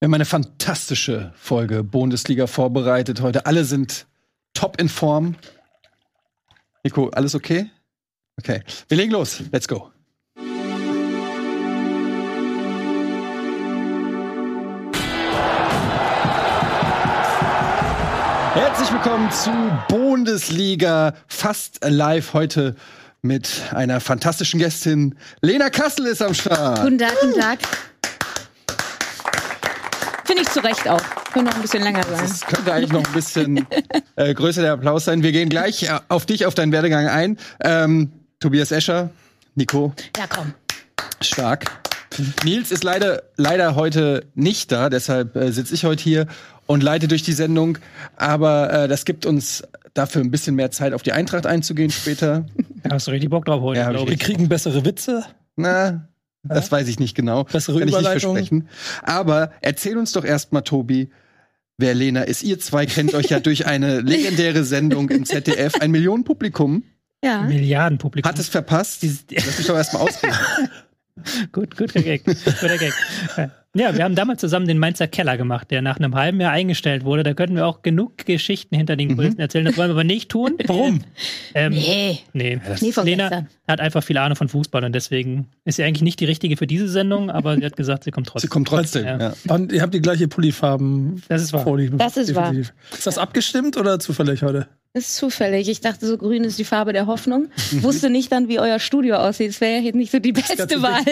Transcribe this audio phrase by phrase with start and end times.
[0.00, 3.46] Wir haben eine fantastische Folge Bundesliga vorbereitet heute.
[3.46, 4.06] Alle sind
[4.54, 5.34] top in Form.
[6.84, 7.68] Nico, alles okay?
[8.38, 8.62] Okay.
[8.86, 9.42] Wir legen los.
[9.50, 9.90] Let's go.
[18.54, 19.50] Herzlich willkommen zu
[19.88, 22.76] Bundesliga fast live heute
[23.22, 25.16] mit einer fantastischen Gästin.
[25.40, 26.82] Lena Kassel ist am Start.
[26.82, 27.58] Guten Tag, guten Tag.
[30.38, 31.02] Finde ich zu Recht auch.
[31.32, 32.20] Könnte noch ein bisschen länger sein.
[32.20, 33.66] Das könnte eigentlich noch ein bisschen
[34.14, 35.24] äh, größer der Applaus sein.
[35.24, 37.38] Wir gehen gleich äh, auf dich, auf deinen Werdegang ein.
[37.60, 39.10] Ähm, Tobias Escher,
[39.56, 39.92] Nico.
[40.16, 40.54] Ja, komm.
[41.20, 41.64] Stark.
[42.44, 46.28] Nils ist leider, leider heute nicht da, deshalb äh, sitze ich heute hier
[46.66, 47.78] und leite durch die Sendung.
[48.16, 49.64] Aber äh, das gibt uns
[49.94, 52.46] dafür ein bisschen mehr Zeit, auf die Eintracht einzugehen später.
[52.84, 54.20] Ja, hast du richtig Bock drauf heute, Ja, hab glaub ich ich.
[54.20, 55.24] Wir kriegen bessere Witze.
[55.56, 56.08] Na,
[56.42, 57.44] das weiß ich nicht genau.
[57.44, 58.68] Bessere Kann ich nicht versprechen.
[59.02, 61.10] Aber erzähl uns doch erstmal, Tobi,
[61.76, 62.42] wer Lena ist.
[62.42, 65.74] Ihr zwei kennt euch ja durch eine legendäre Sendung im ZDF.
[65.80, 66.82] Ein Millionenpublikum
[67.24, 67.42] Ja.
[67.42, 68.28] Milliardenpublikum.
[68.30, 69.02] hat es verpasst.
[69.30, 70.36] Lass mich doch erstmal ausreden.
[71.52, 72.24] Gut, guter Gag.
[72.24, 72.92] Guter Gag.
[73.78, 77.04] Ja, wir haben damals zusammen den Mainzer Keller gemacht, der nach einem halben Jahr eingestellt
[77.04, 77.22] wurde.
[77.22, 79.64] Da könnten wir auch genug Geschichten hinter den Kulissen erzählen.
[79.66, 80.56] Das wollen wir aber nicht tun.
[80.66, 81.00] Warum?
[81.54, 82.18] Ähm, Nee.
[82.32, 82.60] nee.
[82.80, 83.48] Nee, von Lena gestern.
[83.68, 86.66] hat einfach viel Ahnung von Fußball und deswegen ist sie eigentlich nicht die richtige für
[86.66, 88.50] diese Sendung, aber sie hat gesagt, sie kommt Sie trotzdem.
[88.50, 89.04] kommt trotzdem.
[89.06, 89.18] Ja.
[89.18, 89.34] Ja.
[89.54, 91.62] Und ihr habt die gleiche Pullifarben Das ist wahr.
[91.62, 91.98] vorliegen.
[91.98, 92.46] Das ist wahr.
[92.50, 92.74] Definitiv.
[92.92, 94.66] Ist das abgestimmt oder zufällig heute?
[94.94, 95.68] Ist zufällig.
[95.68, 97.48] Ich dachte, so grün ist die Farbe der Hoffnung.
[97.82, 99.50] Wusste nicht dann, wie euer Studio aussieht.
[99.50, 101.02] Es wäre jetzt nicht so die beste Wahl.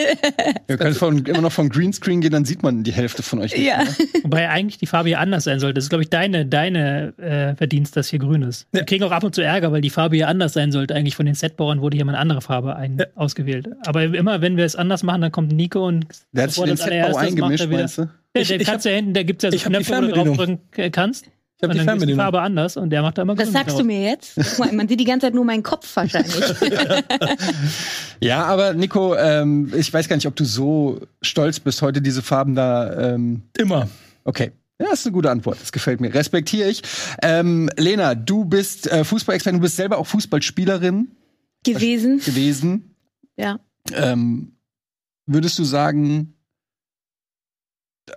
[0.67, 3.53] Wir können von, immer noch vom Greenscreen gehen, dann sieht man die Hälfte von euch.
[3.57, 3.79] nicht ja.
[3.79, 3.87] mehr.
[4.23, 5.75] Wobei eigentlich die Farbe hier anders sein sollte.
[5.75, 8.67] Das ist, glaube ich, deine, deine äh, Verdienst, dass hier grün ist.
[8.73, 10.95] Wir kriegen auch ab und zu Ärger, weil die Farbe hier anders sein sollte.
[10.95, 13.69] Eigentlich von den Setbauern wurde hier mal eine andere Farbe ein ausgewählt.
[13.87, 16.71] Aber immer, wenn wir es anders machen, dann kommt Nico und Der hat sich den
[16.77, 18.03] das Setbau macht eingemischt, er wieder- meinst du?
[18.03, 19.93] Ja, der Ich- ich kannst ja hinten, da gibt es ja so hab die Knöpfe,
[19.93, 20.37] wo du Fernbedienung.
[20.37, 21.27] draufdrücken äh, kannst.
[21.59, 22.21] Ich hab und die dann ist die Fernbedienung.
[22.23, 23.79] Farbe anders und der macht da immer Das grün sagst draus.
[23.79, 24.33] du mir jetzt?
[24.37, 26.35] Guck mal, Man sieht die ganze Zeit nur meinen Kopf wahrscheinlich.
[28.21, 32.23] Ja, aber Nico, ähm, ich weiß gar nicht, ob du so stolz bist, heute diese
[32.23, 33.13] Farben da.
[33.15, 33.89] Ähm, Immer.
[34.25, 34.53] okay.
[34.79, 35.59] Ja, das ist eine gute Antwort.
[35.61, 36.13] Das gefällt mir.
[36.13, 36.83] Respektiere ich.
[37.23, 41.09] Ähm, Lena, du bist äh, Fußballexpertin, du bist selber auch Fußballspielerin
[41.65, 42.21] Gewesen.
[42.21, 42.95] gewesen.
[43.39, 43.59] Ja.
[43.93, 44.53] Ähm,
[45.27, 46.35] würdest du sagen,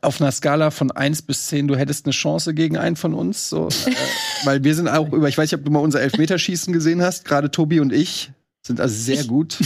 [0.02, 3.50] auf einer Skala von 1 bis 10, du hättest eine Chance gegen einen von uns?
[3.50, 3.92] So, äh,
[4.44, 7.26] weil wir sind auch über, ich weiß nicht, ob du mal unser Elfmeterschießen gesehen hast,
[7.26, 9.58] gerade Tobi und ich sind also sehr gut.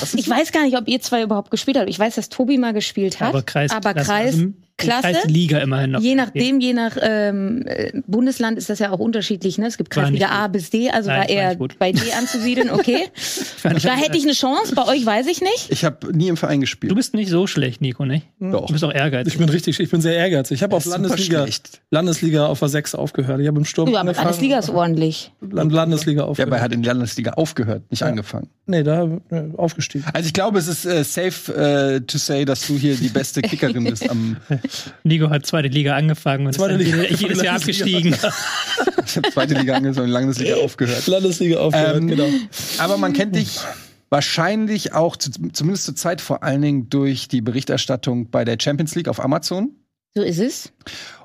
[0.00, 1.88] Was ist Ich weiß gar nicht, ob ihr zwei überhaupt gespielt habt.
[1.88, 3.30] Ich weiß, dass Tobi mal gespielt hat.
[3.30, 3.94] Aber Kreis, aber
[4.76, 5.02] Klasse.
[5.02, 5.20] Klasse.
[5.22, 6.00] Kreisliga immerhin noch.
[6.00, 9.56] Je nachdem, je nach ähm, äh, Bundesland ist das ja auch unterschiedlich.
[9.56, 9.66] Ne?
[9.66, 13.06] Es gibt Kreisliga A bis D, also Nein, war eher bei D anzusiedeln, okay.
[13.62, 15.66] da hätte ich eine Chance, bei euch weiß ich nicht.
[15.70, 16.90] Ich habe nie im Verein gespielt.
[16.90, 18.26] Du bist nicht so schlecht, Nico, nicht?
[18.40, 18.66] Doch.
[18.66, 19.34] Du bist auch ehrgeizig.
[19.34, 20.56] Ich bin richtig, ich bin sehr ehrgeizig.
[20.56, 21.46] Ich habe auf Das Landesliga.
[21.90, 23.40] Landesliga auf der 6 aufgehört.
[23.40, 24.26] Ich habe im Sturm Ja, aber angefangen.
[24.26, 25.32] Landesliga ist ordentlich.
[25.40, 26.52] Land Landesliga Ja, aber aufgehört.
[26.52, 28.48] er hat in der Landesliga aufgehört, nicht angefangen.
[28.66, 30.04] nee, da äh, aufgestiegen.
[30.12, 33.40] Also ich glaube, es ist äh, safe äh, to say, dass du hier die beste
[33.42, 34.08] Kickerin bist.
[34.10, 34.36] Am,
[35.02, 37.02] Nico hat zweite Liga angefangen und Zweite ist Liga.
[37.02, 38.14] jedes- jedes Jahr abgestiegen.
[39.06, 41.06] ich habe zweite Liga angefangen, Landesliga aufgehört.
[41.06, 42.28] Landesliga aufgehört, Ähm, genau.
[42.78, 43.58] Aber man kennt dich
[44.10, 48.94] wahrscheinlich auch, zu, zumindest zur Zeit vor allen Dingen durch die Berichterstattung bei der Champions
[48.94, 49.70] League auf Amazon.
[50.14, 50.72] So ist es.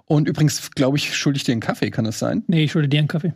[0.05, 2.43] Und übrigens, glaube ich, schulde ich dir einen Kaffee, kann das sein?
[2.47, 3.33] Nee, ich schulde dir einen Kaffee.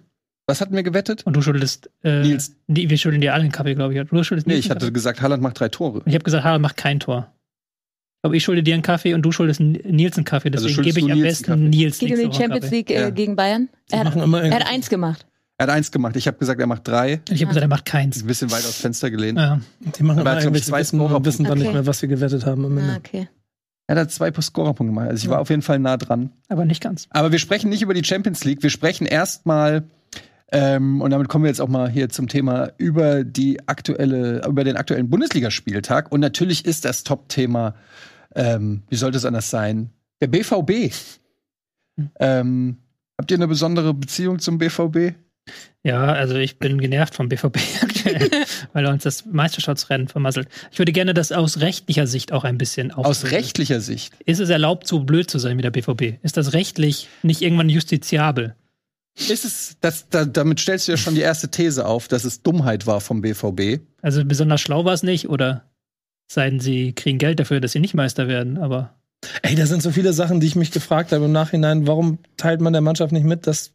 [0.48, 1.24] Was hatten wir gewettet?
[1.26, 1.90] Und du schuldest.
[2.04, 2.56] Äh, Nils.
[2.68, 4.10] Nee, wir schulden dir alle einen Kaffee, glaube ich.
[4.10, 6.00] Du schuldest Nee, ich hatte gesagt, Haaland macht drei Tore.
[6.00, 6.10] Kaffee.
[6.10, 7.32] Ich habe gesagt, Harald macht kein Tor.
[8.26, 10.50] Aber ich schulde dir einen Kaffee und du schuldest Nils einen Kaffee.
[10.52, 11.70] Also Deswegen schuldest gebe ich am Nils besten.
[11.70, 12.76] Nils Geht um die Champions Kaffee.
[12.76, 13.10] League äh, Ja.
[13.10, 13.70] gegen Bayern.
[13.92, 15.26] Er hat, machen immer er hat eins gemacht.
[15.58, 16.16] Er hat eins gemacht.
[16.16, 17.22] Ich habe gesagt, er macht drei.
[17.30, 18.22] Ich habe gesagt, er macht keins.
[18.24, 19.38] Ein bisschen weit aufs Fenster gelehnt.
[19.38, 19.60] Ja.
[19.82, 21.62] Die machen Aber er irgendwelche zwei Wissen Scorer- wissen dann Okay.
[21.64, 22.96] nicht mehr, was sie gewettet haben am Ah, Ende.
[22.98, 23.28] okay.
[23.88, 25.10] Er hat zwei Scorerpunkte gemacht.
[25.10, 26.32] Also ich war auf jeden Fall nah dran.
[26.48, 27.08] Aber nicht ganz.
[27.10, 28.64] Aber wir sprechen nicht über die Champions League.
[28.64, 29.84] Wir sprechen erstmal,
[30.54, 34.64] ähm, und damit kommen wir jetzt auch mal hier zum Thema, über die aktuelle, über
[34.64, 36.12] den aktuellen Bundesligaspieltag.
[36.12, 37.76] Und natürlich ist das Top-Thema,
[38.36, 39.90] ähm, wie sollte es anders sein,
[40.22, 40.94] der BVB.
[42.20, 42.78] Ähm,
[43.18, 45.16] habt ihr eine besondere Beziehung zum BVB?
[45.84, 48.30] Ja, also ich bin genervt vom BVB aktuell,
[48.72, 50.48] weil er uns das Meisterschaftsrennen vermasselt.
[50.72, 53.34] Ich würde gerne das aus rechtlicher Sicht auch ein bisschen Aus aufdröseln.
[53.36, 54.14] rechtlicher Sicht.
[54.26, 56.24] Ist es erlaubt, so blöd zu sein wie der BVB?
[56.24, 58.56] Ist das rechtlich nicht irgendwann justiziabel?
[59.16, 62.42] Ist es, das, da, damit stellst du ja schon die erste These auf, dass es
[62.42, 63.82] Dummheit war vom BVB.
[64.02, 65.66] Also besonders schlau war es nicht oder
[66.28, 68.96] seien sie kriegen Geld dafür, dass sie nicht Meister werden, aber
[69.42, 71.88] Ey, da sind so viele Sachen, die ich mich gefragt habe im Nachhinein.
[71.88, 73.72] Warum teilt man der Mannschaft nicht mit, dass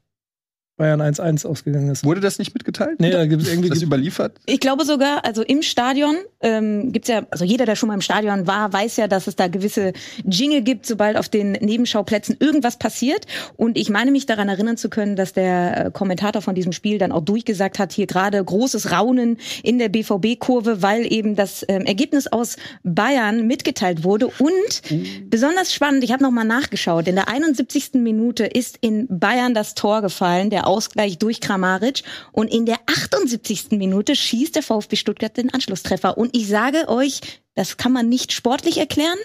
[0.77, 2.05] Bayern 1-1 ausgegangen ist?
[2.05, 3.01] Wurde das nicht mitgeteilt?
[3.01, 3.69] Nee, da gibt es irgendwie.
[3.69, 4.39] das überliefert?
[4.47, 8.01] Ich glaube sogar, also im Stadion ähm, gibt's ja, also jeder, der schon mal im
[8.01, 9.93] Stadion war, weiß ja, dass es da gewisse
[10.25, 13.27] Jingle gibt, sobald auf den Nebenschauplätzen irgendwas passiert.
[13.57, 16.99] Und ich meine mich daran erinnern zu können, dass der äh, Kommentator von diesem Spiel
[16.99, 21.83] dann auch durchgesagt hat, hier gerade großes Raunen in der BVB-Kurve, weil eben das ähm,
[21.83, 24.29] Ergebnis aus Bayern mitgeteilt wurde.
[24.29, 24.83] Und
[25.29, 27.95] besonders spannend, ich habe nochmal nachgeschaut, in der 71.
[27.95, 32.03] Minute ist in Bayern das Tor gefallen, der Ausgleich durch Kramaric.
[32.33, 33.73] Und in der 78.
[33.73, 36.17] Minute schießt der VfB Stuttgart den Anschlusstreffer.
[36.17, 37.21] Und ich sage euch,
[37.55, 39.19] das kann man nicht sportlich erklären,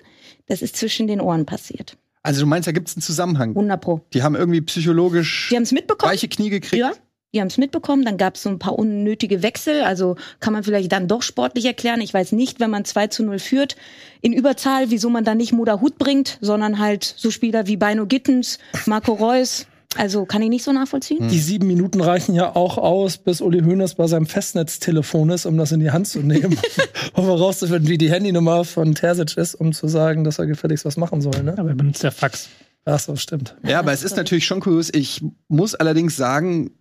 [0.47, 1.97] das ist zwischen den Ohren passiert.
[2.23, 3.50] Also du meinst, da gibt es einen Zusammenhang.
[3.50, 4.01] 100 Pro.
[4.13, 6.11] Die haben irgendwie psychologisch Die mitbekommen.
[6.11, 6.79] weiche Knie gekriegt.
[6.79, 6.94] Ja,
[7.33, 8.05] die haben es mitbekommen.
[8.05, 9.81] Dann gab es so ein paar unnötige Wechsel.
[9.83, 12.00] Also kann man vielleicht dann doch sportlich erklären.
[12.00, 13.75] Ich weiß nicht, wenn man 2 zu 0 führt
[14.21, 18.05] in Überzahl, wieso man dann nicht Moda Hut bringt, sondern halt so Spieler wie Beino
[18.05, 19.67] Gittens, Marco Reus.
[19.97, 21.27] Also kann ich nicht so nachvollziehen.
[21.27, 25.57] Die sieben Minuten reichen ja auch aus, bis Uli Hoeneß bei seinem Festnetztelefon ist, um
[25.57, 26.57] das in die Hand zu nehmen,
[27.13, 30.97] um herauszufinden, wie die Handynummer von Terzic ist, um zu sagen, dass er gefälligst was
[30.97, 31.43] machen soll.
[31.43, 31.57] Ne?
[31.57, 32.49] Aber er benutzt ja Fax.
[32.85, 33.55] Ach so, stimmt.
[33.65, 34.89] Ja, aber es ist natürlich schon kurios.
[34.93, 36.71] Ich muss allerdings sagen,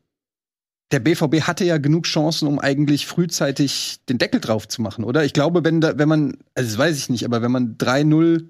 [0.90, 5.24] der BVB hatte ja genug Chancen, um eigentlich frühzeitig den Deckel drauf zu machen, oder?
[5.24, 8.48] Ich glaube, wenn, da, wenn man, also das weiß ich nicht, aber wenn man 3-0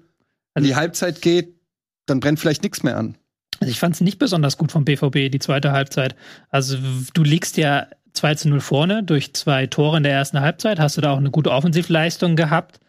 [0.55, 1.55] in die Halbzeit geht,
[2.05, 3.17] dann brennt vielleicht nichts mehr an.
[3.59, 6.15] Also ich fand es nicht besonders gut vom BVB, die zweite Halbzeit.
[6.49, 6.77] Also
[7.13, 10.97] du liegst ja 2 zu 0 vorne durch zwei Tore in der ersten Halbzeit, hast
[10.97, 12.79] du da auch eine gute Offensivleistung gehabt.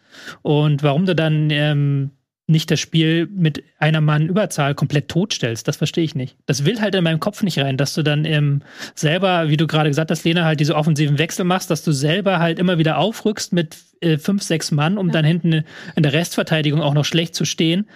[0.41, 2.11] Und warum du dann ähm,
[2.47, 6.37] nicht das Spiel mit einer Mann Überzahl komplett totstellst, das verstehe ich nicht.
[6.45, 8.61] Das will halt in meinem Kopf nicht rein, dass du dann ähm,
[8.93, 12.39] selber, wie du gerade gesagt hast, Lena, halt diese offensiven Wechsel machst, dass du selber
[12.39, 15.63] halt immer wieder aufrückst mit äh, fünf, sechs Mann, um dann hinten
[15.95, 17.87] in der Restverteidigung auch noch schlecht zu stehen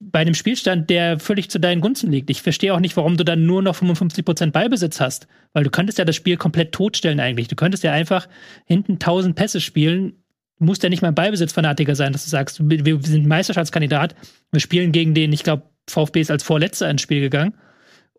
[0.00, 2.30] bei einem Spielstand, der völlig zu deinen Gunsten liegt.
[2.30, 5.26] Ich verstehe auch nicht, warum du dann nur noch 55% Ballbesitz hast.
[5.52, 7.48] Weil du könntest ja das Spiel komplett totstellen eigentlich.
[7.48, 8.28] Du könntest ja einfach
[8.64, 10.12] hinten 1000 Pässe spielen.
[10.58, 14.14] Du musst ja nicht mal ein Ballbesitzfanatiker sein, dass du sagst, wir sind Meisterschaftskandidat.
[14.52, 17.54] Wir spielen gegen den, ich glaube, VfB ist als Vorletzter ins Spiel gegangen.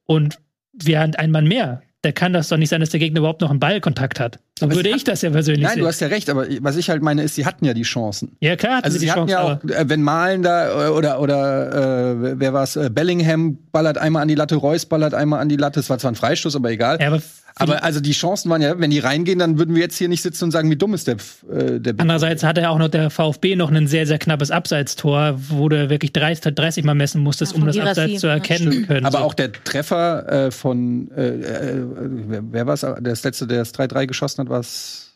[0.06, 0.40] Und
[0.74, 1.82] wir haben einen Mann mehr.
[2.02, 4.40] Da kann das doch nicht sein, dass der Gegner überhaupt noch einen Ballkontakt hat.
[4.60, 5.82] So Aber würde ich das ja persönlich Nein, sehen.
[5.82, 8.36] du hast ja recht, aber was ich halt meine, ist, sie hatten ja die Chancen.
[8.42, 10.90] ja, klar, hatten Also sie die hatten Chance, ja auch, äh, wenn Malen da äh,
[10.90, 15.40] oder oder äh, wer war's, äh, Bellingham ballert einmal an die Latte, Reus ballert einmal
[15.40, 15.80] an die Latte.
[15.80, 17.00] Es war zwar ein Freistoß, aber egal.
[17.00, 17.22] ja, aber
[17.60, 20.22] aber also die Chancen waren ja, wenn die reingehen, dann würden wir jetzt hier nicht
[20.22, 21.18] sitzen und sagen, wie dumm ist der
[21.52, 25.36] äh, der Andererseits hatte ja auch noch der VfB noch ein sehr, sehr knappes Abseitstor,
[25.50, 28.02] wo du wirklich 30, 30 Mal messen musstest, Ja, um das Girassi.
[28.02, 29.06] Abseits zu Ja, erkennen zu können.
[29.06, 29.24] Aber so.
[29.26, 31.84] auch der Treffer äh, von äh, äh,
[32.28, 32.82] wer, wer war es?
[33.02, 35.14] Das letzte, der das 3-3 geschossen hat, war es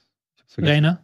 [0.58, 1.04] Rainer?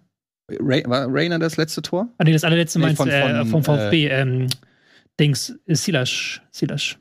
[0.51, 2.07] Ray, war Rainer das letzte Tor?
[2.18, 4.07] Ah, nee, das allerletzte Nee, meinst von- du äh, von, vom VfB.
[4.07, 4.47] ähm,
[5.19, 6.41] Dings, äh, Silas.
[6.51, 6.95] Silas.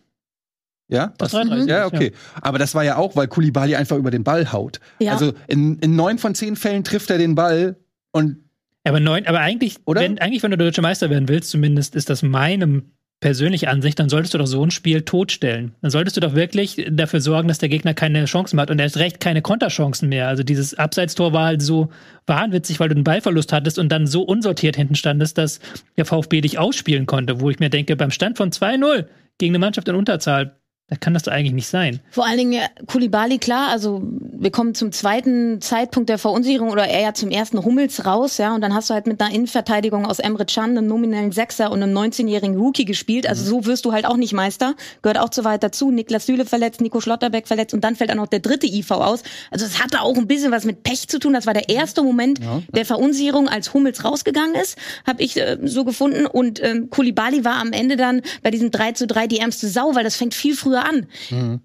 [0.89, 1.13] Ja?
[1.19, 1.47] Das Was?
[1.47, 1.69] 3-3.
[1.69, 2.13] Ja, okay.
[2.41, 4.81] Aber das war ja auch, weil Kulibali einfach über den Ball haut.
[4.99, 5.13] Ja.
[5.13, 7.77] Also in, in neun von zehn Fällen trifft er den Ball
[8.13, 8.39] und
[8.85, 10.01] Aber neun, aber eigentlich, Oder?
[10.01, 12.83] wenn, eigentlich, wenn du deutscher Meister werden willst, zumindest ist das meine
[13.21, 15.75] persönliche Ansicht, dann solltest du doch so ein Spiel totstellen.
[15.83, 18.79] Dann solltest du doch wirklich dafür sorgen, dass der Gegner keine Chancen mehr hat und
[18.79, 20.29] erst recht keine Konterchancen mehr.
[20.29, 21.91] Also dieses Abseitstor war halt so
[22.27, 25.59] wahnwitzig, weil du einen Ballverlust hattest und dann so unsortiert hinten standest, dass
[25.97, 29.07] der VfB dich ausspielen konnte, wo ich mir denke, beim Stand von 2-0
[29.39, 30.58] gegen eine Mannschaft in Unterzahl,
[30.89, 32.01] da kann das doch eigentlich nicht sein.
[32.11, 36.89] Vor allen Dingen äh, Kulibali, klar, also wir kommen zum zweiten Zeitpunkt der Verunsicherung oder
[36.89, 40.19] eher zum ersten Hummels raus, ja, und dann hast du halt mit einer Innenverteidigung aus
[40.19, 43.29] Emre Can, einem nominellen Sechser und einem 19-jährigen Rookie gespielt.
[43.29, 44.75] Also so wirst du halt auch nicht Meister.
[45.03, 45.91] Gehört auch zu weit dazu.
[45.91, 49.23] Niklas Süle verletzt, Nico Schlotterbeck verletzt und dann fällt auch noch der dritte IV aus.
[49.51, 51.35] Also es hatte auch ein bisschen was mit Pech zu tun.
[51.35, 52.41] Das war der erste Moment
[52.73, 56.27] der Verunsicherung, als Hummels rausgegangen ist, habe ich äh, so gefunden.
[56.27, 59.95] Und ähm, Kulibali war am Ende dann bei diesem 3 zu 3 die ärmste Sau,
[59.95, 61.07] weil das fängt viel früher an.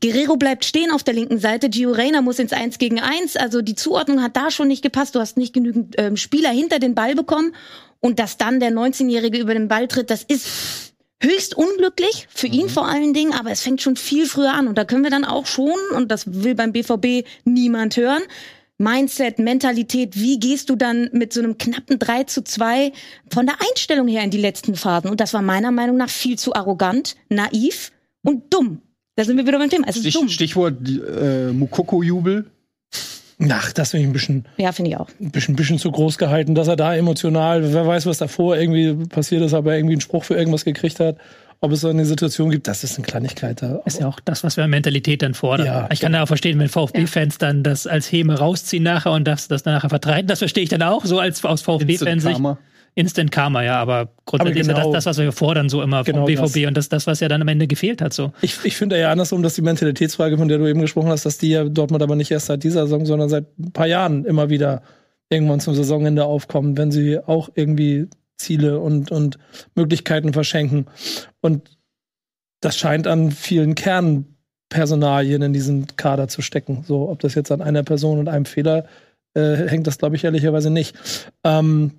[0.02, 3.38] Guerrero bleibt stehen auf der linken Seite, Gio Reyna muss ins 1 gegen 1.
[3.38, 5.16] Also die Zuordnung hat da schon nicht gepasst.
[5.16, 7.54] Du hast nicht genügend ähm, Spieler hinter den Ball bekommen.
[8.00, 12.68] Und dass dann der 19-Jährige über den Ball tritt, das ist höchst unglücklich, für ihn
[12.68, 14.68] vor allen Dingen, aber es fängt schon viel früher an.
[14.68, 18.24] Und da können wir dann auch schon, und das will beim BVB niemand hören,
[18.78, 22.92] Mindset, Mentalität, wie gehst du dann mit so einem knappen 3 zu 2
[23.32, 25.10] von der Einstellung her in die letzten Phasen?
[25.10, 27.92] Und das war meiner Meinung nach viel zu arrogant, naiv
[28.24, 28.82] und dumm.
[29.16, 29.86] Da sind wir wieder beim Thema.
[29.88, 30.30] Es ist Stich, dumm.
[30.30, 32.46] Stichwort äh, Mukoko-Jubel.
[33.50, 35.10] Ach, das finde ich ein bisschen, Ja, finde ich auch.
[35.20, 38.94] ein bisschen, bisschen zu groß gehalten, dass er da emotional, wer weiß, was davor irgendwie
[39.08, 41.18] passiert ist, aber irgendwie einen Spruch für irgendwas gekriegt hat.
[41.60, 43.62] Ob es so eine Situation gibt, das ist eine Kleinigkeit.
[43.62, 43.82] Da.
[43.86, 45.66] Ist ja auch das, was wir an Mentalität dann fordern.
[45.66, 49.26] Ja, ich kann ja auch verstehen, wenn VfB-Fans dann das als Häme rausziehen nachher und
[49.26, 50.28] das, das dann nachher vertreiben.
[50.28, 52.42] Das verstehe ich dann auch, so als aus VfB-Fansicht.
[52.96, 55.82] Instant Karma, ja, aber grundsätzlich Aber genau- ist ja das, das, was wir fordern, so
[55.82, 56.68] immer vom Genau BVB das.
[56.68, 58.14] und das, das, was ja dann am Ende gefehlt hat.
[58.14, 58.34] So.
[58.42, 61.38] Ich, ich finde ja andersrum, dass die Mentalitätsfrage, von der du eben gesprochen hast, dass
[61.40, 64.50] die ja Dortmund aber nicht erst seit dieser Saison, sondern seit ein paar Jahren immer
[64.50, 64.84] wieder
[65.30, 68.08] irgendwann zum Saisonende aufkommen, wenn sie auch irgendwie
[68.38, 69.38] Ziele und, und
[69.76, 70.86] Möglichkeiten verschenken.
[71.42, 71.78] Und
[72.62, 76.84] das scheint an vielen Kernpersonalien in diesem Kader zu stecken.
[76.88, 78.86] So, ob das jetzt an einer Person und einem Fehler
[79.34, 80.96] äh, hängt, das glaube ich ehrlicherweise nicht.
[81.44, 81.92] Ähm,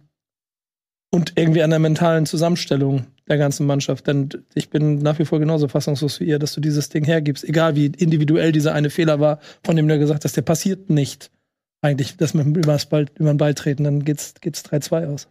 [1.15, 4.07] und irgendwie an der mentalen Zusammenstellung der ganzen Mannschaft.
[4.09, 7.45] Denn ich bin nach wie vor genauso fassungslos wie ihr, dass du dieses Ding hergibst,
[7.45, 11.31] egal wie individuell dieser eine Fehler war, von dem du gesagt hast, der passiert nicht.
[11.83, 15.29] Eigentlich, das mit dem übers Ball, über den Ball treten, dann geht's, geht's 3-2 aus.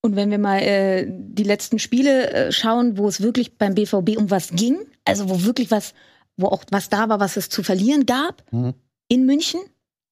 [0.00, 4.16] Und wenn wir mal äh, die letzten Spiele äh, schauen, wo es wirklich beim BVB
[4.16, 5.92] um was ging, also wo wirklich was,
[6.36, 8.72] wo auch was da war, was es zu verlieren gab, Mhm.
[9.08, 9.60] in München,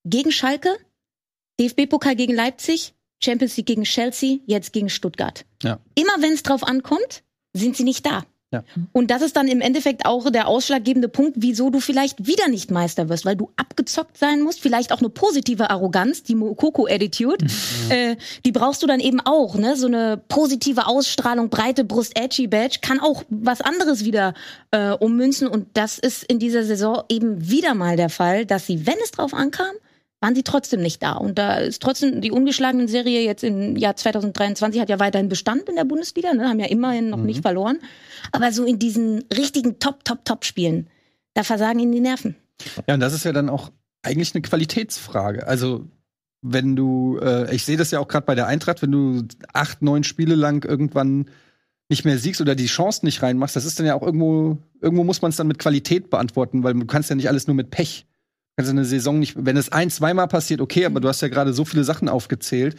[0.04, 0.68] gegen Schalke,
[1.58, 2.94] DFB-Pokal gegen Leipzig,
[3.26, 5.44] Champions League gegen Chelsea, jetzt gegen Stuttgart.
[5.62, 5.78] Ja.
[5.94, 8.24] Immer wenn es drauf ankommt, sind sie nicht da.
[8.52, 8.62] Ja.
[8.92, 12.70] Und das ist dann im Endeffekt auch der ausschlaggebende Punkt, wieso du vielleicht wieder nicht
[12.70, 14.60] Meister wirst, weil du abgezockt sein musst.
[14.60, 17.46] Vielleicht auch eine positive Arroganz, die Mokoko-Attitude.
[17.88, 19.76] Äh, die brauchst du dann eben auch, ne?
[19.76, 24.34] So eine positive Ausstrahlung, breite Brust, edgy Badge, kann auch was anderes wieder
[24.72, 25.46] äh, ummünzen.
[25.46, 29.12] Und das ist in dieser Saison eben wieder mal der Fall, dass sie, wenn es
[29.12, 29.70] drauf ankam,
[30.26, 31.12] waren sie trotzdem nicht da.
[31.12, 35.68] Und da ist trotzdem die ungeschlagene Serie jetzt im Jahr 2023 hat ja weiterhin Bestand
[35.68, 36.48] in der Bundesliga, ne?
[36.48, 37.78] haben ja immerhin noch nicht verloren.
[38.32, 40.88] Aber so in diesen richtigen Top, Top, Top-Spielen,
[41.34, 42.34] da versagen ihnen die Nerven.
[42.88, 43.70] Ja, und das ist ja dann auch
[44.02, 45.46] eigentlich eine Qualitätsfrage.
[45.46, 45.86] Also,
[46.42, 49.80] wenn du, äh, ich sehe das ja auch gerade bei der Eintracht, wenn du acht,
[49.80, 51.26] neun Spiele lang irgendwann
[51.88, 55.04] nicht mehr siegst oder die Chancen nicht reinmachst, das ist dann ja auch irgendwo, irgendwo
[55.04, 57.70] muss man es dann mit Qualität beantworten, weil du kannst ja nicht alles nur mit
[57.70, 58.06] Pech.
[58.58, 61.52] Ja eine Saison nicht, wenn es ein, zweimal passiert, okay, aber du hast ja gerade
[61.52, 62.76] so viele Sachen aufgezählt,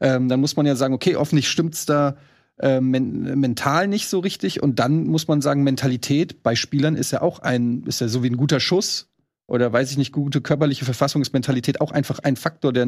[0.00, 2.16] ähm, dann muss man ja sagen, okay, hoffentlich stimmt's da
[2.58, 4.62] äh, men mental nicht so richtig.
[4.62, 8.22] Und dann muss man sagen, Mentalität bei Spielern ist ja auch ein, ist ja so
[8.22, 9.08] wie ein guter Schuss
[9.46, 12.86] oder weiß ich nicht, gute körperliche Verfassung ist Mentalität auch einfach ein Faktor, der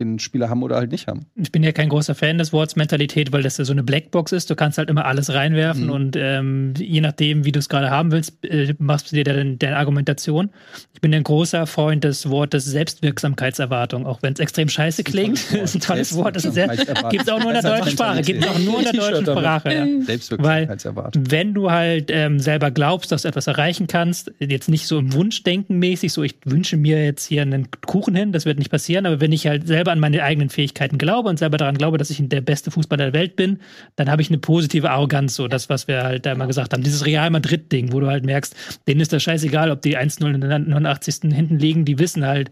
[0.00, 1.26] den Spieler haben oder halt nicht haben.
[1.36, 4.32] Ich bin ja kein großer Fan des Wortes Mentalität, weil das ja so eine Blackbox
[4.32, 4.50] ist.
[4.50, 5.90] Du kannst halt immer alles reinwerfen Mhm.
[5.90, 9.56] und ähm, je nachdem, wie du es gerade haben willst, äh, machst du dir deine,
[9.56, 10.50] deine Argumentation.
[10.94, 15.38] Ich bin ein großer Freund des Wortes Selbstwirksamkeitserwartung, auch wenn es extrem scheiße klingt.
[15.52, 16.36] Das ist ein tolles Wort.
[16.36, 18.22] Das ist sehr, gibt es auch nur in der deutschen Sprache.
[18.22, 19.24] Gibt es auch nur in der deutschen.
[19.26, 19.72] Sprache.
[19.72, 19.86] Ja.
[20.04, 21.30] Selbstwirksamkeitserwartung.
[21.30, 25.12] Wenn du halt ähm, selber glaubst, dass du etwas erreichen kannst, jetzt nicht so im
[25.12, 29.06] Wunschdenken mäßig, so ich wünsche mir jetzt hier einen Kuchen hin, das wird nicht passieren,
[29.06, 32.10] aber wenn ich halt selber an meine eigenen Fähigkeiten glaube und selber daran glaube, dass
[32.10, 33.58] ich der beste Fußballer der Welt bin,
[33.96, 36.82] dann habe ich eine positive Arroganz, so das, was wir halt da immer gesagt haben.
[36.82, 38.54] Dieses Real Madrid-Ding, wo du halt merkst,
[38.86, 41.34] denen ist das scheißegal, ob die 1-0 in der 89.
[41.34, 42.50] hinten liegen, die wissen halt,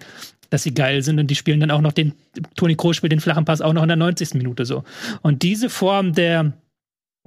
[0.50, 2.14] dass sie geil sind und die spielen dann auch noch den,
[2.56, 4.34] Toni Kroos spielt den flachen Pass auch noch in der 90.
[4.34, 4.82] Minute so.
[5.22, 6.52] Und diese Form der,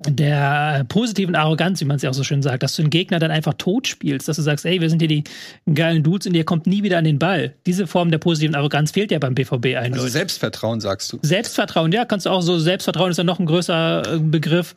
[0.07, 2.89] der äh, positiven Arroganz, wie man es ja auch so schön sagt, dass du den
[2.89, 5.23] Gegner dann einfach tot spielst, dass du sagst, ey, wir sind hier die
[5.71, 7.53] geilen Dudes und ihr kommt nie wieder an den Ball.
[7.65, 10.11] Diese Form der positiven Arroganz fehlt ja beim BVB Also eindeutig.
[10.11, 11.19] Selbstvertrauen, sagst du.
[11.21, 14.75] Selbstvertrauen, ja, kannst du auch so, Selbstvertrauen ist ja noch ein größer äh, Begriff.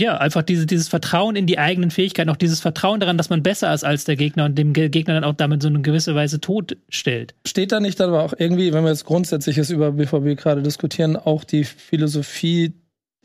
[0.00, 3.44] Ja, einfach diese, dieses Vertrauen in die eigenen Fähigkeiten, auch dieses Vertrauen daran, dass man
[3.44, 6.16] besser ist als der Gegner und dem Ge- Gegner dann auch damit so eine gewisse
[6.16, 7.34] Weise tot stellt.
[7.46, 11.16] Steht da nicht dann aber auch irgendwie, wenn wir jetzt Grundsätzliches über BVB gerade diskutieren,
[11.16, 12.72] auch die Philosophie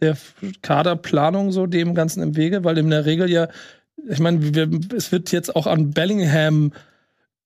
[0.01, 0.17] der
[0.61, 2.63] Kaderplanung so dem Ganzen im Wege?
[2.63, 3.47] Weil in der Regel ja,
[4.07, 6.71] ich meine, wir- es wird jetzt auch an Bellingham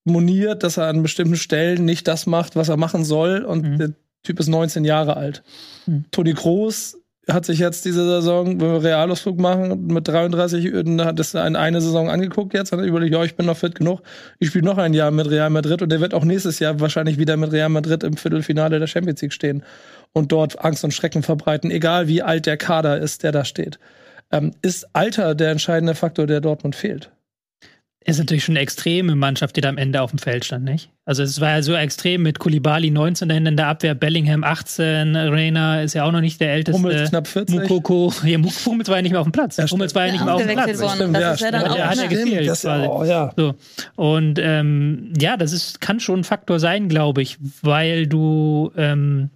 [0.05, 3.43] moniert, dass er an bestimmten Stellen nicht das macht, was er machen soll.
[3.43, 3.77] Und Mhm.
[3.77, 3.89] der
[4.24, 5.43] Typ ist 19 Jahre alt.
[5.86, 6.05] Mhm.
[6.12, 6.98] Toni Kroos
[7.29, 11.55] hat sich jetzt diese Saison, wenn wir Realausflug machen, mit 33, äh, hat das in
[11.55, 14.01] eine Saison angeguckt jetzt, hat er überlegt, ja, ich bin noch fit genug,
[14.39, 17.17] ich spiele noch ein Jahr mit Real Madrid und der wird auch nächstes Jahr wahrscheinlich
[17.17, 19.63] wieder mit Real Madrid im Viertelfinale der Champions League stehen
[20.13, 23.79] und dort Angst und Schrecken verbreiten, egal wie alt der Kader ist, der da steht.
[24.32, 27.12] Ähm, ist Alter der entscheidende Faktor, der Dortmund fehlt?
[28.05, 30.89] ist natürlich schon eine extreme Mannschaft, die da am Ende auf dem Feld stand, nicht?
[31.05, 35.15] Also es war ja so extrem mit Kulibali 19 dahinter in der Abwehr, Bellingham 18,
[35.15, 36.77] Reina ist ja auch noch nicht der älteste.
[36.77, 37.55] Hummels knapp 40.
[37.55, 39.58] Mukoko, ja, Hummels war ja nicht mehr auf dem Platz.
[39.58, 40.79] Ja, Hummels war ja nicht mehr auf dem Platz.
[40.79, 40.96] worden.
[40.96, 41.72] Stimmt, das ja, ist ja dann stimmt.
[41.72, 42.48] auch Der hat ja gefehlt.
[42.48, 42.88] das, quasi.
[42.88, 43.34] oh, ja.
[43.36, 43.55] So.
[43.96, 49.29] Und ähm, ja, das ist, kann schon ein Faktor sein, glaube ich, weil du ähm,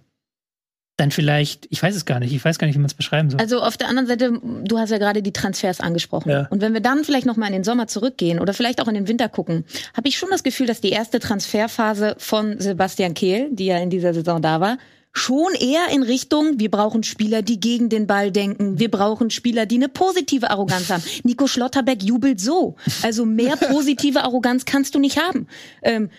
[0.98, 3.30] dann vielleicht, ich weiß es gar nicht, ich weiß gar nicht, wie man es beschreiben
[3.30, 3.40] soll.
[3.40, 6.28] Also auf der anderen Seite, du hast ja gerade die Transfers angesprochen.
[6.28, 6.48] Ja.
[6.50, 8.94] Und wenn wir dann vielleicht noch mal in den Sommer zurückgehen oder vielleicht auch in
[8.94, 9.64] den Winter gucken,
[9.96, 13.90] habe ich schon das Gefühl, dass die erste Transferphase von Sebastian Kehl, die ja in
[13.90, 14.78] dieser Saison da war,
[15.12, 18.78] schon eher in Richtung, wir brauchen Spieler, die gegen den Ball denken.
[18.78, 21.02] Wir brauchen Spieler, die eine positive Arroganz haben.
[21.24, 22.76] Nico Schlotterbeck jubelt so.
[23.02, 25.46] Also mehr positive Arroganz kannst du nicht haben.
[25.82, 26.10] Ähm,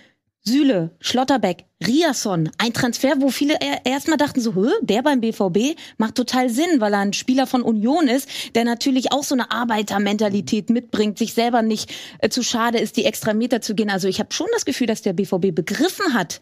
[0.45, 6.15] Süle, Schlotterbeck, Riasson, ein Transfer, wo viele er- erstmal dachten so, der beim BVB macht
[6.15, 10.69] total Sinn, weil er ein Spieler von Union ist, der natürlich auch so eine Arbeitermentalität
[10.69, 13.89] mitbringt, sich selber nicht äh, zu schade ist, die extra Meter zu gehen.
[13.89, 16.41] Also ich habe schon das Gefühl, dass der BVB begriffen hat,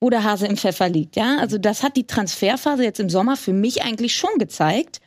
[0.00, 1.16] wo der Hase im Pfeffer liegt.
[1.16, 5.00] Ja, also das hat die Transferphase jetzt im Sommer für mich eigentlich schon gezeigt.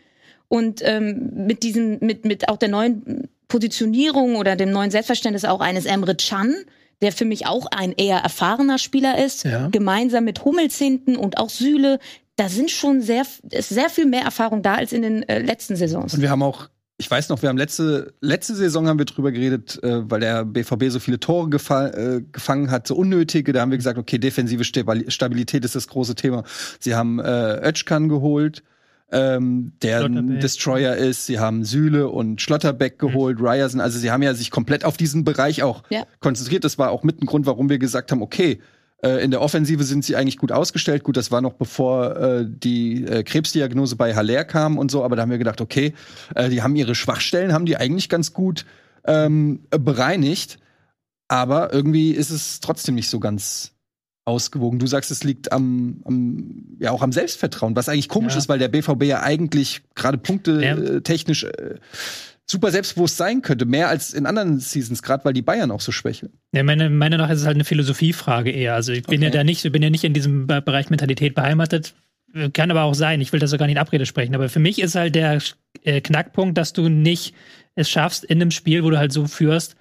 [0.48, 5.60] Und ähm, mit diesem, mit mit auch der neuen Positionierung oder dem neuen Selbstverständnis auch
[5.60, 6.55] eines Emre Can,
[7.01, 9.68] der für mich auch ein eher erfahrener Spieler ist, Ja.
[9.70, 12.00] gemeinsam mit Hummels hinten und auch Süle,
[12.36, 15.75] da sind schon sehr, ist sehr viel mehr Erfahrung da als in den äh, letzten
[15.75, 16.13] Saisons.
[16.13, 19.32] Und wir haben auch, ich weiß noch, wir haben letzte, letzte Saison haben wir drüber
[19.32, 23.51] geredet, äh, weil der BVB so viele Tore gefa äh, gefangen hat, so unnötige.
[23.53, 26.44] Da haben wir gesagt, okay, defensive Stabil- Stabilität ist das große Thema.
[26.79, 28.63] Sie haben äh, Özcan geholt,
[29.12, 30.39] ähm, der ein.
[30.39, 31.25] Destroyer ist.
[31.25, 33.82] Sie haben Süle und Schlotterbeck geholt, Ryerson.
[33.82, 36.04] Also sie haben ja sich komplett auf diesen Bereich auch Ja.
[36.20, 36.63] konzentriert.
[36.63, 38.60] Das war auch mit ein Grund, warum wir gesagt haben, okay,
[39.01, 41.04] äh, in der Offensive sind sie eigentlich gut ausgestellt.
[41.04, 45.16] Gut, das war noch bevor äh, die äh, Krebsdiagnose bei Haller kam und so, aber
[45.16, 45.94] da haben wir gedacht, okay,
[46.36, 48.66] äh, die haben ihre Schwachstellen, haben die eigentlich ganz gut
[49.06, 50.60] ähm, äh, bereinigt,
[51.30, 53.72] aber irgendwie ist es trotzdem nicht so ganz
[54.29, 54.79] ausgewogen.
[54.79, 58.39] Du sagst, es liegt am, am ja auch am Selbstvertrauen, was eigentlich komisch Ja.
[58.39, 60.77] ist, weil der BVB ja eigentlich gerade punkte Ja.
[60.77, 61.75] äh, technisch äh,
[62.45, 65.91] super selbstbewusst sein könnte, mehr als in anderen Seasons, gerade weil die Bayern auch so
[65.91, 66.31] schwächeln.
[66.53, 68.74] Ja, meine, meine nach ist es halt eine Philosophiefrage eher.
[68.75, 69.38] Also ich bin ja Okay.
[69.38, 71.93] da nicht, bin ja nicht in diesem Be- Bereich Mentalität beheimatet.
[72.53, 73.21] Kann aber auch sein.
[73.21, 74.36] Ich will das sogar nicht in Abrede sprechen.
[74.36, 75.39] Aber für mich ist halt der
[75.83, 77.33] äh, Knackpunkt, dass du nicht
[77.75, 79.75] es schaffst, in einem Spiel, wo du halt so führst,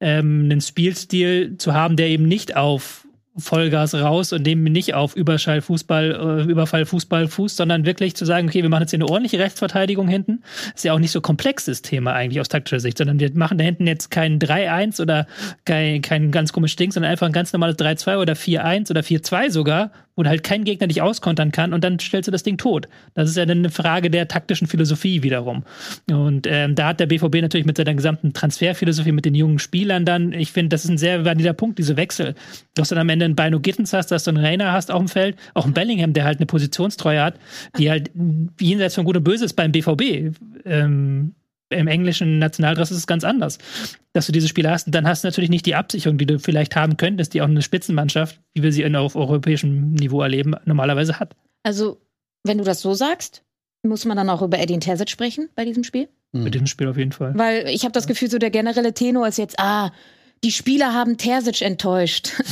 [0.00, 3.05] ähm, einen Spielstil zu haben, der eben nicht auf
[3.38, 8.24] Vollgas raus und dem nicht auf Überschall Fußball, äh, Überfall Fußball fußt, sondern wirklich zu
[8.24, 10.42] sagen, okay, wir machen jetzt hier eine ordentliche Rechtsverteidigung hinten.
[10.74, 13.64] Ist ja auch nicht so komplexes Thema eigentlich aus taktischer Sicht, sondern wir machen da
[13.64, 15.26] hinten jetzt kein 3-1 oder
[15.64, 19.50] kein, kein ganz komisches Ding, sondern einfach ein ganz normales 3-2 oder 4-1 oder 4-2
[19.50, 22.88] sogar, wo halt kein Gegner dich auskontern kann und dann stellst du das Ding tot.
[23.14, 25.64] Das ist ja dann eine Frage der taktischen Philosophie wiederum.
[26.10, 30.04] Und ähm, da hat der BVB natürlich mit seiner gesamten Transferphilosophie, mit den jungen Spielern
[30.04, 32.34] dann, ich finde, das ist ein sehr valider Punkt, diese Wechsel.
[32.74, 34.98] Du hast dann am Ende einen Bino Gittens hast, dass du einen Rainer hast auf
[34.98, 37.38] dem Feld, auch einen Bellingham, der halt eine Positionstreue hat,
[37.78, 38.10] die halt
[38.58, 40.34] jenseits von Gut und Böse ist beim BVB.
[40.64, 41.34] Ähm,
[41.70, 43.58] im englischen Nationaldress ist es ganz anders,
[44.12, 44.86] dass du diese Spieler hast.
[44.86, 47.48] Und dann hast du natürlich nicht die Absicherung, die du vielleicht haben könntest, die auch
[47.48, 51.34] eine Spitzenmannschaft, wie wir sie in, auf europäischem Niveau erleben, normalerweise hat.
[51.62, 52.00] Also,
[52.44, 53.42] wenn du das so sagst,
[53.82, 56.08] muss man dann auch über Edin Terzic sprechen bei diesem Spiel?
[56.32, 57.32] Mit diesem Spiel auf jeden Fall.
[57.36, 59.92] Weil ich habe das Gefühl, so der generelle Tenor ist jetzt, ah,
[60.44, 62.32] die Spieler haben Terzic enttäuscht.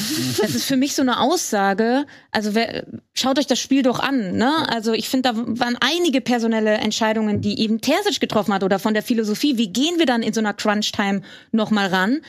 [0.41, 2.07] Das ist für mich so eine Aussage.
[2.31, 4.37] Also wer, schaut euch das Spiel doch an.
[4.37, 4.69] Ne?
[4.69, 8.95] Also ich finde, da waren einige personelle Entscheidungen, die eben Terzic getroffen hat oder von
[8.95, 9.57] der Philosophie.
[9.57, 12.21] Wie gehen wir dann in so einer Crunch-Time noch mal ran?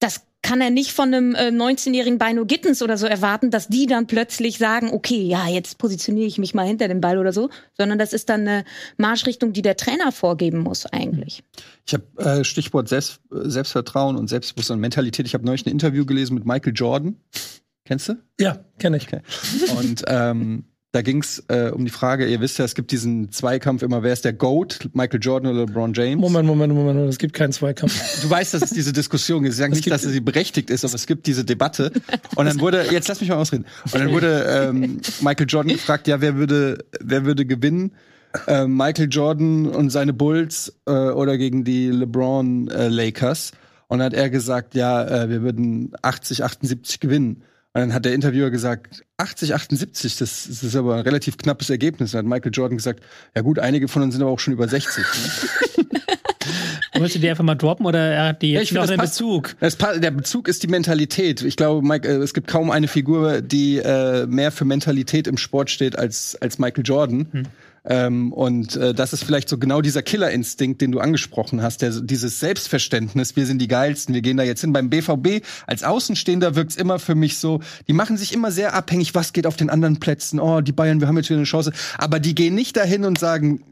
[0.00, 3.86] Das kann er nicht von einem äh, 19-jährigen Bino Gittens oder so erwarten, dass die
[3.86, 7.50] dann plötzlich sagen, okay, ja, jetzt positioniere ich mich mal hinter dem Ball oder so,
[7.76, 8.64] sondern das ist dann eine
[8.96, 11.42] Marschrichtung, die der Trainer vorgeben muss eigentlich.
[11.84, 15.26] Ich habe äh, Stichwort Selbst, äh, Selbstvertrauen und Selbstbewusstsein und Mentalität.
[15.26, 17.16] Ich habe neulich ein Interview gelesen mit Michael Jordan.
[17.84, 18.14] Kennst du?
[18.38, 19.08] Ja, kenne ich.
[19.08, 19.22] Okay.
[19.76, 20.64] Und ähm,
[20.96, 24.02] da ging es äh, um die Frage, ihr wisst ja, es gibt diesen Zweikampf immer,
[24.02, 26.18] wer ist der GOAT, Michael Jordan oder LeBron James?
[26.18, 27.10] Moment, Moment, Moment, Moment.
[27.10, 27.94] Es gibt keinen Zweikampf.
[28.22, 29.54] Du weißt, dass es diese Diskussion gibt.
[29.54, 31.92] Sie sagen nicht, dass sie berechtigt ist, aber es gibt diese Debatte.
[32.34, 33.66] Und dann wurde, jetzt lass mich mal ausreden.
[33.84, 37.92] Und dann wurde ähm, Michael Jordan gefragt, ja, wer würde, wer würde gewinnen?
[38.46, 43.52] Ähm, Michael Jordan und seine Bulls äh, oder gegen die LeBron äh, Lakers?
[43.88, 47.42] Und dann hat er gesagt, ja, äh, wir würden 80, 78 gewinnen.
[47.76, 51.68] Und dann hat der Interviewer gesagt, 80, 78, das, das ist aber ein relativ knappes
[51.68, 52.12] Ergebnis.
[52.12, 53.02] Dann hat Michael Jordan gesagt,
[53.34, 55.04] ja gut, einige von uns sind aber auch schon über 60.
[55.04, 55.90] Ne?
[56.94, 58.98] Wolltest du die einfach mal droppen oder er hat die Ja, jetzt ich find.
[58.98, 59.56] Bezug?
[59.60, 61.42] Der Bezug ist die Mentalität.
[61.42, 65.36] Ich glaube, Mike, äh, es gibt kaum eine Figur, die äh, mehr für Mentalität im
[65.36, 67.28] Sport steht als, als Michael Jordan.
[67.30, 67.42] Hm.
[67.86, 71.90] Ähm, und äh, das ist vielleicht so genau dieser Killerinstinkt, den du angesprochen hast, der,
[71.90, 74.72] dieses Selbstverständnis, wir sind die Geilsten, wir gehen da jetzt hin.
[74.72, 79.14] Beim BVB als Außenstehender wirkt's immer für mich so, die machen sich immer sehr abhängig,
[79.14, 80.40] was geht auf den anderen Plätzen.
[80.40, 81.72] Oh, die Bayern, wir haben jetzt wieder eine Chance.
[81.98, 83.62] Aber die gehen nicht dahin und sagen,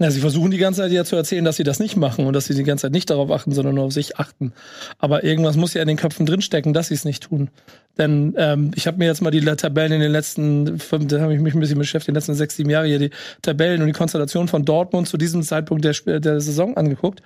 [0.00, 2.32] Ja, sie versuchen die ganze Zeit ja zu erzählen, dass sie das nicht machen und
[2.32, 4.52] dass sie die ganze Zeit nicht darauf achten, sondern nur auf sich achten.
[4.98, 7.50] Aber irgendwas muss ja in den Köpfen drinstecken, dass sie es nicht tun.
[7.98, 11.34] Denn ähm, ich habe mir jetzt mal die Tabellen in den letzten, fünf, da habe
[11.34, 13.10] ich mich ein bisschen beschäftigt, in den letzten sechs, sieben Jahre hier die
[13.42, 17.20] Tabellen und die Konstellation von Dortmund zu diesem Zeitpunkt der, der Saison angeguckt.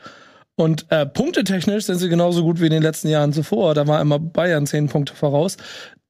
[0.55, 3.75] Und äh, punktetechnisch sind sie genauso gut wie in den letzten Jahren zuvor.
[3.75, 5.59] Da war immer Bayern zehn Punkte voraus.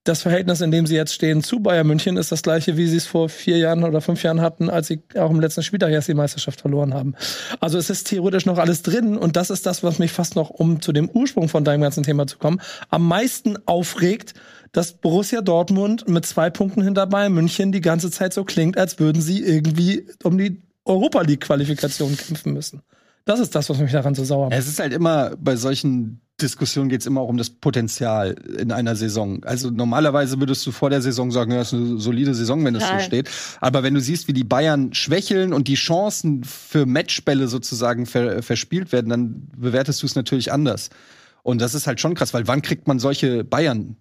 [0.05, 2.97] Das Verhältnis, in dem sie jetzt stehen zu Bayern München, ist das gleiche, wie sie
[2.97, 6.09] es vor vier Jahren oder fünf Jahren hatten, als sie auch im letzten Spieltag erst
[6.09, 7.15] die Meisterschaft verloren haben.
[7.61, 10.51] Also es ist theoretisch noch alles drin und das ist das, was mich fast noch,
[10.51, 12.61] um zu dem Ursprung von deinem ganzen Thema zu kommen,
[12.91, 14.35] am meisten aufregt,
[14.73, 18.99] dass Borussia Dortmund mit zwei Punkten hinter Bayern München die ganze Zeit so klingt, als
[18.99, 22.83] würden sie irgendwie um die Europa League Qualifikation kämpfen müssen.
[23.25, 24.59] Das ist das, was mich daran so sauer macht.
[24.59, 28.73] Es ist halt immer bei solchen Diskussion geht es immer auch um das Potenzial in
[28.73, 29.45] einer Saison.
[29.45, 32.75] Also normalerweise würdest du vor der Saison sagen, ja, das ist eine solide Saison, wenn
[32.75, 33.31] es so steht.
[33.61, 38.42] Aber wenn du siehst, wie die Bayern schwächeln und die Chancen für Matchbälle sozusagen ver
[38.42, 40.90] verspielt werden, dann bewertest du es natürlich anders.
[41.42, 43.97] Und das ist halt schon krass, weil wann kriegt man solche Bayern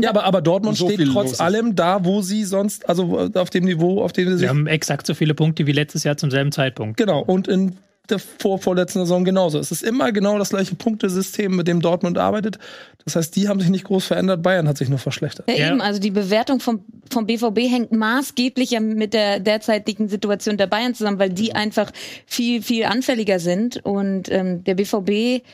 [0.00, 3.64] ja, aber, aber Dortmund so steht trotz allem da, wo sie sonst, also auf dem
[3.64, 4.40] Niveau, auf dem sie sich.
[4.42, 6.96] Sie haben exakt so viele Punkte wie letztes Jahr zum selben Zeitpunkt.
[6.96, 7.20] Genau.
[7.20, 7.76] Und in
[8.10, 9.58] der vor, vorletzten Saison genauso.
[9.58, 12.58] Es ist immer genau das gleiche Punktesystem, mit dem Dortmund arbeitet.
[13.04, 15.48] Das heißt, die haben sich nicht groß verändert, Bayern hat sich nur verschlechtert.
[15.48, 20.56] Ja, eben, also die Bewertung vom, vom BVB hängt maßgeblich ja mit der derzeitigen Situation
[20.56, 21.90] der Bayern zusammen, weil die einfach
[22.26, 23.84] viel, viel anfälliger sind.
[23.84, 25.44] Und ähm, der BVB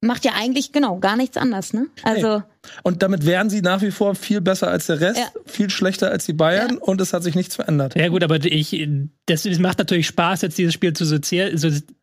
[0.00, 1.86] macht ja eigentlich genau gar nichts anders, ne?
[2.02, 2.38] Also.
[2.38, 2.44] Nee.
[2.82, 5.26] Und damit wären sie nach wie vor viel besser als der Rest, ja.
[5.44, 6.78] viel schlechter als die Bayern ja.
[6.80, 7.96] und es hat sich nichts verändert.
[7.96, 8.88] Ja gut, aber ich,
[9.26, 11.16] das macht natürlich Spaß, jetzt dieses Spiel zu so,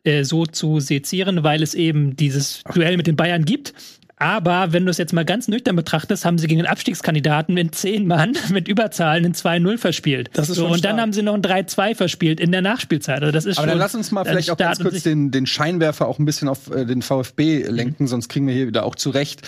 [0.04, 3.74] äh, so zu sezieren, weil es eben dieses Duell mit den Bayern gibt.
[4.16, 7.74] Aber wenn du es jetzt mal ganz nüchtern betrachtest, haben sie gegen den Abstiegskandidaten mit
[7.74, 10.30] zehn Mann mit Überzahlen ein 2-0 verspielt.
[10.34, 13.20] Das ist so, und dann haben sie noch ein 3-2 verspielt in der Nachspielzeit.
[13.20, 16.06] Also das ist Aber dann lass uns mal vielleicht auch ganz kurz den, den Scheinwerfer
[16.06, 18.08] auch ein bisschen auf äh, den VfB lenken, mhm.
[18.08, 19.42] sonst kriegen wir hier wieder auch zurecht.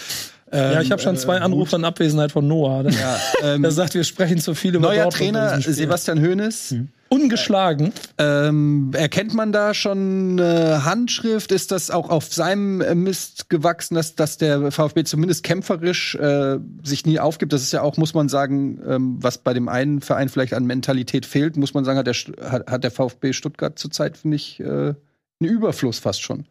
[0.53, 2.83] Ähm, ja, ich habe schon zwei äh, Anrufe in Abwesenheit von Noah.
[2.85, 6.73] Der, ja, ähm, der sagt, wir sprechen zu viel über Neuer Dortmund Trainer Sebastian Hoeneß.
[6.73, 6.89] Mhm.
[7.09, 7.93] Ungeschlagen.
[8.19, 11.53] Ähm, erkennt man da schon äh, Handschrift?
[11.53, 17.07] Ist das auch auf seinem Mist gewachsen, dass, dass der VfB zumindest kämpferisch äh, sich
[17.07, 17.53] nie aufgibt?
[17.53, 20.65] Das ist ja auch, muss man sagen, ähm, was bei dem einen Verein vielleicht an
[20.65, 22.15] Mentalität fehlt, muss man sagen, hat der,
[22.51, 24.97] hat, hat der VfB Stuttgart zurzeit, finde ich, äh, einen
[25.41, 26.45] Überfluss fast schon.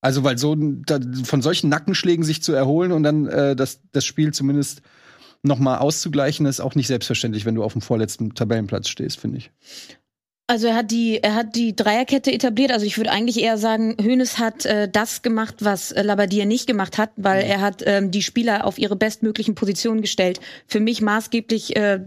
[0.00, 4.04] Also, weil so da, von solchen Nackenschlägen sich zu erholen und dann äh, das, das
[4.04, 4.82] Spiel zumindest
[5.42, 9.38] noch mal auszugleichen, ist auch nicht selbstverständlich, wenn du auf dem vorletzten Tabellenplatz stehst, finde
[9.38, 9.50] ich.
[10.50, 12.72] Also er hat die, er hat die Dreierkette etabliert.
[12.72, 16.66] Also ich würde eigentlich eher sagen, Hönes hat äh, das gemacht, was äh, Labadier nicht
[16.66, 17.50] gemacht hat, weil mhm.
[17.50, 20.40] er hat ähm, die Spieler auf ihre bestmöglichen Positionen gestellt.
[20.66, 22.00] Für mich maßgeblich äh,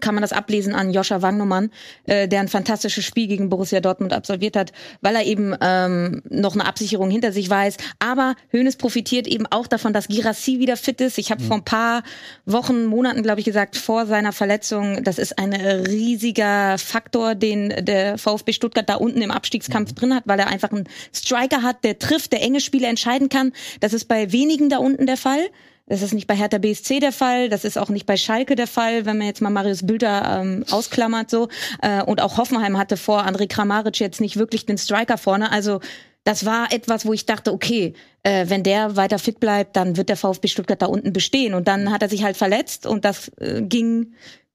[0.00, 1.70] kann man das ablesen an Joscha Wagnumann,
[2.06, 6.54] äh, der ein fantastisches Spiel gegen Borussia Dortmund absolviert hat, weil er eben ähm, noch
[6.54, 7.76] eine Absicherung hinter sich weiß.
[7.98, 11.18] Aber Hönes profitiert eben auch davon, dass Girassi wieder fit ist.
[11.18, 11.46] Ich habe mhm.
[11.46, 12.02] vor ein paar
[12.46, 18.18] Wochen, Monaten, glaube ich, gesagt, vor seiner Verletzung, das ist ein riesiger Faktor, den der
[18.18, 19.94] VfB Stuttgart da unten im Abstiegskampf mhm.
[19.94, 23.52] drin hat, weil er einfach einen Striker hat, der trifft, der enge Spiele entscheiden kann.
[23.80, 25.50] Das ist bei wenigen da unten der Fall.
[25.90, 28.68] Das ist nicht bei Hertha BSC der Fall, das ist auch nicht bei Schalke der
[28.68, 31.48] Fall, wenn man jetzt mal Marius Bülter ähm, ausklammert so.
[31.82, 35.50] Äh, und auch Hoffenheim hatte vor André Kramaric jetzt nicht wirklich den Striker vorne.
[35.50, 35.80] Also
[36.22, 40.10] das war etwas, wo ich dachte, okay, äh, wenn der weiter fit bleibt, dann wird
[40.10, 41.54] der VfB Stuttgart da unten bestehen.
[41.54, 44.14] Und dann hat er sich halt verletzt und das äh, ging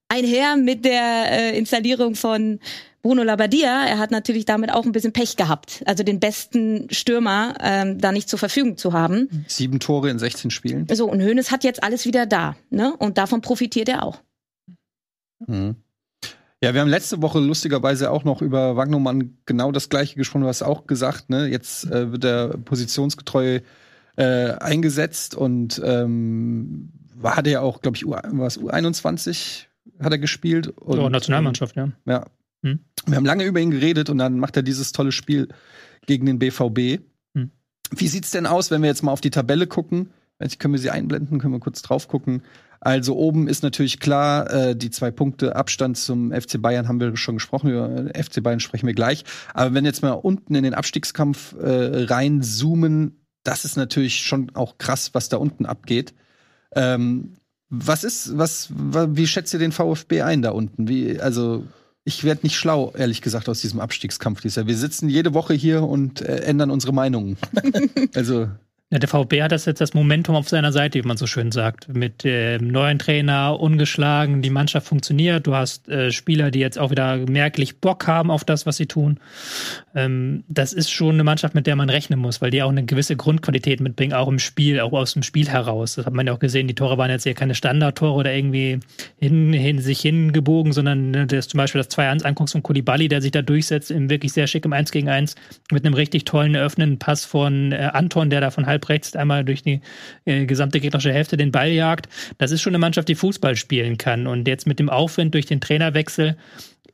[0.09, 2.59] einher mit der äh, Installierung von
[3.05, 7.53] Bruno Labbadia, er hat natürlich damit auch ein bisschen Pech gehabt, also den besten Stürmer
[7.61, 9.45] ähm, da nicht zur Verfügung zu haben.
[9.47, 10.87] Sieben Tore in 16 Spielen.
[10.91, 12.95] So, und Hoeneß hat jetzt alles wieder da, ne?
[12.97, 14.21] Und davon profitiert er auch.
[15.45, 15.75] Mhm.
[16.63, 20.47] Ja, wir haben letzte Woche lustigerweise auch noch über Wagnumann genau das gleiche gesprochen, du
[20.47, 21.45] hast auch gesagt, ne?
[21.45, 23.59] Jetzt äh, wird er positionsgetreu
[24.15, 26.91] äh, eingesetzt und ähm,
[27.21, 29.67] hatte ja auch, glaube ich, U, was, U21
[29.99, 30.67] hat er gespielt.
[30.67, 31.91] Und, oh, Nationalmannschaft, ja.
[32.05, 32.25] Ja,
[32.65, 32.79] hm.
[33.05, 35.49] Wir haben lange über ihn geredet und dann macht er dieses tolle Spiel
[36.07, 37.03] gegen den BVB.
[37.35, 37.51] Hm.
[37.91, 40.09] Wie sieht's denn aus, wenn wir jetzt mal auf die Tabelle gucken?
[40.41, 42.41] Jetzt können wir sie einblenden, können wir kurz drauf gucken.
[42.81, 47.15] Also oben ist natürlich klar, äh, die zwei Punkte Abstand zum FC Bayern haben wir
[47.15, 49.23] schon gesprochen, über FC Bayern sprechen wir gleich.
[49.53, 54.77] Aber wenn jetzt mal unten in den Abstiegskampf äh, reinzoomen, das ist natürlich schon auch
[54.77, 56.13] krass, was da unten abgeht.
[56.75, 57.37] Ähm,
[57.69, 60.87] was ist, was, wie schätzt ihr den VfB ein da unten?
[60.87, 61.65] Wie, also
[62.03, 64.67] ich werde nicht schlau, ehrlich gesagt, aus diesem Abstiegskampf dieses Jahr.
[64.67, 67.37] Wir sitzen jede Woche hier und äh, ändern unsere Meinungen.
[68.13, 68.49] also
[68.91, 71.51] ja, der VfB hat das jetzt das Momentum auf seiner Seite, wie man so schön
[71.51, 71.89] sagt.
[71.89, 75.47] Mit dem neuen Trainer ungeschlagen, die Mannschaft funktioniert.
[75.47, 78.85] Du hast äh, Spieler, die jetzt auch wieder merklich Bock haben auf das, was sie
[78.85, 79.19] tun.
[79.95, 82.85] Ähm, das ist schon eine Mannschaft, mit der man rechnen muss, weil die auch eine
[82.85, 85.95] gewisse Grundqualität mitbringen, auch im Spiel, auch aus dem Spiel heraus.
[85.95, 86.67] Das hat man ja auch gesehen.
[86.67, 88.79] Die Tore waren jetzt hier keine Standardtore oder irgendwie
[89.19, 93.23] hin, hin, sich hingebogen, sondern ne, das zum Beispiel das 2-1 anguckst von Kulibali, der
[93.23, 95.33] sich da durchsetzt, im wirklich sehr schick im 1 gegen 1
[95.71, 99.43] mit einem richtig tollen eröffnenden Pass von äh, Anton, der da von halb rechts einmal
[99.45, 99.81] durch die
[100.25, 102.09] äh, gesamte gegnerische Hälfte den Ball jagt.
[102.37, 104.27] Das ist schon eine Mannschaft, die Fußball spielen kann.
[104.27, 106.37] Und jetzt mit dem Aufwind durch den Trainerwechsel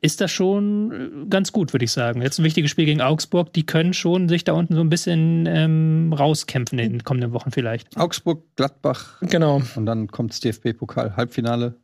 [0.02, 2.20] ist das schon äh, ganz gut, würde ich sagen.
[2.20, 3.52] Jetzt ein wichtiges Spiel gegen Augsburg.
[3.52, 7.52] Die können schon sich da unten so ein bisschen ähm, rauskämpfen in den kommenden Wochen
[7.52, 7.96] vielleicht.
[7.96, 9.20] Augsburg, Gladbach.
[9.22, 9.62] Genau.
[9.76, 11.76] Und dann kommt das DFB-Pokal, Halbfinale.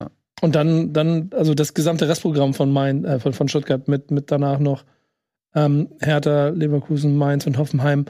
[0.00, 0.10] Ja.
[0.40, 4.30] Und dann, dann, also das gesamte Restprogramm von Main, äh, von, von Stuttgart mit, mit
[4.30, 4.84] danach noch
[5.56, 8.06] ähm, Hertha, Leverkusen, Mainz und Hoffenheim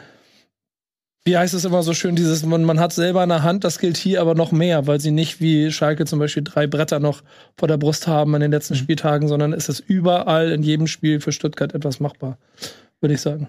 [1.26, 3.80] wie heißt es immer so schön, dieses, man, man hat selber in der Hand, das
[3.80, 7.22] gilt hier aber noch mehr, weil sie nicht wie Schalke zum Beispiel drei Bretter noch
[7.56, 8.78] vor der Brust haben in den letzten mhm.
[8.78, 12.38] Spieltagen, sondern es ist überall in jedem Spiel für Stuttgart etwas machbar,
[13.00, 13.48] würde ich sagen.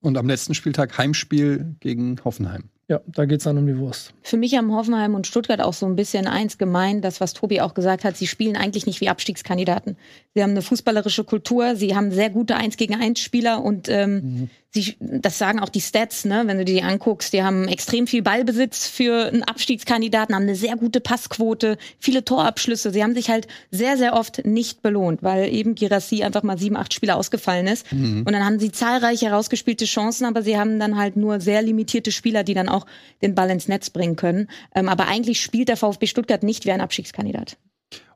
[0.00, 2.64] Und am letzten Spieltag Heimspiel gegen Hoffenheim.
[2.88, 4.12] Ja, da geht es dann um die Wurst.
[4.22, 7.60] Für mich haben Hoffenheim und Stuttgart auch so ein bisschen eins gemein, das, was Tobi
[7.60, 9.96] auch gesagt hat, sie spielen eigentlich nicht wie Abstiegskandidaten.
[10.34, 14.14] Sie haben eine fußballerische Kultur, sie haben sehr gute Eins gegen Eins Spieler und ähm,
[14.14, 14.50] mhm.
[14.72, 18.22] Sie, das sagen auch die Stats, ne, wenn du die anguckst, die haben extrem viel
[18.22, 22.90] Ballbesitz für einen Abstiegskandidaten, haben eine sehr gute Passquote, viele Torabschlüsse.
[22.90, 26.76] Sie haben sich halt sehr, sehr oft nicht belohnt, weil eben Girassi einfach mal sieben,
[26.76, 27.92] acht Spiele ausgefallen ist.
[27.92, 28.24] Mhm.
[28.26, 32.12] Und dann haben sie zahlreiche herausgespielte Chancen, aber sie haben dann halt nur sehr limitierte
[32.12, 32.86] Spieler, die dann auch
[33.20, 34.48] den Ball ins Netz bringen können.
[34.74, 37.58] Ähm, aber eigentlich spielt der VfB Stuttgart nicht wie ein Abstiegskandidat.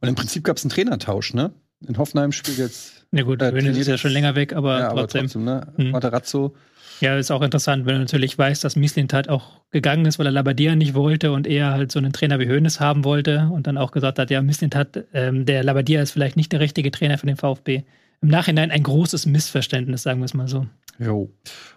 [0.01, 1.53] Und im Prinzip gab es einen Trainertausch, ne?
[1.87, 3.07] In Hoffenheim spielt jetzt.
[3.13, 5.21] Ja gut, äh, Hönes ist ja schon länger weg, aber ja, trotzdem.
[5.21, 5.73] Aber trotzdem ne?
[5.77, 5.91] Mhm.
[5.91, 6.55] Materazzo.
[7.01, 10.33] Ja, ist auch interessant, wenn du natürlich weißt, dass Mislintat auch gegangen ist, weil er
[10.33, 13.77] Labadia nicht wollte und eher halt so einen Trainer wie Hoeneß haben wollte und dann
[13.77, 17.27] auch gesagt hat, ja, Mislintat, ähm, der Labadia ist vielleicht nicht der richtige Trainer für
[17.27, 17.83] den VfB.
[18.23, 20.67] Im Nachhinein ein großes Missverständnis, sagen wir es mal so.
[20.99, 21.31] Jo.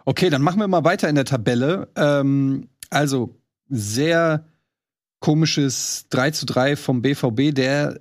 [0.06, 1.90] Okay, dann machen wir mal weiter in der Tabelle.
[1.98, 3.36] Ähm, also
[3.68, 4.46] sehr
[5.20, 8.00] komisches 3 zu 3 vom BVB, der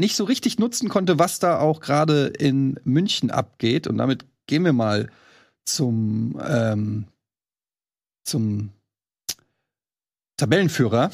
[0.00, 3.86] nicht so richtig nutzen konnte, was da auch gerade in München abgeht.
[3.86, 5.08] Und damit gehen wir mal
[5.64, 7.06] zum, ähm,
[8.24, 8.70] zum
[10.36, 11.10] Tabellenführer.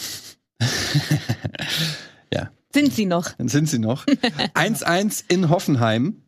[2.32, 2.50] ja.
[2.72, 3.32] Sind sie noch?
[3.32, 4.06] Dann sind sie noch.
[4.54, 6.22] 1-1 in Hoffenheim.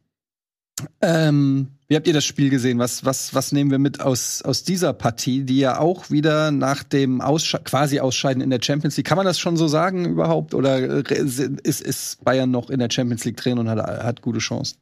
[1.01, 2.79] Ähm, wie habt ihr das Spiel gesehen?
[2.79, 6.83] Was, was, was nehmen wir mit aus, aus dieser Partie, die ja auch wieder nach
[6.83, 10.53] dem Aussche quasi Ausscheiden in der Champions League, kann man das schon so sagen überhaupt?
[10.53, 10.79] Oder
[11.11, 11.41] ist,
[11.81, 14.77] ist Bayern noch in der Champions League drin und hat, hat gute Chancen?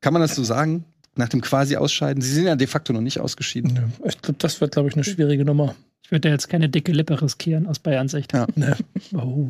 [0.00, 0.84] Kann man das so sagen?
[1.16, 2.22] Nach dem quasi Ausscheiden?
[2.22, 3.74] Sie sind ja de facto noch nicht ausgeschieden.
[3.74, 5.74] Ja, ich glaube, das wird, glaube ich, eine schwierige Nummer.
[6.06, 8.32] Ich würde jetzt keine dicke Lippe riskieren aus Bayern Sicht.
[8.32, 8.46] Ja.
[8.54, 8.76] Ne.
[9.14, 9.48] Oh.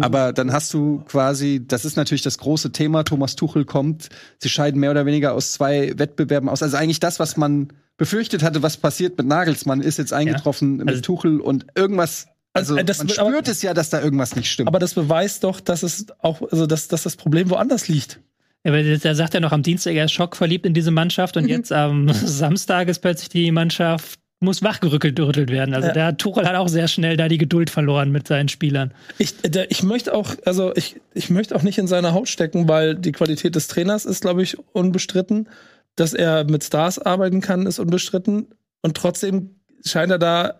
[0.00, 4.48] Aber dann hast du quasi, das ist natürlich das große Thema, Thomas Tuchel kommt, sie
[4.48, 6.62] scheiden mehr oder weniger aus zwei Wettbewerben aus.
[6.62, 10.84] Also eigentlich das, was man befürchtet hatte, was passiert mit Nagelsmann, ist jetzt eingetroffen ja.
[10.84, 14.00] also, mit Tuchel und irgendwas also, also das, man spürt aber, es ja, dass da
[14.00, 14.68] irgendwas nicht stimmt.
[14.68, 18.18] Aber das beweist doch, dass es auch, also dass, dass das Problem woanders liegt.
[18.66, 21.44] Ja, weil der sagt ja noch am Dienstag, er ist schockverliebt in diese Mannschaft und
[21.44, 21.50] mhm.
[21.50, 25.72] jetzt am Samstag ist plötzlich die Mannschaft muss wachgerückelt werden.
[25.72, 25.94] Also ja.
[25.94, 28.92] der Tuchel hat auch sehr schnell da die Geduld verloren mit seinen Spielern.
[29.18, 32.68] Ich, der, ich möchte auch, also ich, ich möchte auch nicht in seine Haut stecken,
[32.68, 35.48] weil die Qualität des Trainers ist, glaube ich, unbestritten.
[35.94, 38.48] Dass er mit Stars arbeiten kann, ist unbestritten.
[38.82, 40.54] Und trotzdem scheint er da,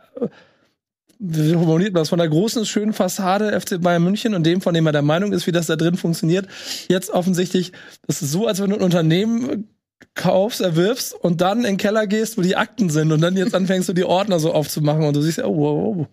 [1.18, 4.74] wie formuliert man das, von der großen, schönen Fassade FC Bayern München und dem, von
[4.74, 6.46] dem er der Meinung ist, wie das da drin funktioniert,
[6.88, 7.72] jetzt offensichtlich,
[8.06, 9.68] das ist so, als wenn du ein Unternehmen
[10.16, 13.54] kaufst, erwirbst und dann in den Keller gehst, wo die Akten sind und dann jetzt
[13.54, 16.06] anfängst du die Ordner so aufzumachen und du siehst, oh, wow, wow,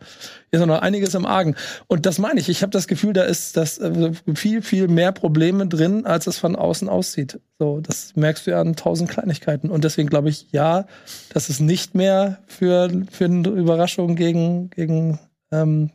[0.51, 1.55] hier ist noch einiges im Argen.
[1.87, 5.11] Und das meine ich, ich habe das Gefühl, da ist das äh, viel, viel mehr
[5.11, 7.39] Probleme drin, als es von außen aussieht.
[7.57, 9.71] So, das merkst du ja an tausend Kleinigkeiten.
[9.71, 10.85] Und deswegen glaube ich, ja,
[11.29, 15.19] dass es nicht mehr für, für eine Überraschung gegen, gegen
[15.51, 15.89] ähm,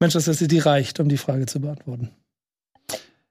[0.00, 2.10] Manchester City reicht, um die Frage zu beantworten.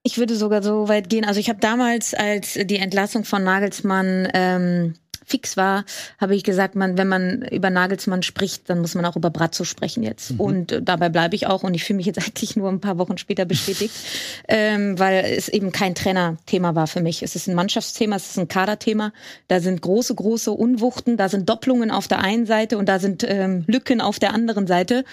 [0.06, 1.24] Ich würde sogar so weit gehen.
[1.24, 5.86] Also ich habe damals, als die Entlassung von Nagelsmann ähm, fix war,
[6.20, 9.64] habe ich gesagt, man, wenn man über Nagelsmann spricht, dann muss man auch über Brazzo
[9.64, 10.32] sprechen jetzt.
[10.32, 10.40] Mhm.
[10.40, 12.98] Und äh, dabei bleibe ich auch und ich fühle mich jetzt eigentlich nur ein paar
[12.98, 13.94] Wochen später bestätigt,
[14.48, 17.24] ähm, weil es eben kein Trainerthema war für mich.
[17.24, 19.14] Es ist ein Mannschaftsthema, es ist ein Kaderthema.
[19.48, 23.24] Da sind große, große Unwuchten, da sind Doppelungen auf der einen Seite und da sind
[23.28, 25.06] ähm, Lücken auf der anderen Seite.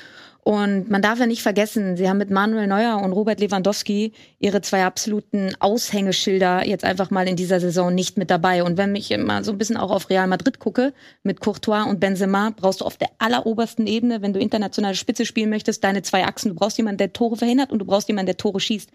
[0.43, 4.63] Und man darf ja nicht vergessen, sie haben mit Manuel Neuer und Robert Lewandowski ihre
[4.63, 8.65] zwei absoluten Aushängeschilder jetzt einfach mal in dieser Saison nicht mit dabei.
[8.65, 12.01] Und wenn ich mal so ein bisschen auch auf Real Madrid gucke, mit Courtois und
[12.01, 16.25] Benzema, brauchst du auf der allerobersten Ebene, wenn du internationale Spitze spielen möchtest, deine zwei
[16.25, 16.49] Achsen.
[16.51, 18.91] Du brauchst jemanden, der Tore verhindert und du brauchst jemanden, der Tore schießt.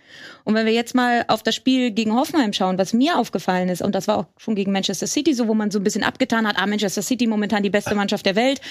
[0.46, 3.84] Und wenn wir jetzt mal auf das Spiel gegen Hoffenheim schauen, was mir aufgefallen ist,
[3.84, 6.48] und das war auch schon gegen Manchester City so, wo man so ein bisschen abgetan
[6.48, 8.62] hat, ah, Manchester City momentan die beste Mannschaft der Welt.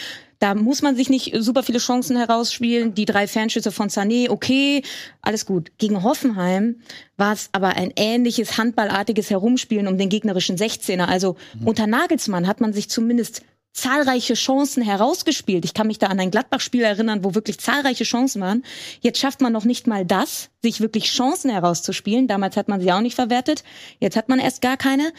[0.44, 2.94] Da muss man sich nicht super viele Chancen herausspielen.
[2.94, 4.83] Die drei Fernschüsse von Sané, okay,
[5.22, 5.72] alles gut.
[5.78, 6.83] Gegen Hoffenheim
[7.16, 11.07] war es aber ein ähnliches handballartiges Herumspielen um den gegnerischen 16er.
[11.07, 11.68] Also mhm.
[11.68, 13.40] unter Nagelsmann hat man sich zumindest
[13.72, 15.64] zahlreiche Chancen herausgespielt.
[15.64, 18.64] Ich kann mich da an ein Gladbach-Spiel erinnern, wo wirklich zahlreiche Chancen waren.
[19.00, 22.28] Jetzt schafft man noch nicht mal das, sich wirklich Chancen herauszuspielen.
[22.28, 23.64] Damals hat man sie auch nicht verwertet.
[23.98, 25.11] Jetzt hat man erst gar keine.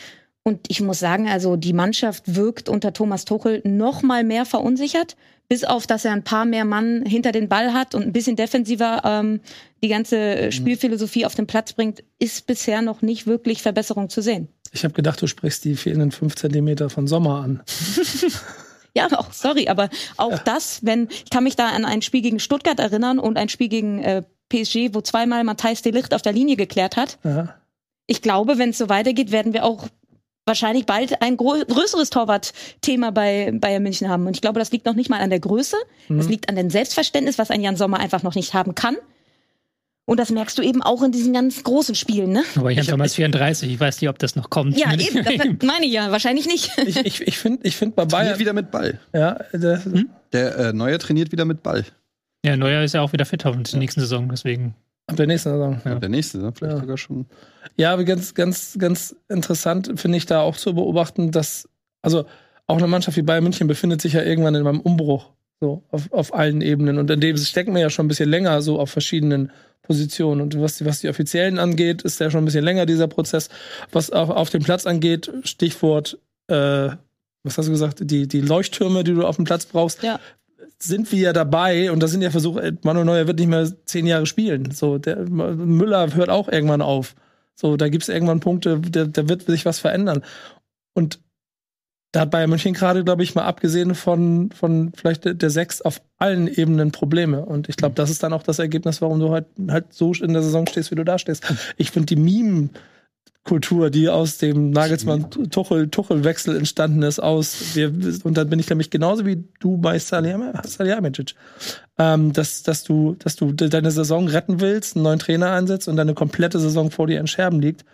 [0.47, 5.17] Und ich muss sagen, also die Mannschaft wirkt unter Thomas Tuchel noch mal mehr verunsichert,
[5.49, 8.35] bis auf, dass er ein paar mehr Mann hinter den Ball hat und ein bisschen
[8.35, 9.39] defensiver ähm,
[9.83, 14.47] die ganze Spielphilosophie auf den Platz bringt, ist bisher noch nicht wirklich Verbesserung zu sehen.
[14.71, 17.63] Ich habe gedacht, du sprichst die fehlenden fünf Zentimeter von Sommer an.
[18.97, 20.41] Ja, auch, sorry, aber auch ja.
[20.45, 23.67] das, wenn, ich kann mich da an ein Spiel gegen Stuttgart erinnern und ein Spiel
[23.67, 27.17] gegen äh, PSG, wo zweimal Matthijs de Licht auf der Linie geklärt hat.
[27.25, 27.55] Ja.
[28.07, 29.89] Ich glaube, wenn es so weitergeht, werden wir auch
[30.45, 34.27] wahrscheinlich bald ein größeres Torwartthema bei Bayern München haben.
[34.27, 35.75] Und ich glaube, das liegt noch nicht mal an der Größe.
[36.07, 36.17] Mhm.
[36.17, 38.95] Das liegt an dem Selbstverständnis, was ein Jan Sommer einfach noch nicht haben kann.
[40.07, 42.43] Und das merkst du eben auch in diesen ganz großen Spielen, ne?
[42.55, 44.77] Aber Jan Sommer ist 34, ich weiß nicht, ob das noch kommt.
[44.77, 45.33] Ja, eben, das
[45.67, 46.69] meine ich ja, wahrscheinlich nicht.
[46.85, 48.25] Ich, ich, ich finde ich find bei Bayern...
[48.25, 48.99] Trainiert wieder mit Ball.
[49.13, 50.09] Ja, der, hm?
[50.31, 51.85] der äh, Neuer trainiert wieder mit Ball.
[52.45, 53.79] Ja, Neuer ist ja auch wieder fit hoffentlich ja.
[53.79, 54.75] nächsten Saison, deswegen...
[55.07, 55.81] Ab der nächsten Saison.
[55.85, 55.91] Ja.
[55.93, 56.81] Ab der nächsten Saison vielleicht ja.
[56.81, 57.25] sogar schon.
[57.77, 61.69] Ja, aber ganz, ganz, ganz interessant finde ich da auch zu beobachten, dass,
[62.01, 62.25] also
[62.67, 65.31] auch eine Mannschaft wie Bayern München befindet sich ja irgendwann in einem Umbruch.
[65.61, 66.97] So, auf, auf allen Ebenen.
[66.97, 69.51] Und in dem stecken wir ja schon ein bisschen länger so auf verschiedenen
[69.83, 70.41] Positionen.
[70.41, 73.49] Und was die, was die Offiziellen angeht, ist ja schon ein bisschen länger dieser Prozess.
[73.91, 76.89] Was auch auf dem Platz angeht, Stichwort, äh,
[77.43, 80.19] was hast du gesagt, die, die Leuchttürme, die du auf dem Platz brauchst, ja
[80.87, 84.07] sind wir ja dabei und das sind ja Versuche, Manuel Neuer wird nicht mehr zehn
[84.07, 84.71] Jahre spielen.
[84.71, 87.15] So, der Müller hört auch irgendwann auf.
[87.55, 90.23] So, da gibt es irgendwann Punkte, da, da wird sich was verändern.
[90.93, 91.19] Und
[92.11, 96.01] da hat Bayern München gerade, glaube ich, mal abgesehen von, von vielleicht der, Sechs auf
[96.17, 97.45] allen Ebenen Probleme.
[97.45, 100.31] Und ich glaube, das ist dann auch das Ergebnis, warum du halt, halt so in
[100.31, 101.43] der Saison stehst, wie du da stehst.
[101.77, 102.69] Ich finde die Meme-
[103.45, 107.75] Kultur, die aus dem Nagelsmann-Tuchel-Wechsel entstanden ist, aus.
[107.75, 111.35] Wir, und dann bin ich nämlich genauso wie du bei Salihamidzic,
[111.99, 115.95] ähm, dass, dass du, dass du deine Saison retten willst, einen neuen Trainer einsetzt und
[115.95, 117.85] deine komplette Saison vor dir in Scherben liegt.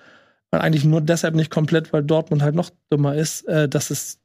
[0.52, 3.46] Und eigentlich nur deshalb nicht komplett, weil Dortmund halt noch dümmer ist.
[3.48, 4.22] Äh, das ist,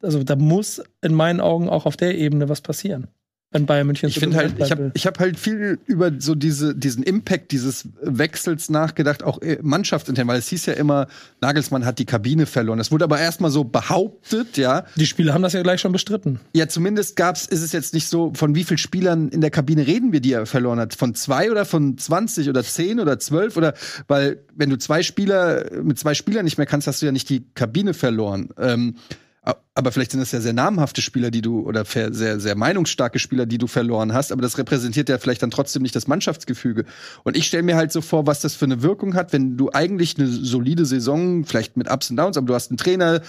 [0.00, 3.08] also da muss in meinen Augen auch auf der Ebene was passieren
[3.52, 6.74] wenn Bayern München ich finde halt ich habe ich habe halt viel über so diese
[6.74, 11.06] diesen Impact dieses Wechsels nachgedacht auch äh, Mannschaftsintern weil es hieß ja immer
[11.40, 12.78] Nagelsmann hat die Kabine verloren.
[12.78, 14.84] Das wurde aber erstmal so behauptet ja.
[14.96, 16.40] Die Spieler haben das ja gleich schon bestritten.
[16.54, 19.86] Ja zumindest gab's ist es jetzt nicht so von wie vielen Spielern in der Kabine
[19.86, 20.94] reden wir die er verloren hat?
[20.94, 23.74] Von zwei oder von 20 oder 10 oder 12 oder
[24.08, 27.28] weil wenn du zwei Spieler mit zwei Spielern nicht mehr kannst hast du ja nicht
[27.28, 28.50] die Kabine verloren.
[28.58, 28.96] Ähm,
[29.42, 33.44] aber vielleicht sind das ja sehr namhafte Spieler, die du, oder sehr, sehr meinungsstarke Spieler,
[33.44, 36.84] die du verloren hast, aber das repräsentiert ja vielleicht dann trotzdem nicht das Mannschaftsgefüge.
[37.24, 39.70] Und ich stelle mir halt so vor, was das für eine Wirkung hat, wenn du
[39.72, 43.20] eigentlich eine solide Saison, vielleicht mit Ups und Downs, aber du hast einen Trainer,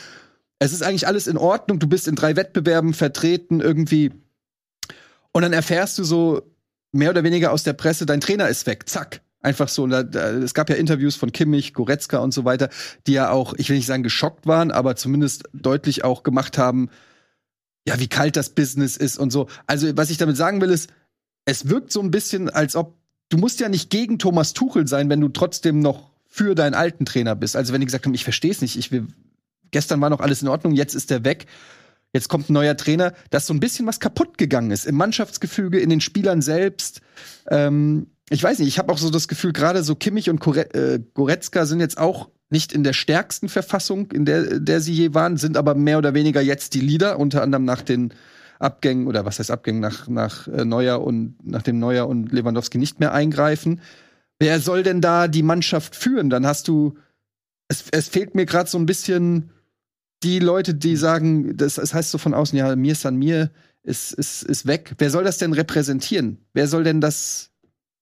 [0.60, 4.12] es ist eigentlich alles in Ordnung, du bist in drei Wettbewerben vertreten, irgendwie.
[5.32, 6.44] Und dann erfährst du so
[6.92, 9.23] mehr oder weniger aus der Presse, dein Trainer ist weg, zack.
[9.44, 12.70] Einfach so, da, da, es gab ja Interviews von Kimmich, Goretzka und so weiter,
[13.06, 16.90] die ja auch, ich will nicht sagen geschockt waren, aber zumindest deutlich auch gemacht haben,
[17.86, 19.48] ja, wie kalt das Business ist und so.
[19.68, 20.90] Also, was ich damit sagen will, ist,
[21.44, 22.96] es wirkt so ein bisschen, als ob
[23.28, 27.04] du musst ja nicht gegen Thomas Tuchel sein, wenn du trotzdem noch für deinen alten
[27.04, 27.58] Trainer bist.
[27.58, 29.08] Also, wenn die gesagt haben, ich verstehe es nicht, ich will,
[29.72, 31.48] gestern war noch alles in Ordnung, jetzt ist der weg.
[32.14, 35.80] Jetzt kommt ein neuer Trainer, dass so ein bisschen was kaputt gegangen ist im Mannschaftsgefüge,
[35.80, 37.02] in den Spielern selbst.
[37.50, 41.00] Ähm, ich weiß nicht, ich habe auch so das Gefühl, gerade so Kimmich und äh,
[41.14, 45.38] Goretzka sind jetzt auch nicht in der stärksten Verfassung, in der, der sie je waren,
[45.38, 48.14] sind aber mehr oder weniger jetzt die Leader, unter anderem nach den
[48.60, 53.00] Abgängen oder was heißt Abgängen nach, nach äh, Neuer und nachdem Neuer und Lewandowski nicht
[53.00, 53.82] mehr eingreifen.
[54.40, 56.30] Wer soll denn da die Mannschaft führen?
[56.30, 56.96] Dann hast du,
[57.68, 59.50] es, es fehlt mir gerade so ein bisschen
[60.24, 63.52] die Leute, die sagen, das, das heißt so von außen, ja, mir ist an mir,
[63.84, 64.94] ist, ist, ist weg.
[64.98, 66.38] Wer soll das denn repräsentieren?
[66.54, 67.53] Wer soll denn das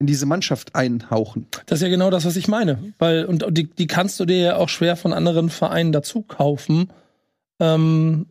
[0.02, 1.46] in diese Mannschaft einhauchen.
[1.68, 2.94] Das ist ja genau das, was ich meine.
[2.98, 6.92] Weil, und die, die kannst du dir ja auch schwer von anderen Vereinen dazu kaufen.
[7.60, 8.26] Ähm,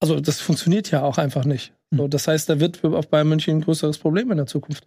[0.00, 1.72] also, das funktioniert ja auch einfach nicht.
[1.90, 1.98] Hm.
[1.98, 4.84] So, das heißt, da wird auf Bayern München ein größeres Problem in der Zukunft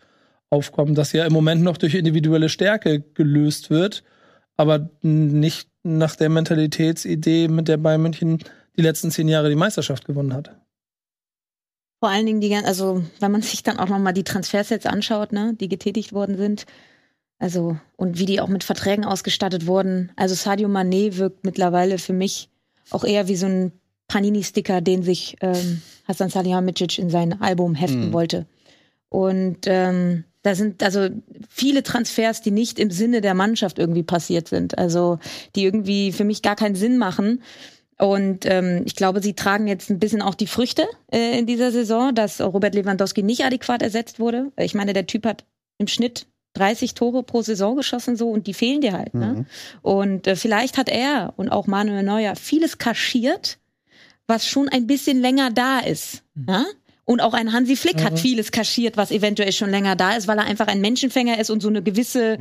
[0.51, 4.03] aufkommen, das ja im Moment noch durch individuelle Stärke gelöst wird,
[4.57, 8.43] aber nicht nach der Mentalitätsidee, mit der Bayern München
[8.77, 10.55] die letzten zehn Jahre die Meisterschaft gewonnen hat.
[12.05, 14.85] Vor allen Dingen die, also wenn man sich dann auch noch mal die Transfers jetzt
[14.85, 16.67] anschaut, ne, die getätigt worden sind,
[17.39, 20.11] also und wie die auch mit Verträgen ausgestattet wurden.
[20.15, 22.49] Also Sadio Mané wirkt mittlerweile für mich
[22.91, 23.71] auch eher wie so ein
[24.07, 28.13] Panini-Sticker, den sich ähm, Hassan Salihamidzic in sein Album heften mhm.
[28.13, 28.45] wollte.
[29.09, 31.09] Und ähm, da sind also
[31.49, 34.77] viele Transfers, die nicht im Sinne der Mannschaft irgendwie passiert sind.
[34.77, 35.17] Also
[35.55, 37.41] die irgendwie für mich gar keinen Sinn machen.
[37.97, 41.71] Und ähm, ich glaube, sie tragen jetzt ein bisschen auch die Früchte äh, in dieser
[41.71, 44.51] Saison, dass Robert Lewandowski nicht adäquat ersetzt wurde.
[44.57, 45.45] Ich meine, der Typ hat
[45.77, 49.13] im Schnitt 30 Tore pro Saison geschossen so und die fehlen dir halt.
[49.13, 49.25] Ne?
[49.25, 49.45] Mhm.
[49.81, 53.59] Und äh, vielleicht hat er und auch Manuel Neuer vieles kaschiert,
[54.27, 56.23] was schon ein bisschen länger da ist.
[56.33, 56.45] Mhm.
[56.49, 56.65] Ja?
[57.07, 58.03] Und auch ein Hansi Flick Mhm.
[58.03, 61.51] hat vieles kaschiert, was eventuell schon länger da ist, weil er einfach ein Menschenfänger ist
[61.51, 62.37] und so eine gewisse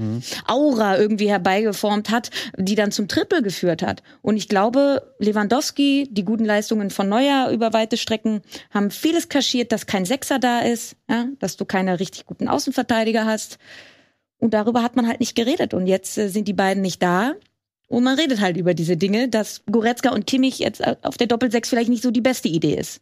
[0.47, 4.03] Aura irgendwie herbeigeformt hat, die dann zum Triple geführt hat.
[4.23, 8.41] Und ich glaube, Lewandowski, die guten Leistungen von Neuer über weite Strecken,
[8.71, 13.27] haben vieles kaschiert, dass kein Sechser da ist, ja, dass du keine richtig guten Außenverteidiger
[13.27, 13.59] hast.
[14.39, 15.75] Und darüber hat man halt nicht geredet.
[15.75, 17.35] Und jetzt äh, sind die beiden nicht da.
[17.89, 21.27] Und man redet halt über diese Dinge, dass Goretzka und Kimmich jetzt äh, auf der
[21.27, 23.01] Doppelsechs vielleicht nicht so die beste Idee ist.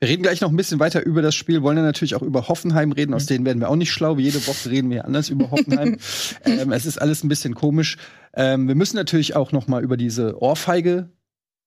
[0.00, 2.48] Wir reden gleich noch ein bisschen weiter über das Spiel, wollen dann natürlich auch über
[2.48, 4.16] Hoffenheim reden, aus denen werden wir auch nicht schlau.
[4.16, 5.98] Jede Woche reden wir anders über Hoffenheim.
[6.44, 7.96] ähm, es ist alles ein bisschen komisch.
[8.34, 11.10] Ähm, wir müssen natürlich auch noch mal über diese Ohrfeige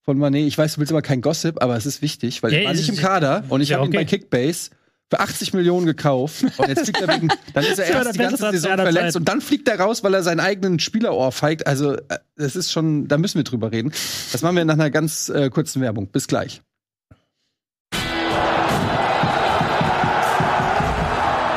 [0.02, 0.48] von Manet.
[0.48, 2.74] Ich weiß, du willst aber kein Gossip, aber es ist wichtig, weil Ja, er war
[2.74, 3.98] nicht im Kader und ich ja, habe ihn okay.
[3.98, 4.72] bei Kickbase
[5.10, 6.44] für 80 Millionen gekauft.
[6.58, 9.42] Und jetzt fliegt er wegen, dann ist er erst die ganze Saison verletzt und dann
[9.42, 11.68] fliegt er raus, weil er seinen eigenen Spieler ohrfeigt.
[11.68, 13.92] Also, äh, das ist schon, da müssen wir drüber reden.
[14.32, 16.08] Das machen wir nach einer ganz äh, kurzen Werbung.
[16.08, 16.62] Bis gleich.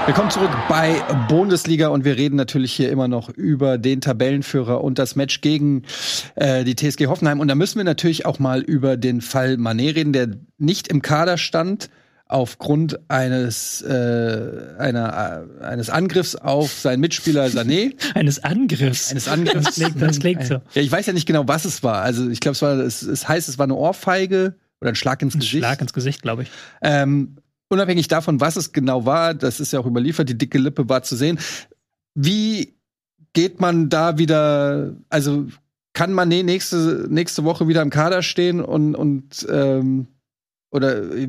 [0.09, 4.99] Willkommen zurück bei Bundesliga und wir reden natürlich hier immer noch über den Tabellenführer und
[4.99, 5.83] das Match gegen
[6.35, 7.41] äh, die TSG Hoffenheim.
[7.41, 11.03] Und da müssen wir natürlich auch mal über den Fall Manet reden, der nicht im
[11.03, 11.91] Kader stand
[12.27, 17.93] aufgrund eines äh, einer, äh, eines Angriffs auf seinen Mitspieler Sané.
[18.15, 19.11] Eines Angriffs.
[19.11, 19.67] Eines Angriffs.
[19.67, 20.55] Das klingt, das klingt so.
[20.73, 22.01] Ja, ich weiß ja nicht genau, was es war.
[22.01, 25.21] Also ich glaube, es war, es, es heißt, es war eine Ohrfeige oder ein Schlag
[25.21, 25.59] ins Ein Gesicht.
[25.59, 26.51] Schlag ins Gesicht, glaube ich.
[26.81, 27.37] Ähm,
[27.69, 31.03] unabhängig davon, was es genau war, das ist ja auch überliefert, die dicke Lippe war
[31.03, 31.39] zu sehen.
[32.15, 32.75] Wie
[33.33, 35.47] geht man da wieder, also
[35.93, 40.07] kann Mané nächste, nächste Woche wieder im Kader stehen und, und ähm,
[40.71, 41.29] oder äh,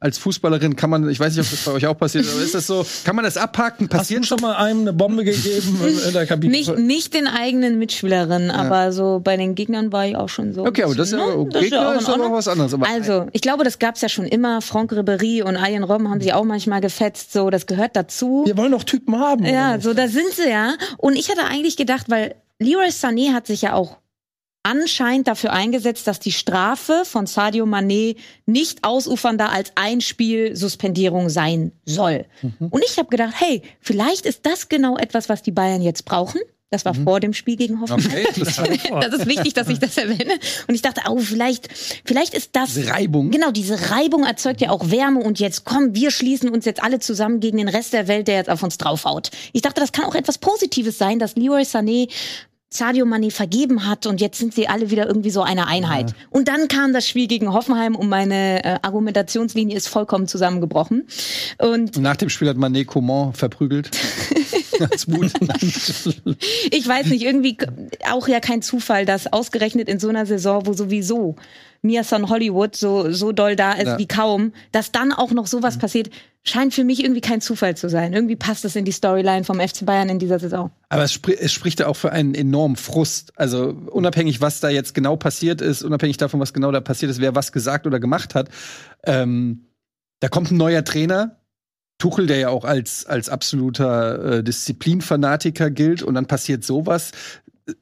[0.00, 2.54] als Fußballerin kann man, ich weiß nicht, ob das bei euch auch passiert, aber ist
[2.54, 3.84] das so, kann man das abhaken?
[3.84, 6.50] Hast du Passiert schon mal einem eine Bombe gegeben in der Kabine?
[6.56, 10.64] Nicht, nicht den eigenen Mitspielerinnen, aber so bei den Gegnern war ich auch schon so.
[10.64, 11.26] Okay, aber das ist ja?
[11.50, 12.32] Das Gegner auch in ist aber Ordnung.
[12.32, 12.72] was anderes.
[12.74, 14.62] Aber Also, ich glaube, das gab's ja schon immer.
[14.62, 17.32] Franck Ribéry und Ayen Robben haben sich auch manchmal gefetzt.
[17.34, 18.44] So, das gehört dazu.
[18.46, 19.42] Wir wollen doch Typen haben.
[19.42, 20.74] oder Ja, so da sind sie ja.
[20.96, 23.98] Und ich hatte eigentlich gedacht, weil Leroy Sané hat sich ja auch
[24.62, 31.28] anscheinend dafür eingesetzt, dass die Strafe von Sadio Mané nicht ausufernder als ein Spiel Suspendierung
[31.30, 32.26] sein soll.
[32.70, 36.40] Und ich habe gedacht, hey, vielleicht ist das genau etwas, was die Bayern jetzt brauchen.
[36.72, 38.26] Das war vor dem Spiel gegen Hoffenheim.
[38.28, 38.56] okay, das
[39.10, 40.34] Das ist wichtig, dass ich das erwähne.
[40.68, 41.68] Und ich dachte, oh, vielleicht,
[42.04, 42.74] vielleicht ist das.
[42.74, 43.32] Diese Reibung.
[43.32, 47.00] Genau, diese Reibung erzeugt ja auch Wärme und jetzt komm, wir schließen uns jetzt alle
[47.00, 49.32] zusammen gegen den Rest der Welt, der jetzt auf uns draufhaut.
[49.52, 52.08] Ich dachte, das kann auch etwas Positives sein, dass Leroy Sané
[52.72, 56.14] Sadio Mané vergeben hat und jetzt sind sie alle wieder irgendwie so eine Einheit.
[56.30, 61.08] Und dann kam das Spiel gegen Hoffenheim und meine äh, Argumentationslinie ist vollkommen zusammengebrochen.
[61.58, 63.90] Und nach dem Spiel hat Mané Coman verprügelt.
[66.70, 67.58] Ich weiß nicht, irgendwie
[68.10, 71.36] auch ja kein Zufall, dass ausgerechnet in so einer Saison, wo sowieso
[71.82, 73.98] Mia Son Hollywood so, so doll da ist Ja.
[73.98, 76.10] wie kaum, dass dann auch noch sowas passiert,
[76.42, 78.12] scheint für mich irgendwie kein Zufall zu sein.
[78.12, 80.70] Irgendwie passt es in die Storyline vom FC Bayern in dieser Saison.
[80.88, 83.32] Aber es, spri es spricht ja auch für einen enormen Frust.
[83.36, 87.20] Also unabhängig, was da jetzt genau passiert ist, unabhängig davon, was genau da passiert ist,
[87.20, 88.48] wer was gesagt oder gemacht hat,
[89.04, 89.66] ähm,
[90.20, 91.36] da kommt ein neuer Trainer.
[91.98, 97.12] Tuchel, der ja auch als, als absoluter äh, Disziplinfanatiker gilt, und dann passiert sowas.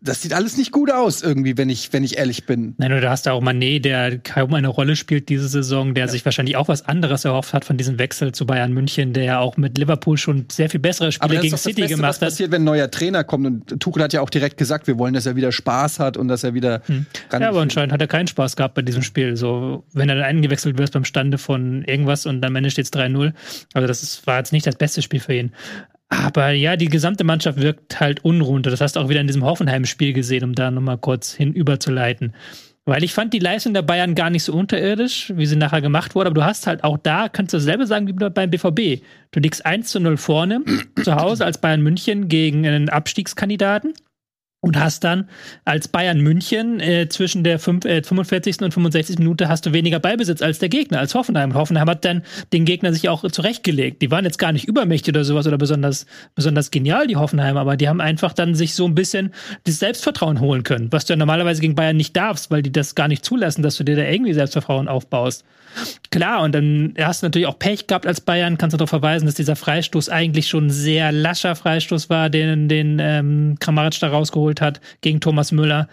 [0.01, 2.75] Das sieht alles nicht gut aus, irgendwie, wenn ich, wenn ich ehrlich bin.
[2.79, 6.25] Nein, oder hast du auch Manet, der kaum eine Rolle spielt diese Saison, der sich
[6.25, 9.57] wahrscheinlich auch was anderes erhofft hat von diesem Wechsel zu Bayern München, der ja auch
[9.57, 12.17] mit Liverpool schon sehr viel bessere Spiele gegen ist doch das City Beste, gemacht was
[12.17, 12.29] hat.
[12.29, 13.47] passiert, wenn ein neuer Trainer kommt.
[13.47, 16.29] Und Tuchel hat ja auch direkt gesagt, wir wollen, dass er wieder Spaß hat und
[16.29, 16.83] dass er wieder
[17.31, 19.37] ran Ja, aber anscheinend hat er keinen Spaß gehabt bei diesem Spiel.
[19.37, 22.93] So, wenn er dann eingewechselt wird beim Stande von irgendwas und am Ende steht es
[22.93, 23.33] 3-0.
[23.75, 25.53] Also das ist, war jetzt nicht das beste Spiel für ihn.
[26.09, 28.67] Aber ja, die gesamte Mannschaft wirkt halt unrund.
[28.67, 32.35] Das hast du auch wieder in diesem Hoffenheim-Spiel gesehen, um da nochmal kurz hinüberzuleiten.
[32.87, 36.15] Weil ich fand die Leistung der Bayern gar nicht so unterirdisch, wie sie nachher gemacht
[36.15, 36.29] wurde.
[36.29, 39.03] Aber du hast halt auch da, kannst du dasselbe sagen wie beim BVB.
[39.31, 40.63] Du liegst 1 zu 0 vorne,
[41.05, 43.93] zu Hause als Bayern München gegen einen Abstiegskandidaten
[44.61, 45.29] und hast dann
[45.65, 48.61] als Bayern München äh, zwischen der fünf, äh, 45.
[48.63, 49.19] und 65.
[49.19, 51.55] Minute hast du weniger Ballbesitz als der Gegner, als Hoffenheim.
[51.55, 54.03] Hoffenheim hat dann den Gegner sich auch zurechtgelegt.
[54.03, 57.77] Die waren jetzt gar nicht übermächtig oder sowas oder besonders, besonders genial, die Hoffenheim, aber
[57.77, 59.33] die haben einfach dann sich so ein bisschen
[59.65, 62.97] das Selbstvertrauen holen können, was du ja normalerweise gegen Bayern nicht darfst, weil die das
[62.97, 65.45] gar nicht zulassen, dass du dir da irgendwie Selbstvertrauen aufbaust.
[66.11, 69.27] Klar, und dann hast du natürlich auch Pech gehabt als Bayern, kannst du darauf verweisen,
[69.27, 74.09] dass dieser Freistoß eigentlich schon ein sehr lascher Freistoß war, den, den ähm, Kramaric da
[74.09, 75.89] rausgeholt hat gegen Thomas Müller.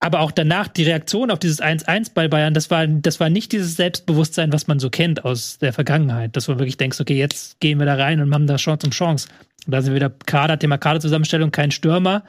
[0.00, 3.52] Aber auch danach die Reaktion auf dieses 1-1 bei Bayern, das war, das war nicht
[3.52, 7.58] dieses Selbstbewusstsein, was man so kennt aus der Vergangenheit, dass du wirklich denkst, okay, jetzt
[7.60, 9.28] gehen wir da rein und haben da Chance um Chance.
[9.66, 12.22] Und da sind wir wieder Kader, Thema Kaderzusammenstellung, kein Stürmer.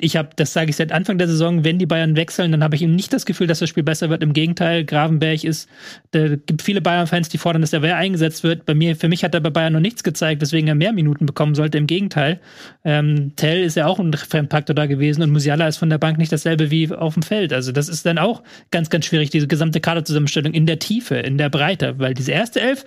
[0.00, 2.74] Ich habe, das sage ich seit Anfang der Saison, wenn die Bayern wechseln, dann habe
[2.74, 4.24] ich nicht das Gefühl, dass das Spiel besser wird.
[4.24, 5.68] Im Gegenteil, Gravenberg ist,
[6.10, 8.64] da gibt viele Bayern-Fans, die fordern, dass der Wehr eingesetzt wird.
[8.66, 11.26] Bei mir, für mich hat er bei Bayern noch nichts gezeigt, weswegen er mehr Minuten
[11.26, 11.78] bekommen sollte.
[11.78, 12.40] Im Gegenteil,
[12.84, 16.18] ähm, Tell ist ja auch ein Fremdfaktor da gewesen und Musiala ist von der Bank
[16.18, 17.52] nicht dasselbe wie auf dem Feld.
[17.52, 21.38] Also das ist dann auch ganz, ganz schwierig, diese gesamte Kaderzusammenstellung in der Tiefe, in
[21.38, 22.84] der Breite, weil diese erste Elf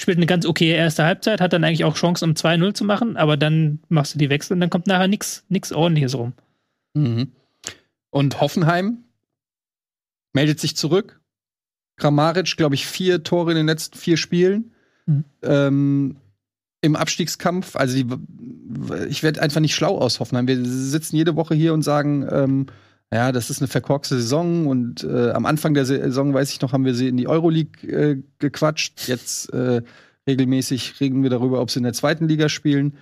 [0.00, 3.16] spielt eine ganz okay erste Halbzeit, hat dann eigentlich auch Chancen, um 2-0 zu machen,
[3.16, 6.32] aber dann machst du die Wechsel und dann kommt nachher nichts nix ordentliches rum.
[6.94, 7.32] Mhm.
[8.10, 8.98] Und Hoffenheim
[10.32, 11.20] meldet sich zurück.
[11.96, 14.72] Kramaric, glaube ich, vier Tore in den letzten vier Spielen.
[15.06, 15.24] Mhm.
[15.42, 16.16] Ähm,
[16.80, 17.76] Im Abstiegskampf.
[17.76, 18.06] Also, die,
[19.08, 20.48] ich werde einfach nicht schlau aus Hoffenheim.
[20.48, 22.66] Wir sitzen jede Woche hier und sagen, ähm,
[23.12, 26.72] ja, das ist eine verkorkste Saison und äh, am Anfang der Saison, weiß ich noch,
[26.72, 29.08] haben wir sie in die Euroleague äh, gequatscht.
[29.08, 29.82] Jetzt äh,
[30.28, 32.96] regelmäßig reden wir darüber, ob sie in der zweiten Liga spielen.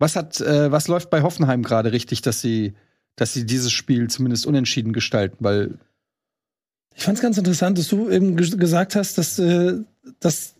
[0.00, 2.74] Was hat, äh, was läuft bei Hoffenheim gerade richtig, dass sie,
[3.14, 5.36] dass sie dieses Spiel zumindest unentschieden gestalten?
[5.38, 5.78] Weil
[6.96, 9.74] ich fand es ganz interessant, dass du eben gesagt hast, dass, äh,
[10.18, 10.56] dass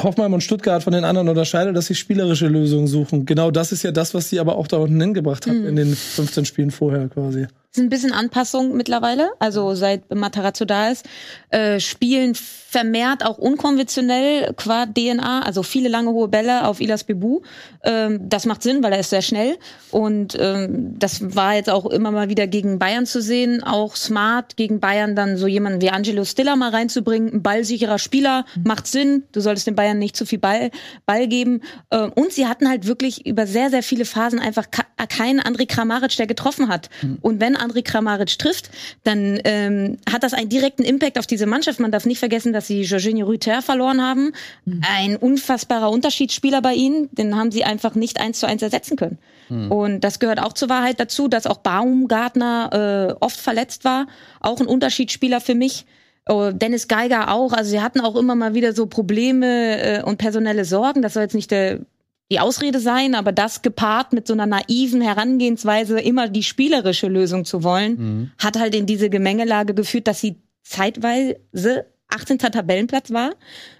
[0.00, 3.26] Hoffenheim und Stuttgart von den anderen unterscheidet, dass sie spielerische Lösungen suchen.
[3.26, 5.68] Genau das ist ja das, was sie aber auch da unten hingebracht haben mhm.
[5.68, 10.90] in den 15 Spielen vorher quasi ist ein bisschen Anpassung mittlerweile, also seit Matarazzo da
[10.90, 11.06] ist,
[11.48, 17.40] äh, spielen vermehrt auch unkonventionell qua DNA, also viele lange hohe Bälle auf Ilas Bebu.
[17.82, 19.58] Ähm, das macht Sinn, weil er ist sehr schnell.
[19.90, 24.56] Und ähm, das war jetzt auch immer mal wieder gegen Bayern zu sehen, auch smart
[24.56, 29.24] gegen Bayern dann so jemanden wie Angelo Stiller mal reinzubringen, ein ballsicherer Spieler, macht Sinn,
[29.32, 30.70] du solltest den Bayern nicht zu viel Ball,
[31.04, 31.60] Ball geben.
[31.90, 34.66] Ähm, und sie hatten halt wirklich über sehr, sehr viele Phasen einfach
[35.08, 36.88] keinen André Kramaric, der getroffen hat.
[37.02, 37.18] Mhm.
[37.20, 38.70] und wenn André Kramaric trifft,
[39.04, 41.80] dann ähm, hat das einen direkten Impact auf diese Mannschaft.
[41.80, 44.32] Man darf nicht vergessen, dass sie Jorginho Rüther verloren haben.
[44.64, 44.80] Mhm.
[44.88, 47.08] Ein unfassbarer Unterschiedsspieler bei ihnen.
[47.12, 49.18] Den haben sie einfach nicht eins zu eins ersetzen können.
[49.48, 49.70] Mhm.
[49.70, 54.06] Und das gehört auch zur Wahrheit dazu, dass auch Baumgartner äh, oft verletzt war.
[54.40, 55.86] Auch ein Unterschiedsspieler für mich.
[56.28, 57.52] Oh, Dennis Geiger auch.
[57.52, 61.02] Also sie hatten auch immer mal wieder so Probleme äh, und personelle Sorgen.
[61.02, 61.80] Das soll jetzt nicht der
[62.32, 67.44] die Ausrede sein, aber das gepaart mit so einer naiven Herangehensweise, immer die spielerische Lösung
[67.44, 68.30] zu wollen, mhm.
[68.38, 72.38] hat halt in diese Gemengelage geführt, dass sie zeitweise 18.
[72.38, 73.32] Tabellenplatz war,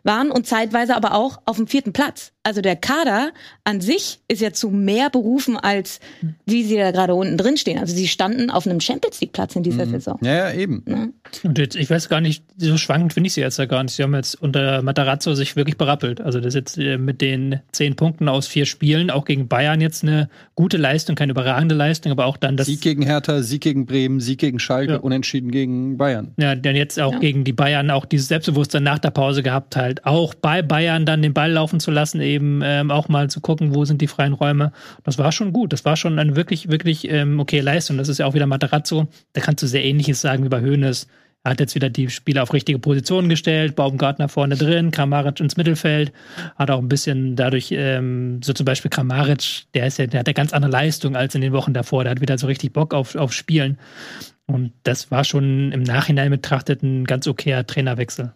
[0.05, 2.33] waren und zeitweise aber auch auf dem vierten Platz.
[2.45, 3.31] Also der Kader
[3.63, 6.01] an sich ist ja zu mehr berufen, als
[6.45, 7.79] wie sie da gerade unten drin stehen.
[7.79, 9.91] Also sie standen auf einem Champions League Platz in dieser mhm.
[9.91, 10.19] Saison.
[10.23, 10.85] Ja, ja, eben.
[10.89, 11.09] Ja.
[11.45, 13.95] Und jetzt, ich weiß gar nicht, so schwankend finde ich sie jetzt ja gar nicht.
[13.95, 16.21] Sie haben jetzt unter Matarazzo sich wirklich berappelt.
[16.21, 20.03] Also das jetzt äh, mit den zehn Punkten aus vier Spielen, auch gegen Bayern jetzt
[20.03, 22.67] eine gute Leistung, keine überragende Leistung, aber auch dann das.
[22.67, 24.99] Sieg gegen Hertha, Sieg gegen Bremen, Sieg gegen Schalke, ja.
[24.99, 26.35] unentschieden gegen Bayern.
[26.39, 27.19] Ja, dann jetzt auch ja.
[27.21, 31.23] gegen die Bayern auch dieses Selbstbewusstsein nach der Pause gehabt, halt auch bei Bayern dann
[31.23, 34.33] den Ball laufen zu lassen, eben ähm, auch mal zu gucken, wo sind die freien
[34.33, 34.73] Räume.
[35.03, 35.73] Das war schon gut.
[35.73, 37.99] Das war schon eine wirklich, wirklich ähm, okay Leistung.
[37.99, 39.09] Das ist ja auch wieder Materazzo.
[39.33, 41.09] Da kannst du sehr ähnliches sagen wie bei Hoeneß.
[41.45, 45.57] Er hat jetzt wieder die Spieler auf richtige Positionen gestellt, Baumgartner vorne drin, Kramaric ins
[45.57, 46.13] Mittelfeld,
[46.55, 50.29] hat auch ein bisschen dadurch, ähm, so zum Beispiel Kramaric, der ist ja, der hat
[50.29, 52.95] ja ganz andere Leistung als in den Wochen davor, der hat wieder so richtig Bock
[52.95, 53.77] auf, auf Spielen.
[54.47, 58.33] Und das war schon im Nachhinein betrachtet ein ganz okayer Trainerwechsel.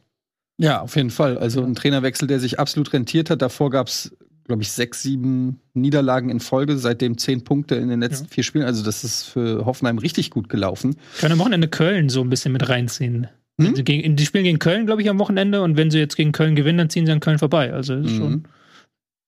[0.58, 1.36] Ja, auf jeden Fall.
[1.38, 3.42] Also ein Trainerwechsel, der sich absolut rentiert hat.
[3.42, 8.00] Davor gab es, glaube ich, sechs, sieben Niederlagen in Folge, seitdem zehn Punkte in den
[8.00, 8.30] letzten ja.
[8.30, 8.64] vier Spielen.
[8.64, 10.96] Also das ist für Hoffenheim richtig gut gelaufen.
[11.18, 13.28] Können am Wochenende Köln so ein bisschen mit reinziehen.
[13.60, 13.74] Hm?
[13.74, 15.62] Gegen, die spielen gegen Köln, glaube ich, am Wochenende.
[15.62, 17.72] Und wenn sie jetzt gegen Köln gewinnen, dann ziehen sie an Köln vorbei.
[17.72, 18.08] Also mhm.
[18.08, 18.48] schon,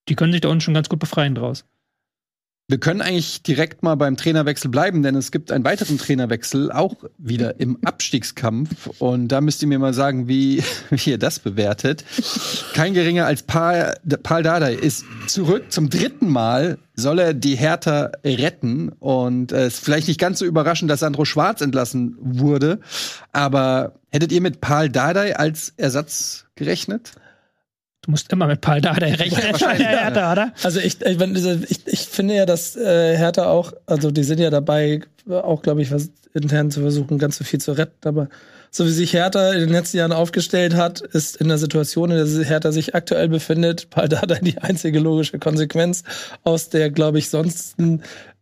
[0.09, 1.67] die können sich da unten schon ganz gut befreien draus.
[2.71, 6.97] Wir können eigentlich direkt mal beim Trainerwechsel bleiben, denn es gibt einen weiteren Trainerwechsel, auch
[7.17, 8.91] wieder im Abstiegskampf.
[8.99, 12.05] Und da müsst ihr mir mal sagen, wie, wie ihr das bewertet.
[12.75, 18.11] Kein geringer als Paul, Paul Dardai ist zurück zum dritten Mal, soll er die Hertha
[18.23, 18.91] retten.
[18.91, 22.81] Und es äh, ist vielleicht nicht ganz so überraschend, dass Sandro Schwarz entlassen wurde.
[23.33, 27.13] Aber hättet ihr mit Paul Dardai als Ersatz gerechnet?
[28.09, 29.55] Du musst immer mit Paul Dardai rechnen.
[29.59, 30.53] Ja, Hertha, oder?
[30.63, 35.03] Also ich, ich, ich, finde ja, dass äh, Hertha auch, also die sind ja dabei,
[35.29, 38.31] auch glaube ich, was intern zu versuchen, ganz so viel zu retten, aber
[38.71, 42.17] so wie sich Hertha in den letzten Jahren aufgestellt hat, ist in der Situation, in
[42.17, 46.03] der Hertha sich aktuell befindet, Paul Dardai die einzige logische Konsequenz
[46.45, 47.77] aus der, glaube ich, sonst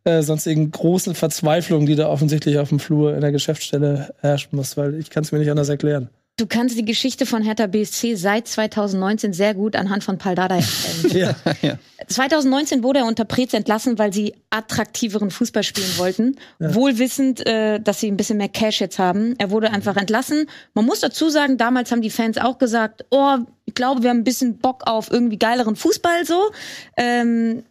[0.05, 4.77] äh, sonstigen großen Verzweiflung, die da offensichtlich auf dem Flur in der Geschäftsstelle herrschen muss,
[4.77, 6.09] weil ich kann es mir nicht anders erklären.
[6.39, 11.17] Du kannst die Geschichte von Hertha BSC seit 2019 sehr gut anhand von Paldada erzählen.
[11.45, 11.79] ja, ja.
[12.09, 16.37] 2019 wurde er unter Preetz entlassen, weil sie attraktiveren Fußball spielen wollten.
[16.59, 16.75] Ja.
[16.75, 19.35] Wohlwissend, äh, dass sie ein bisschen mehr Cash jetzt haben.
[19.39, 20.47] Er wurde einfach entlassen.
[20.75, 24.19] Man muss dazu sagen, damals haben die Fans auch gesagt, oh, ich glaube, wir haben
[24.19, 26.51] ein bisschen Bock auf irgendwie geileren Fußball so.
[26.99, 27.65] Ähm,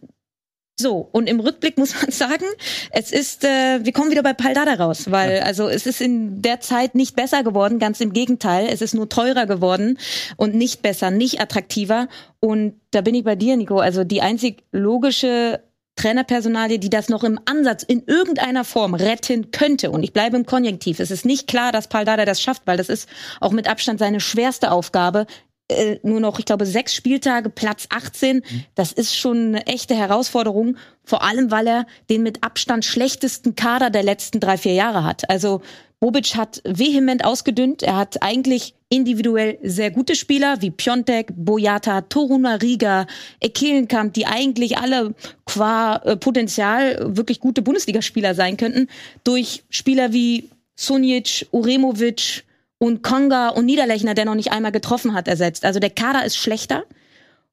[0.78, 2.44] So, und im Rückblick muss man sagen,
[2.90, 6.60] es ist, äh, wir kommen wieder bei Paldada raus, weil also es ist in der
[6.60, 9.98] Zeit nicht besser geworden, ganz im Gegenteil, es ist nur teurer geworden
[10.36, 12.08] und nicht besser, nicht attraktiver.
[12.40, 13.78] Und da bin ich bei dir, Nico.
[13.78, 15.60] Also die einzig logische
[15.96, 19.90] Trainerpersonalie, die das noch im Ansatz in irgendeiner Form retten könnte.
[19.90, 21.00] Und ich bleibe im Konjunktiv.
[21.00, 23.08] Es ist nicht klar, dass Paldada das schafft, weil das ist
[23.40, 25.26] auch mit Abstand seine schwerste Aufgabe,
[25.68, 28.42] äh, nur noch, ich glaube, sechs Spieltage, Platz 18.
[28.74, 33.90] Das ist schon eine echte Herausforderung, vor allem weil er den mit Abstand schlechtesten Kader
[33.90, 35.28] der letzten drei, vier Jahre hat.
[35.28, 35.62] Also
[35.98, 37.82] Bobic hat vehement ausgedünnt.
[37.82, 43.06] Er hat eigentlich individuell sehr gute Spieler wie Piontek, Boyata, Toruna Riga,
[43.40, 45.14] Ekelenkamp, die eigentlich alle
[45.46, 48.88] qua äh, Potenzial wirklich gute Bundesligaspieler sein könnten,
[49.24, 52.44] durch Spieler wie Sunic, Uremovic,
[52.78, 55.64] und Konga und Niederlechner, der noch nicht einmal getroffen hat, ersetzt.
[55.64, 56.84] Also der Kader ist schlechter.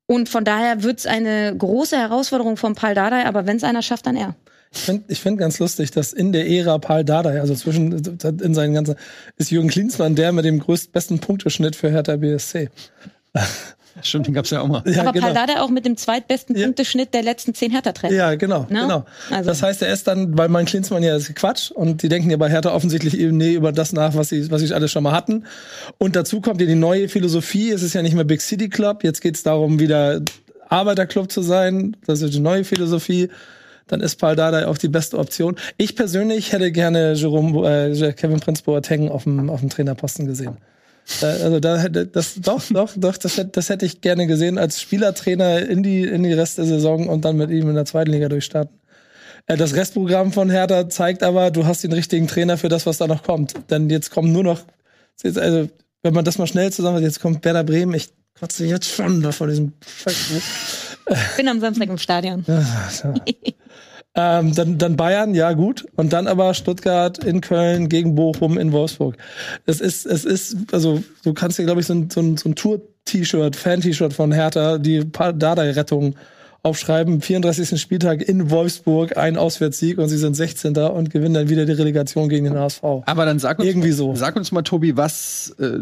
[0.06, 3.82] Und von daher wird es eine große Herausforderung von Paul Dardai, aber wenn es einer
[3.82, 4.36] schafft, dann er.
[4.74, 8.54] Ich finde ich find ganz lustig, dass in der Ära Paul Dardai, also zwischen in
[8.54, 8.96] seinen ganzen,
[9.38, 12.70] ist Jürgen Klinsmann der mit dem größtbesten Punkteschnitt für Hertha BSC.
[14.02, 14.82] Stimmt, den gab's ja auch mal.
[14.86, 15.28] Ja, aber genau.
[15.28, 16.66] Paldada auch mit dem zweitbesten Ja.
[16.66, 18.14] Punkteschnitt der letzten zehn Hertha-Trainer.
[18.16, 18.82] Ja, genau, Ne?
[18.82, 19.06] genau.
[19.30, 22.30] Also- Das heißt, er ist dann, weil mein Klinsmann ja ist Quatsch und die denken
[22.32, 25.04] ja bei Hertha offensichtlich eben nee über das nach, was sie, was sie alles schon
[25.04, 25.46] mal hatten.
[26.00, 27.70] Und dazu kommt ja die neue Philosophie.
[27.72, 29.04] Es ist ja nicht mehr Big City Club.
[29.04, 30.22] Jetzt geht's darum, wieder
[30.70, 31.96] Arbeiterclub zu sein.
[32.08, 33.30] Das ist die neue Philosophie.
[33.88, 35.56] Dann ist Paul Dardai auch die beste Option.
[35.78, 40.58] Ich persönlich hätte gerne Jerome, äh, Kevin Prince Boateng auf dem, auf dem Trainerposten gesehen.
[41.22, 44.82] Äh, Also da das doch doch doch das hätte, das hätte ich gerne gesehen als
[44.82, 48.12] Spielertrainer in die in die Rest der Saison und dann mit ihm in der zweiten
[48.12, 48.78] Liga durchstarten.
[49.48, 52.98] Äh, Das Restprogramm von Hertha zeigt aber, du hast den richtigen Trainer für das, was
[52.98, 53.54] da noch kommt.
[53.70, 54.62] Denn jetzt kommen nur noch
[55.24, 55.70] also
[56.02, 57.94] wenn man das mal schnell zusammenfasst, jetzt kommt Werder Bremen.
[57.94, 59.74] Ich kotze jetzt schon da vor diesem
[60.06, 62.46] Ich bin am Samstag im Stadion.
[64.16, 65.86] Ähm, dann, dann Bayern, ja gut.
[65.96, 69.18] Und dann aber Stuttgart in Köln gegen Bochum in Wolfsburg.
[69.66, 72.50] Es ist, es ist, also du kannst dir, glaube ich, so ein, so ein, so
[72.50, 76.16] ein Tour-T-Shirt, Fan-T-Shirt von Hertha, die Dardai-Rettung
[76.64, 77.20] aufschreiben.
[77.20, 77.80] 34.
[77.80, 80.76] Spieltag in Wolfsburg, ein Auswärtssieg und sie sind 16.
[80.78, 82.82] und gewinnen dann wieder die Relegation gegen den HSV.
[83.06, 84.16] Aber dann sag uns, Irgendwie so.
[84.16, 85.78] sag uns mal, Tobi, was äh,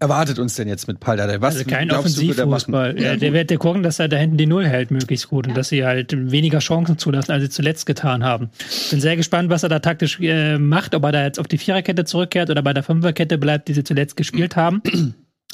[0.00, 1.40] erwartet uns denn jetzt mit Paul Dardai?
[1.40, 1.90] Was Also kein?
[1.92, 3.00] Offensivfußball.
[3.00, 5.46] Ja, der wird der gucken, dass er da hinten die Null hält, möglichst gut.
[5.46, 8.50] Und dass sie halt weniger Chancen zulassen, als sie zuletzt getan haben.
[8.90, 11.58] Bin sehr gespannt, was er da taktisch äh, macht, ob er da jetzt auf die
[11.58, 14.82] Viererkette zurückkehrt oder bei der Fünferkette bleibt, die sie zuletzt gespielt haben.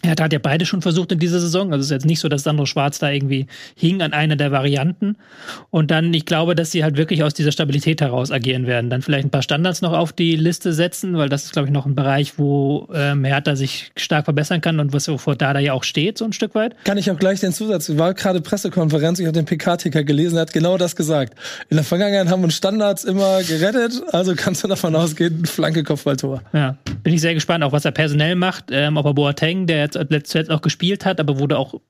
[0.03, 1.73] Er hat ja beide schon versucht in dieser Saison.
[1.73, 3.47] Also es ist jetzt nicht so, dass Sandro Schwarz da irgendwie
[3.77, 5.17] hing an einer der Varianten.
[5.71, 8.91] Und dann, ich glaube, dass sie halt wirklich aus dieser Stabilität heraus agieren werden.
[8.91, 11.73] Dann vielleicht ein paar Standards noch auf die Liste setzen, weil das ist, glaube ich,
[11.73, 15.73] noch ein Bereich, wo ähm, Hertha sich stark verbessern kann und was wovor Dada ja
[15.73, 16.75] auch steht, so ein Stück weit.
[16.85, 17.97] Kann ich auch gleich den Zusatz.
[17.97, 21.35] War gerade Pressekonferenz, ich habe den PK-Ticker gelesen, er hat genau das gesagt.
[21.69, 26.43] In der Vergangenheit haben uns Standards immer gerettet, also kannst du davon ausgehen, Flanke, Kopfballtor.
[26.53, 28.67] Ja, bin ich sehr gespannt, auch was er personell macht.
[28.71, 31.81] Ähm, ob er Boateng, der jetzt zuletzt auch gespielt hat, aber wo du auch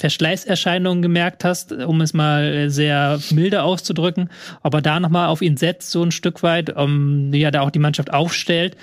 [0.00, 4.28] Verschleißerscheinungen gemerkt hast, um es mal sehr milde auszudrücken,
[4.62, 7.60] ob er da nochmal auf ihn setzt, so ein Stück weit, um, wie er da
[7.60, 8.76] auch die Mannschaft aufstellt.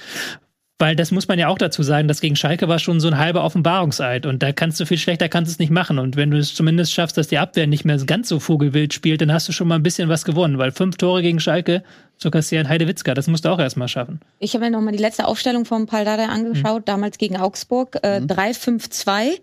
[0.80, 3.20] Weil das muss man ja auch dazu sagen, das gegen Schalke war schon so ein
[3.20, 6.00] halber Offenbarungseid und da kannst du viel schlechter kannst du es nicht machen.
[6.00, 9.22] Und wenn du es zumindest schaffst, dass die Abwehr nicht mehr ganz so vogelwild spielt,
[9.22, 11.84] dann hast du schon mal ein bisschen was gewonnen, weil fünf Tore gegen Schalke
[12.22, 14.22] zu kassieren, Heidewitzka, das musst du auch erstmal schaffen.
[14.38, 18.22] Ich habe mir noch mal die letzte Aufstellung von Paldada angeschaut, damals gegen Augsburg, äh,
[18.22, 19.40] 3-5-2.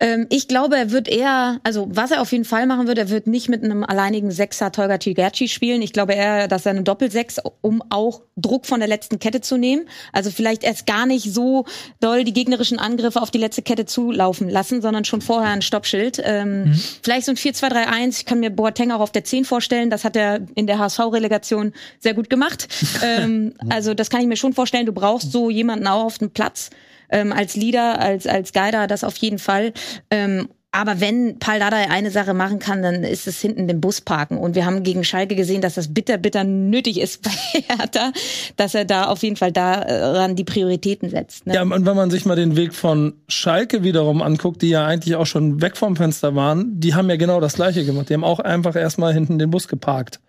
[0.00, 3.10] Ähm, ich glaube, er wird eher, also was er auf jeden Fall machen wird, er
[3.10, 5.82] wird nicht mit einem alleinigen Sechser Tolga Tigerci spielen.
[5.82, 9.56] Ich glaube eher, dass er eine Doppelsechs, um auch Druck von der letzten Kette zu
[9.56, 9.86] nehmen.
[10.12, 11.64] Also vielleicht erst gar nicht so
[12.00, 16.20] doll die gegnerischen Angriffe auf die letzte Kette zulaufen lassen, sondern schon vorher ein Stoppschild.
[16.24, 18.18] Ähm, Vielleicht so ein 4-2-3-1.
[18.20, 19.90] Ich kann mir Boateng auch auf der 10 vorstellen.
[19.90, 22.68] Das hat er in der HSV-Relegation sehr gut gemacht.
[23.04, 24.86] ähm, also das kann ich mir schon vorstellen.
[24.86, 26.70] Du brauchst so jemanden auch auf dem Platz
[27.10, 29.72] ähm, als Leader, als als Guider, das auf jeden Fall.
[30.10, 34.00] Ähm, aber wenn Paul Dardai eine Sache machen kann, dann ist es hinten den Bus
[34.00, 34.38] parken.
[34.38, 38.12] Und wir haben gegen Schalke gesehen, dass das bitter, bitter nötig ist bei Hertha,
[38.56, 41.46] dass er da auf jeden Fall daran die Prioritäten setzt.
[41.46, 41.54] Ne?
[41.54, 45.16] Ja, und wenn man sich mal den Weg von Schalke wiederum anguckt, die ja eigentlich
[45.16, 48.08] auch schon weg vom Fenster waren, die haben ja genau das gleiche gemacht.
[48.08, 50.20] Die haben auch einfach erstmal hinten den Bus geparkt.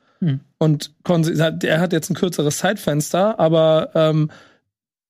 [0.59, 4.29] Und konse- er hat jetzt ein kürzeres Zeitfenster, aber ähm,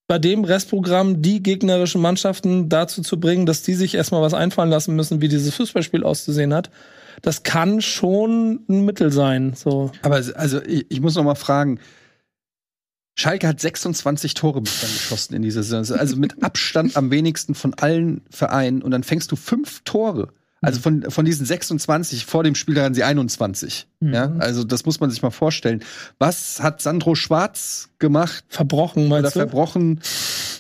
[0.08, 4.70] bei dem Restprogramm die gegnerischen Mannschaften dazu zu bringen, dass die sich erstmal was einfallen
[4.70, 6.70] lassen müssen, wie dieses Fußballspiel auszusehen hat,
[7.22, 9.54] das kann schon ein Mittel sein.
[9.54, 9.92] So.
[10.02, 11.80] Aber also ich, ich muss noch mal fragen.
[13.18, 15.98] Schalke hat 26 Tore bislang geschossen in dieser Saison.
[15.98, 18.82] Also mit Abstand am wenigsten von allen Vereinen.
[18.82, 20.30] Und dann fängst du fünf Tore.
[20.62, 23.88] Also von, von diesen 26 vor dem Spiel hatten sie 21.
[24.00, 24.14] Mhm.
[24.14, 25.84] Ja, also das muss man sich mal vorstellen.
[26.20, 29.40] Was hat Sandro Schwarz gemacht Verbrochen, oder meinst du?
[29.40, 30.00] verbrochen,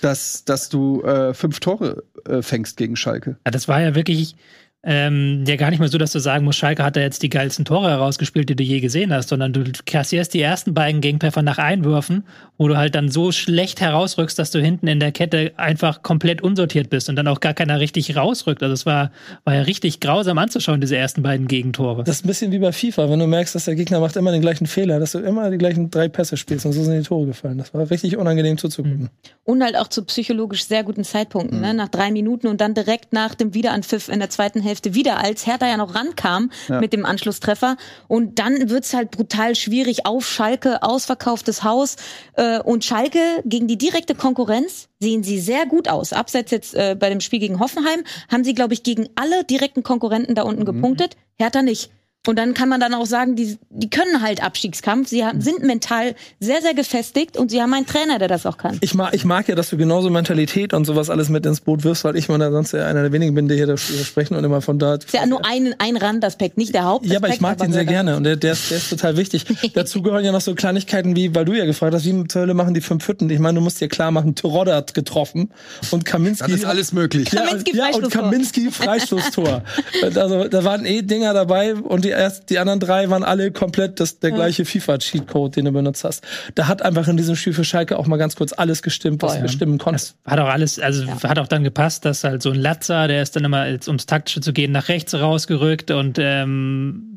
[0.01, 3.37] dass, dass du äh, fünf Tore äh, fängst gegen Schalke?
[3.45, 4.35] Ja, das war ja wirklich
[4.83, 7.29] ähm, ja gar nicht mal so, dass du sagen musst, Schalke hat da jetzt die
[7.29, 11.43] geilsten Tore herausgespielt, die du je gesehen hast, sondern du kassierst die ersten beiden Gegentreffer
[11.43, 12.23] nach Einwürfen,
[12.57, 16.41] wo du halt dann so schlecht herausrückst, dass du hinten in der Kette einfach komplett
[16.41, 18.63] unsortiert bist und dann auch gar keiner richtig rausrückt.
[18.63, 19.11] Also es war,
[19.43, 22.03] war ja richtig grausam anzuschauen, diese ersten beiden Gegentore.
[22.03, 24.31] Das ist ein bisschen wie bei FIFA, wenn du merkst, dass der Gegner macht immer
[24.31, 27.03] den gleichen Fehler, dass du immer die gleichen drei Pässe spielst und so sind die
[27.07, 27.59] Tore gefallen.
[27.59, 29.09] Das war richtig unangenehm zuzugucken.
[29.43, 31.65] Und halt auch zu psychologisch sehr guten Zeitpunkten, Mhm.
[31.65, 31.73] ne?
[31.75, 35.45] nach drei Minuten und dann direkt nach dem Wiederanpfiff in der zweiten Hälfte wieder, als
[35.45, 36.79] Hertha ja noch rankam Ja.
[36.79, 37.77] mit dem Anschlusstreffer.
[38.07, 41.95] Und dann wird's halt brutal schwierig auf Schalke, ausverkauftes Haus.
[42.35, 46.13] Äh, und Schalke gegen die direkte Konkurrenz sehen sie sehr gut aus.
[46.13, 49.83] Abseits jetzt äh, bei dem Spiel gegen Hoffenheim haben sie, glaube ich, gegen alle direkten
[49.83, 50.49] Konkurrenten da Mhm.
[50.49, 51.15] unten gepunktet.
[51.37, 51.91] Hertha nicht.
[52.27, 55.09] Und dann kann man dann auch sagen, die, die können halt Abstiegskampf.
[55.09, 58.57] Sie haben, sind mental sehr, sehr gefestigt und sie haben einen Trainer, der das auch
[58.57, 58.77] kann.
[58.81, 61.83] Ich mag, ich mag ja, dass du genauso Mentalität und sowas alles mit ins Boot
[61.83, 64.35] wirfst, weil ich mal da sonst ja einer der wenigen bin, der hier darüber sprechen
[64.35, 64.95] und immer von da.
[64.95, 67.11] ist ja nur ein, ein Randaspekt, nicht der Hauptaspekt.
[67.11, 69.45] Ja, aber ich mag den sehr gerne und der, der, ist, der ist total wichtig.
[69.73, 72.53] Dazu gehören ja noch so Kleinigkeiten wie, weil du ja gefragt hast, wie zur Hölle
[72.53, 73.31] machen die fünf Hütten?
[73.31, 75.49] Ich meine, du musst dir klar machen, Terodde hat getroffen
[75.89, 76.43] und Kaminski.
[76.43, 77.31] Dann ist alles möglich.
[77.31, 78.11] ja, Kaminski ja, und.
[78.11, 79.63] Kaminski Freistoßtor.
[80.03, 83.99] also da waren eh Dinger dabei und die erst die anderen drei waren alle komplett
[83.99, 86.23] das, der gleiche FIFA-Cheatcode, den du benutzt hast.
[86.55, 89.33] Da hat einfach in diesem Spiel für Schalke auch mal ganz kurz alles gestimmt, was
[89.33, 89.41] Boah, ja.
[89.43, 89.99] bestimmen konnte.
[89.99, 93.21] Das hat auch alles, also hat auch dann gepasst, dass halt so ein Latzer, der
[93.21, 97.10] ist dann immer, ums Taktische zu gehen, nach rechts rausgerückt und ähm,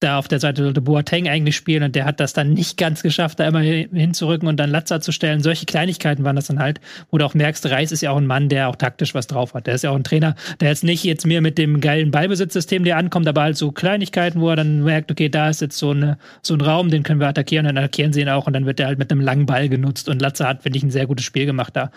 [0.00, 3.02] da auf der Seite sollte Boateng eigentlich spielen und der hat das dann nicht ganz
[3.02, 5.42] geschafft, da immer hin- hinzurücken und dann Latzer zu stellen.
[5.42, 6.80] Solche Kleinigkeiten waren das dann halt,
[7.10, 9.54] wo du auch merkst, Reis ist ja auch ein Mann, der auch taktisch was drauf
[9.54, 9.66] hat.
[9.66, 12.84] Der ist ja auch ein Trainer, der jetzt nicht jetzt mir mit dem geilen Ballbesitzsystem,
[12.84, 15.90] der ankommt, aber halt so Kleinigkeiten, wo er dann merkt, okay, da ist jetzt so,
[15.90, 18.66] eine, so ein Raum, den können wir attackieren, dann attackieren sie ihn auch und dann
[18.66, 21.06] wird er halt mit einem langen Ball genutzt und Latzer hat, finde ich, ein sehr
[21.06, 21.90] gutes Spiel gemacht da.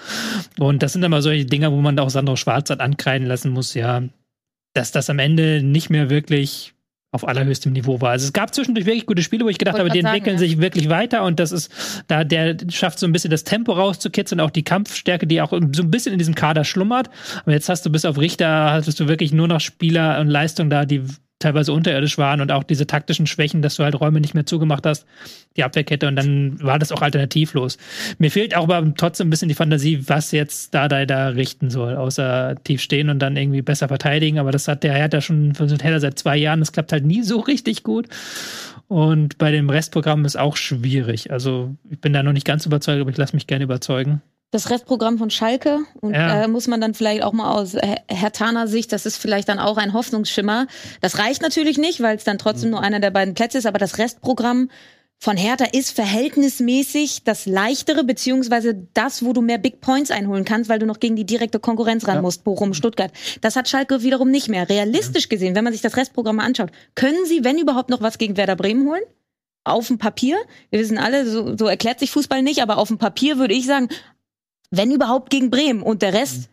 [0.58, 3.76] Und das sind immer solche Dinge, wo man auch Sandro Schwarz hat ankreiden lassen muss,
[3.76, 4.02] ja,
[4.74, 6.74] dass das am Ende nicht mehr wirklich
[7.14, 8.12] auf allerhöchstem Niveau war.
[8.12, 10.38] Also es gab zwischendurch wirklich gute Spiele, wo ich gedacht Wollte habe, die grad entwickeln
[10.38, 11.72] sagen, sich wirklich weiter und das ist,
[12.08, 15.84] da der schafft so ein bisschen das Tempo rauszukitzeln, auch die Kampfstärke, die auch so
[15.84, 17.10] ein bisschen in diesem Kader schlummert.
[17.42, 20.70] Aber jetzt hast du bis auf Richter, hattest du wirklich nur noch Spieler und Leistung
[20.70, 21.04] da, die
[21.42, 24.86] teilweise unterirdisch waren und auch diese taktischen Schwächen, dass du halt Räume nicht mehr zugemacht
[24.86, 25.06] hast,
[25.58, 26.08] die Abwehrkette.
[26.08, 27.78] Und dann war das auch alternativlos.
[28.18, 31.96] Mir fehlt auch aber trotzdem ein bisschen die Fantasie, was jetzt Dardai da richten soll,
[31.96, 35.84] außer tief stehen und dann irgendwie besser verteidigen, aber das hat der Hertha schon versucht,
[35.84, 38.08] Hertha seit zwei Jahren, das klappt halt nie so richtig gut.
[38.88, 43.02] Und bei dem Restprogramm ist auch schwierig, also ich bin da noch nicht ganz überzeugt,
[43.02, 44.22] aber ich lasse mich gerne überzeugen.
[44.52, 46.44] Das Restprogramm von Schalke und Ja.
[46.44, 49.60] äh, muss man dann vielleicht auch mal aus Her- Hertaner Sicht, das ist vielleicht dann
[49.60, 50.68] auch ein Hoffnungsschimmer.
[51.00, 52.72] Das reicht natürlich nicht, weil es dann trotzdem Mhm.
[52.76, 54.70] nur einer der beiden Plätze ist, aber das Restprogramm
[55.24, 60.68] von Hertha ist verhältnismäßig das leichtere, beziehungsweise das, wo du mehr Big Points einholen kannst,
[60.70, 63.12] weil du noch gegen die direkte Konkurrenz ran musst, Bochum, Stuttgart.
[63.40, 64.68] Das hat Schalke wiederum nicht mehr.
[64.68, 68.18] Realistisch gesehen, wenn man sich das Restprogramm mal anschaut, können sie, wenn überhaupt, noch was
[68.18, 69.04] gegen Werder Bremen holen?
[69.64, 70.38] Auf dem Papier.
[70.72, 73.68] Wir wissen alle, so, so erklärt sich Fußball nicht, aber auf dem Papier würde ich
[73.68, 73.90] sagen,
[74.72, 76.50] wenn überhaupt gegen Bremen und der Rest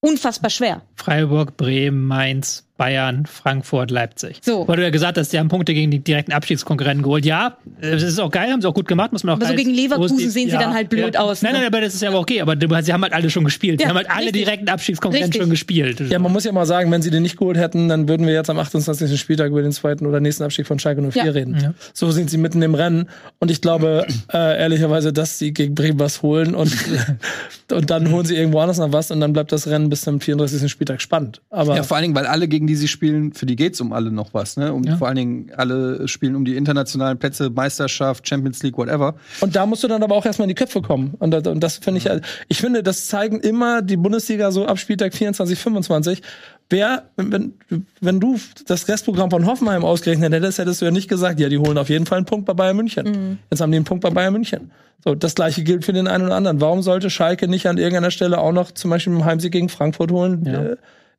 [0.00, 0.82] unfassbar schwer.
[0.96, 4.40] Freiburg, Bremen, Mainz, Bayern, Frankfurt, Leipzig.
[4.42, 4.68] So.
[4.68, 7.24] Weil du ja gesagt hast, die haben Punkte gegen die direkten Abstiegskonkurrenten geholt.
[7.24, 9.54] Ja, es ist auch geil, haben sie auch gut gemacht, muss man auch Aber so
[9.54, 11.20] gegen Leverkusen positiv- sehen sie dann halt blöd ja.
[11.20, 11.58] aus, Nein, ne?
[11.60, 12.40] nein, aber das ist ja aber okay.
[12.42, 13.80] Aber du- sie haben halt alle schon gespielt.
[13.80, 14.44] Ja, sie haben halt alle richtig.
[14.44, 15.42] direkten Abstiegskonkurrenten Richtig.
[15.42, 16.00] schon gespielt.
[16.10, 18.34] Ja, man muss ja mal sagen, wenn sie den nicht geholt hätten, dann würden wir
[18.34, 19.18] jetzt am 28.
[19.18, 21.30] Spieltag über den zweiten oder nächsten Abstieg von Schalke 04 Ja.
[21.32, 21.58] reden.
[21.60, 21.74] Ja.
[21.94, 23.08] So sind sie mitten im Rennen.
[23.38, 26.72] Und ich glaube äh, ehrlicherweise, dass sie gegen Bremen was holen und,
[27.72, 30.20] und dann holen sie irgendwo anders noch was und dann bleibt das Rennen bis zum
[30.20, 30.70] 34.
[30.70, 31.40] Spieltag spannend.
[31.50, 33.92] Aber Ja, vor allen Dingen, weil alle, gegen die sie spielen, für die geht's um
[33.92, 34.56] alle noch was.
[34.56, 34.72] Ne?
[34.72, 34.96] Um, Ja.
[34.96, 39.14] Vor allen Dingen, alle spielen um die internationalen Plätze, Meisterschaft, Champions League, whatever.
[39.40, 41.14] Und da musst du dann aber auch erstmal in die Köpfe kommen.
[41.18, 42.08] Und das, und das finde ich,
[42.48, 46.22] ich finde, das zeigen immer die Bundesliga so ab Spieltag 24, 25.
[46.68, 47.54] Wer, wenn,
[48.00, 51.58] wenn du das Restprogramm von Hoffenheim ausgerechnet hättest, hättest du ja nicht gesagt, ja, die
[51.58, 53.38] holen auf jeden Fall einen Punkt bei Bayern München.
[53.50, 54.72] Jetzt haben die einen Punkt bei Bayern München.
[55.04, 56.60] So, das gleiche gilt für den einen oder anderen.
[56.60, 60.10] Warum sollte Schalke nicht an irgendeiner Stelle auch noch zum Beispiel einen Heimsieg gegen Frankfurt
[60.10, 60.44] holen?
[60.44, 60.62] Ja.
[60.62, 60.76] Äh,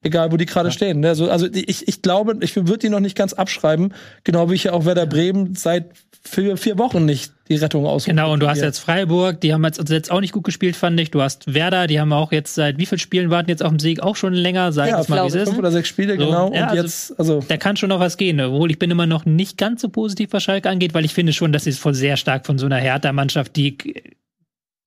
[0.08, 0.99] egal wo die gerade stehen.
[0.99, 1.16] Ne?
[1.16, 3.93] So, also ich, ich glaube, ich würde die noch nicht ganz abschreiben,
[4.24, 5.86] genau wie ich ja auch Werder Bremen seit
[6.24, 8.03] vier, vier Wochen nicht die Rettung aus.
[8.03, 10.76] Genau, und du hast jetzt Freiburg, die haben jetzt, also jetzt auch nicht gut gespielt,
[10.76, 11.12] fand ich.
[11.12, 13.80] Du hast Werder, die haben auch jetzt seit wie vielen Spielen warten jetzt auf den
[13.80, 14.01] Sieg?
[14.01, 15.45] Auch schon länger, sag ja, es mal, wie es ist.
[15.45, 16.53] fünf oder sechs Spiele, So, genau.
[16.53, 19.08] ja, und also- jetzt, also Da kann schon noch was gehen, obwohl ich bin immer
[19.08, 21.80] noch nicht ganz so positiv, was Schalke angeht, weil ich finde schon, dass sie es
[21.80, 23.78] voll sehr stark von so einer Hertha-Mannschaft, die,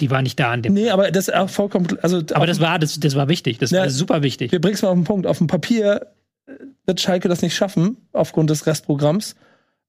[0.01, 0.75] die war nicht da an dem.
[0.75, 3.71] nee, aber das ist auch vollkommen, also Aber das war, das, das war wichtig, das
[3.71, 3.81] Ja.
[3.83, 4.53] war super wichtig.
[4.53, 5.27] wir bringen es mal auf den Punkt.
[5.27, 6.07] Auf dem Papier,
[6.47, 6.53] äh,
[6.87, 9.37] wird Schalke das nicht schaffen, aufgrund des Restprogramms.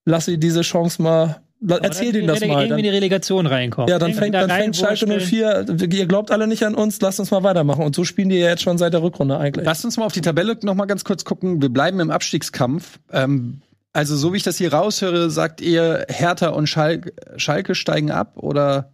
[0.06, 1.42] Lass sie diese Chance mal.
[1.68, 2.64] Erzähl denen das mal.
[2.64, 3.88] Irgendwie in die Relegation reinkommen.
[3.88, 5.66] Ja, dann fängt, dann fängt Schalke 04.
[5.92, 7.86] Ihr glaubt alle nicht an uns, lasst uns mal weitermachen.
[7.86, 9.64] Und so spielen die ja jetzt schon seit der Rückrunde eigentlich.
[9.64, 11.62] Lasst uns mal auf die Tabelle noch mal ganz kurz gucken.
[11.62, 12.98] Wir bleiben im Abstiegskampf.
[13.12, 13.62] Ähm,
[13.94, 18.38] also, so wie ich das hier raushöre, sagt ihr, Hertha und Schalke, Schalke steigen ab
[18.38, 18.92] oder?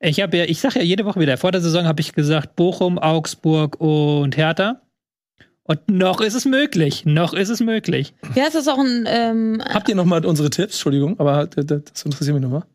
[0.00, 2.54] Ich habe ja, ich sage ja jede Woche wieder, vor der Saison habe ich gesagt,
[2.56, 4.80] Bochum, Augsburg und Hertha.
[5.64, 7.04] Und noch ist es möglich.
[7.04, 8.14] Noch ist es möglich.
[8.34, 9.04] Ja, es ist auch ein.
[9.06, 10.74] Ähm, Habt ihr noch mal unsere Tipps?
[10.74, 12.66] Entschuldigung, aber das interessiert mich noch mal.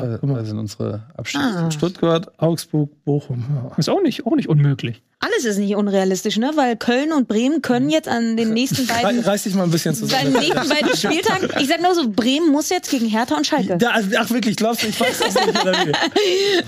[0.00, 1.46] Da, da sind unsere Abschnitte.
[1.46, 1.70] Ah.
[1.70, 3.44] Stuttgart, Augsburg, Bochum.
[3.48, 3.76] Ja.
[3.76, 5.02] Ist auch nicht, auch nicht unmöglich.
[5.20, 6.52] Alles ist nicht unrealistisch, ne?
[6.56, 9.20] Weil Köln und Bremen können jetzt an den nächsten beiden.
[9.20, 10.32] Reiß dich mal ein bisschen zusammen.
[10.32, 11.48] Bei den nächsten beiden Spieltagen.
[11.60, 13.78] Ich sag nur so, Bremen muss jetzt gegen Hertha und Schalke.
[13.78, 15.72] Da, ach wirklich, glaubst du, ich weiß das nicht, oder?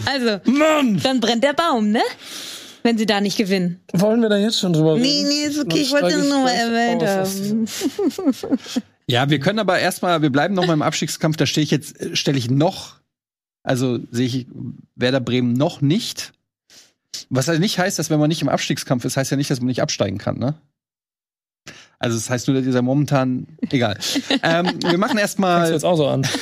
[0.07, 1.01] Also, Mann!
[1.03, 2.01] dann brennt der Baum, ne?
[2.83, 3.81] Wenn sie da nicht gewinnen.
[3.93, 5.03] Wollen wir da jetzt schon drüber reden?
[5.03, 7.67] Nee, nee, ist okay, ich wollte es nur mal erwähnt haben.
[9.11, 11.37] Ja, wir können aber erstmal, wir bleiben noch mal im Abstiegskampf.
[11.37, 12.98] Da stehe ich jetzt, stelle ich noch,
[13.69, 14.47] also sehe ich
[14.97, 16.33] Werder Bremen noch nicht.
[17.31, 19.61] Was also nicht heißt, dass wenn man nicht im Abstiegskampf ist, heißt ja nicht, dass
[19.61, 20.55] man nicht absteigen kann, ne?
[21.99, 23.99] Also das heißt nur, dass dieser momentan egal.
[24.43, 26.27] ähm, wir machen erstmal jetzt auch so an.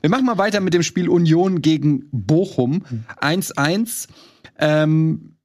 [0.00, 2.84] Wir machen mal weiter mit dem Spiel Union gegen Bochum
[3.20, 4.06] 1-1.
[4.58, 5.36] Ähm,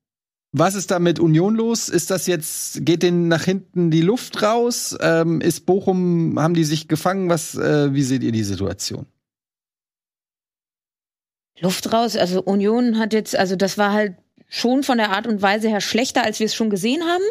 [0.52, 1.90] was ist da mit Union los?
[1.90, 4.96] Ist das jetzt, geht denen nach hinten die Luft raus?
[5.02, 7.28] Ähm, ist Bochum, haben die sich gefangen?
[7.30, 9.08] Was, äh, wie seht ihr die Situation?
[11.62, 12.18] Luft raus.
[12.18, 14.16] Also Union hat jetzt, also das war halt
[14.50, 17.24] schon von der Art und Weise her schlechter, als wir es schon gesehen haben,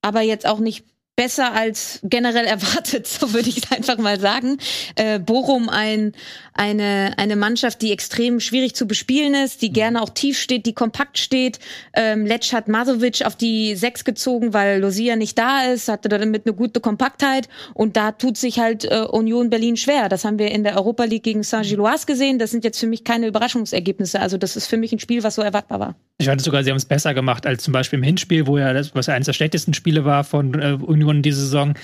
[0.00, 4.58] aber jetzt auch nicht besser als generell erwartet, so würde ich es einfach mal sagen.
[4.96, 6.12] Äh, Bochum ein,
[6.54, 10.74] eine, eine Mannschaft, die extrem schwierig zu bespielen ist, die gerne auch tief steht, die
[10.74, 11.58] kompakt steht.
[11.94, 16.46] Ähm, Letsch hat Masovic auf die Sechs gezogen, weil Lucia nicht da ist, hatte damit
[16.46, 20.08] eine gute Kompaktheit und da tut sich halt äh, Union Berlin schwer.
[20.08, 22.38] Das haben wir in der Europa League gegen Saint-Gilloise gesehen.
[22.38, 24.20] Das sind jetzt für mich keine Überraschungsergebnisse.
[24.20, 25.94] Also das ist für mich ein Spiel, was so erwartbar war.
[26.18, 28.72] Ich fand sogar, sie haben es besser gemacht als zum Beispiel im Hinspiel, wo ja
[28.72, 31.74] das, was eines der schlechtesten Spiele war von äh, Union diese Saison.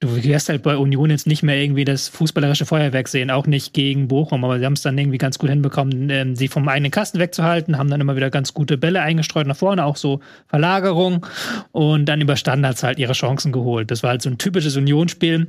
[0.00, 3.74] Du wirst halt bei Union jetzt nicht mehr irgendwie das fußballerische Feuerwerk sehen, auch nicht
[3.74, 6.92] gegen Bochum, aber sie haben es dann irgendwie ganz gut hinbekommen, ähm, sie vom eigenen
[6.92, 11.26] Kasten wegzuhalten, haben dann immer wieder ganz gute Bälle eingestreut nach vorne, auch so Verlagerung
[11.72, 13.90] und dann über Standards halt ihre Chancen geholt.
[13.90, 15.48] Das war halt so ein typisches Unionsspiel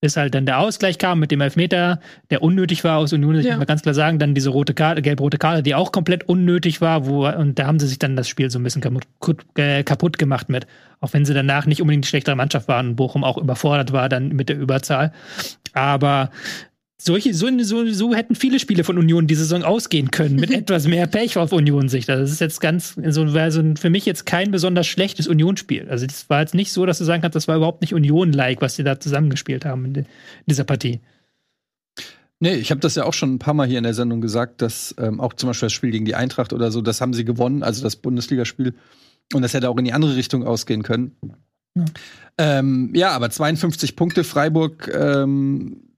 [0.00, 3.40] bis halt dann der Ausgleich kam mit dem Elfmeter, der unnötig war aus Union, ja.
[3.40, 6.80] ich mal ganz klar sagen, dann diese rote Karte, gelb-rote Karte, die auch komplett unnötig
[6.80, 9.06] war, wo, und da haben sie sich dann das Spiel so ein bisschen kaputt,
[9.56, 10.66] äh, kaputt gemacht mit.
[11.00, 14.08] Auch wenn sie danach nicht unbedingt die schlechtere Mannschaft waren und Bochum auch überfordert war
[14.08, 15.12] dann mit der Überzahl.
[15.72, 16.30] Aber
[17.02, 20.86] solche, so, so, so hätten viele Spiele von Union die Saison ausgehen können, mit etwas
[20.86, 22.08] mehr Pech auf Union-Sicht.
[22.10, 25.88] Also das ist jetzt ganz, so wäre so für mich jetzt kein besonders schlechtes Union-Spiel.
[25.88, 28.60] Also das war jetzt nicht so, dass du sagen kannst, das war überhaupt nicht Union-like,
[28.60, 30.06] was sie da zusammengespielt haben in,
[30.46, 31.00] dieser Partie.
[32.38, 34.62] Nee, ich habe das ja auch schon ein paar Mal hier in der Sendung gesagt,
[34.62, 37.24] dass ähm, auch zum Beispiel das Spiel gegen die Eintracht oder so, das haben sie
[37.24, 38.74] gewonnen, also das Bundesligaspiel.
[39.34, 41.12] Und das hätte auch in die andere Richtung ausgehen können.
[41.74, 41.84] Ja,
[42.38, 45.89] ähm, ja aber 52 Punkte, Freiburg ähm,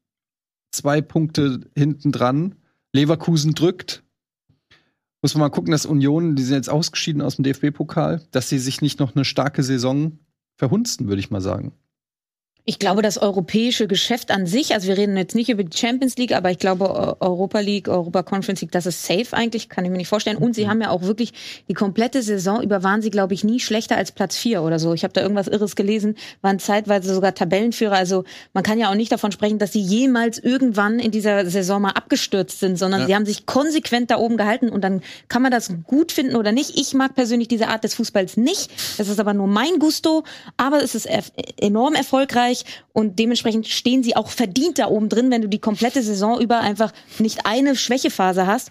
[0.72, 2.56] zwei Punkte hinten dran.
[2.92, 4.02] Leverkusen drückt.
[5.22, 8.58] Muss man mal gucken, dass Union, die sind jetzt ausgeschieden aus dem DFB-Pokal, dass sie
[8.58, 10.18] sich nicht noch eine starke Saison
[10.56, 11.72] verhunzen, würde ich mal sagen.
[12.64, 16.16] Ich glaube, das europäische Geschäft an sich, also wir reden jetzt nicht über die Champions
[16.16, 19.90] League, aber ich glaube, Europa League, Europa Conference League, das ist safe eigentlich, kann ich
[19.90, 20.36] mir nicht vorstellen.
[20.36, 21.32] Und sie haben ja auch wirklich
[21.68, 24.94] die komplette Saison über waren sie, glaube ich, nie schlechter als Platz vier oder so.
[24.94, 27.96] Ich habe da irgendwas Irres gelesen, waren zeitweise sogar Tabellenführer.
[27.96, 31.82] Also man kann ja auch nicht davon sprechen, dass sie jemals irgendwann in dieser Saison
[31.82, 33.06] mal abgestürzt sind, sondern ja.
[33.08, 36.52] sie haben sich konsequent da oben gehalten und dann kann man das gut finden oder
[36.52, 36.78] nicht.
[36.78, 38.70] Ich mag persönlich diese Art des Fußballs nicht.
[38.98, 40.22] Das ist aber nur mein Gusto,
[40.56, 41.08] aber es ist
[41.60, 45.59] enorm erfolgreich erfolgreich und dementsprechend stehen sie auch verdient da oben drin, wenn du die
[45.59, 48.70] komplette Saison über einfach nicht eine Schwächephase hast,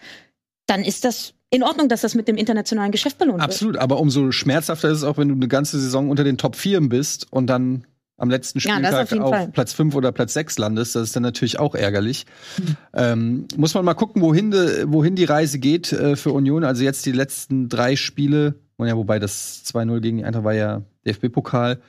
[0.68, 3.50] dann ist das in Ordnung, dass das mit dem internationalen Geschäft belohnt wird.
[3.50, 6.56] Absolut, aber umso schmerzhafter ist es auch, wenn du eine ganze Saison unter den Top
[6.56, 7.86] 4 bist und dann
[8.18, 11.24] am letzten Spieltag ja, auf, auf Platz 5 oder Platz 6 landest, das ist dann
[11.24, 12.26] natürlich auch ärgerlich.
[12.58, 12.78] Mhm.
[12.94, 16.64] Ähm, muss man mal gucken, wohin, de, wohin die Reise geht äh, für Union.
[16.64, 20.84] Also jetzt die letzten drei Spiele, ja, wobei das 2-0 gegen die Eintracht war ja
[21.06, 21.80] DFB-Pokal.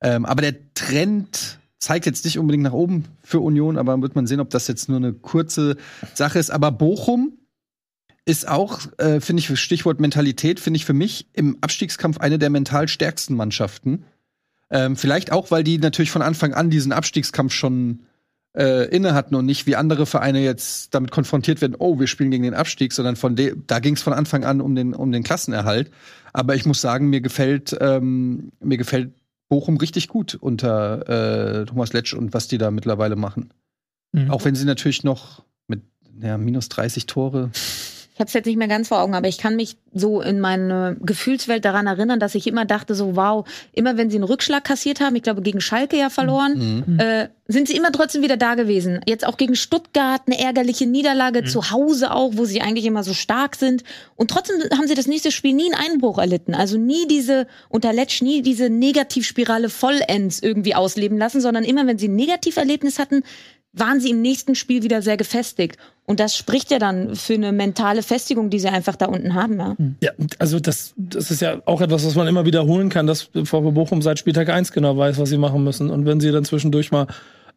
[0.00, 4.26] Ähm, aber der Trend zeigt jetzt nicht unbedingt nach oben für Union, aber wird man
[4.26, 5.76] sehen, ob das jetzt nur eine kurze
[6.14, 6.50] Sache ist.
[6.50, 7.38] Aber Bochum
[8.24, 12.50] ist auch, äh, finde ich, Stichwort Mentalität, finde ich für mich im Abstiegskampf eine der
[12.50, 14.04] mental stärksten Mannschaften.
[14.68, 18.00] Ähm, vielleicht auch, weil die natürlich von Anfang an diesen Abstiegskampf schon
[18.56, 22.32] äh, inne hatten und nicht wie andere Vereine jetzt damit konfrontiert werden, oh, wir spielen
[22.32, 25.22] gegen den Abstieg, sondern von da ging es von Anfang an um den, um den
[25.22, 25.92] Klassenerhalt.
[26.32, 29.12] Aber ich muss sagen, mir gefällt, ähm, mir gefällt
[29.48, 31.08] Bochum richtig gut unter
[31.60, 33.52] äh, Thomas Letsch und was die da mittlerweile machen.
[34.12, 34.30] Mhm.
[34.30, 35.82] Auch wenn sie natürlich noch mit
[36.20, 37.50] ja, minus 30 Tore
[38.16, 40.40] ich habe es jetzt nicht mehr ganz vor Augen, aber ich kann mich so in
[40.40, 44.64] meine Gefühlswelt daran erinnern, dass ich immer dachte, so wow, immer wenn sie einen Rückschlag
[44.64, 46.98] kassiert haben, ich glaube gegen Schalke ja verloren, mhm.
[46.98, 49.00] äh, sind sie immer trotzdem wieder da gewesen.
[49.06, 51.46] Jetzt auch gegen Stuttgart eine ärgerliche Niederlage, mhm.
[51.46, 53.84] zu Hause auch, wo sie eigentlich immer so stark sind.
[54.16, 56.54] Und trotzdem haben sie das nächste Spiel nie einen Einbruch erlitten.
[56.54, 61.98] Also nie diese, unter Letsch, nie diese Negativspirale vollends irgendwie ausleben lassen, sondern immer wenn
[61.98, 63.24] sie ein Negativerlebnis hatten,
[63.78, 65.76] waren sie im nächsten Spiel wieder sehr gefestigt.
[66.06, 69.58] Und das spricht ja dann für eine mentale Festigung, die sie einfach da unten haben.
[69.58, 73.22] Ja, ja also das, das ist ja auch etwas, was man immer wiederholen kann, dass
[73.22, 75.90] VfB Bochum seit Spieltag 1 genau weiß, was sie machen müssen.
[75.90, 77.06] Und wenn sie dann zwischendurch mal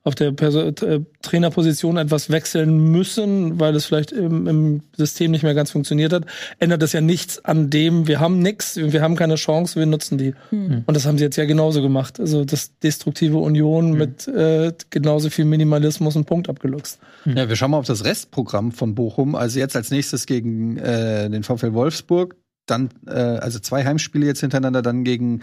[0.04, 5.44] auf der Perso äh, Trainerposition etwas wechseln müssen, weil es vielleicht im, im, System nicht
[5.44, 6.26] mehr ganz funktioniert hat,
[6.60, 10.18] ändert das ja nichts an dem, wir haben nichts, wir haben keine Chance, wir nutzen
[10.18, 10.34] die.
[10.52, 10.84] Mhm.
[10.86, 12.20] Und das haben sie jetzt ja genauso gemacht.
[12.20, 13.98] Also das destruktive Union mhm.
[13.98, 17.00] mit äh, genauso viel Minimalismus und Punkt abgeluchst.
[17.26, 17.38] Mhm.
[17.38, 19.36] Ja, wir schauen mal auf das Restprogramm von Bochum.
[19.36, 22.36] Also jetzt als nächstes gegen äh, den VfL Wolfsburg,
[22.66, 25.42] dann äh, also zwei Heimspiele jetzt hintereinander, dann gegen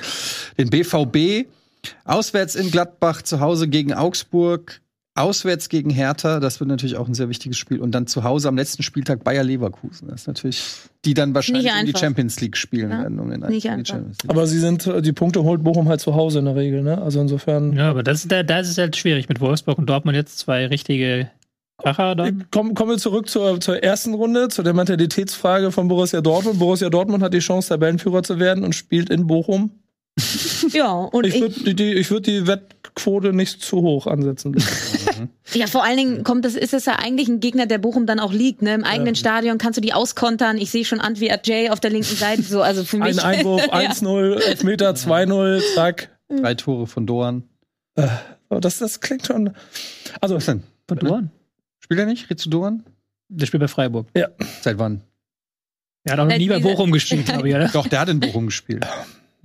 [0.59, 1.47] den BVB
[2.05, 4.81] Auswärts in Gladbach, zu Hause gegen Augsburg,
[5.17, 7.81] auswärts gegen Hertha, das wird natürlich auch ein sehr wichtiges Spiel.
[7.81, 10.09] Und dann zu Hause am letzten Spieltag Bayer Leverkusen.
[10.09, 10.63] Das ist natürlich,
[11.05, 13.03] die dann wahrscheinlich in die Champions League spielen ja?
[13.03, 13.19] werden.
[13.19, 13.99] Um den Nicht einfach.
[14.29, 17.01] Aber sie sind, die Punkte holt Bochum halt zu Hause in der Regel, ne?
[17.01, 17.73] Also insofern.
[17.73, 21.31] Ja, aber das, da, das ist halt schwierig mit Wolfsburg und Dortmund jetzt zwei richtige
[21.79, 22.47] Kracher dann?
[22.51, 26.59] Kommen, kommen wir zurück zur, zur ersten Runde, zu der Mentalitätsfrage von Borussia Dortmund.
[26.59, 29.71] Borussia Dortmund hat die Chance, Tabellenführer zu werden und spielt in Bochum
[30.73, 34.57] ja, und ich würde die, ich würd die Wettquote nicht zu hoch ansetzen.
[35.53, 38.19] ja, vor allen Dingen kommt das, ist es ja eigentlich ein Gegner, der Bochum dann
[38.19, 38.63] auch liegt.
[38.63, 38.75] Ne?
[38.75, 39.21] Im eigenen ja.
[39.21, 40.57] Stadion kannst du die auskontern.
[40.57, 42.43] Ich sehe schon Antwi Ajay auf der linken Seite.
[42.43, 43.23] So, also für mich.
[43.23, 46.17] Ein Einwurf, 1-0, Elfmeter, 2-0, zack.
[46.29, 47.45] Drei Tore von Doan.
[47.95, 48.09] Äh,
[48.49, 49.53] das, das klingt schon.
[50.21, 50.63] Also, Was denn?
[50.89, 51.31] Von Doan?
[51.81, 52.31] Spielt er nicht?
[52.31, 52.85] Rizzo Doan?
[53.29, 54.09] Der spielt bei Freiburg.
[54.17, 54.29] Ja.
[54.63, 55.03] Seit wann?
[56.05, 57.69] Er hat auch noch nie bei Bochum gespielt, glaube ich, oder?
[57.69, 58.87] Doch, der hat in Bochum gespielt.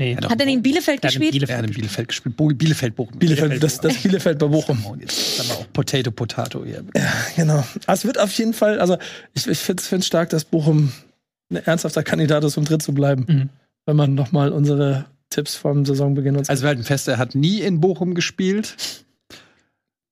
[0.02, 0.16] Nee.
[0.16, 1.32] Hat, er in Bielefeld gespielt?
[1.32, 1.50] Bielefeld.
[1.50, 2.36] Er hat in Bielefeld gespielt.
[2.36, 3.20] Bo Bielefeld, Bochum.
[3.20, 4.84] Bielefeld, das, das Bielefeld bei Bochum.
[5.00, 6.84] Jetzt haben wir auch Potato, Potato hier.
[6.96, 7.64] Ja, genau.
[7.86, 8.98] Also es wird auf jeden Fall, also
[9.36, 10.92] ich, ich finde es stark, dass Bochum
[11.52, 13.26] ein ernsthafter Kandidat ist, um dritt zu bleiben.
[13.28, 13.50] Mhm.
[13.86, 16.50] Wenn man nochmal unsere Tipps vom Saisonbeginn und so.
[16.50, 18.76] Also wir halten fest, er hat nie in Bochum gespielt.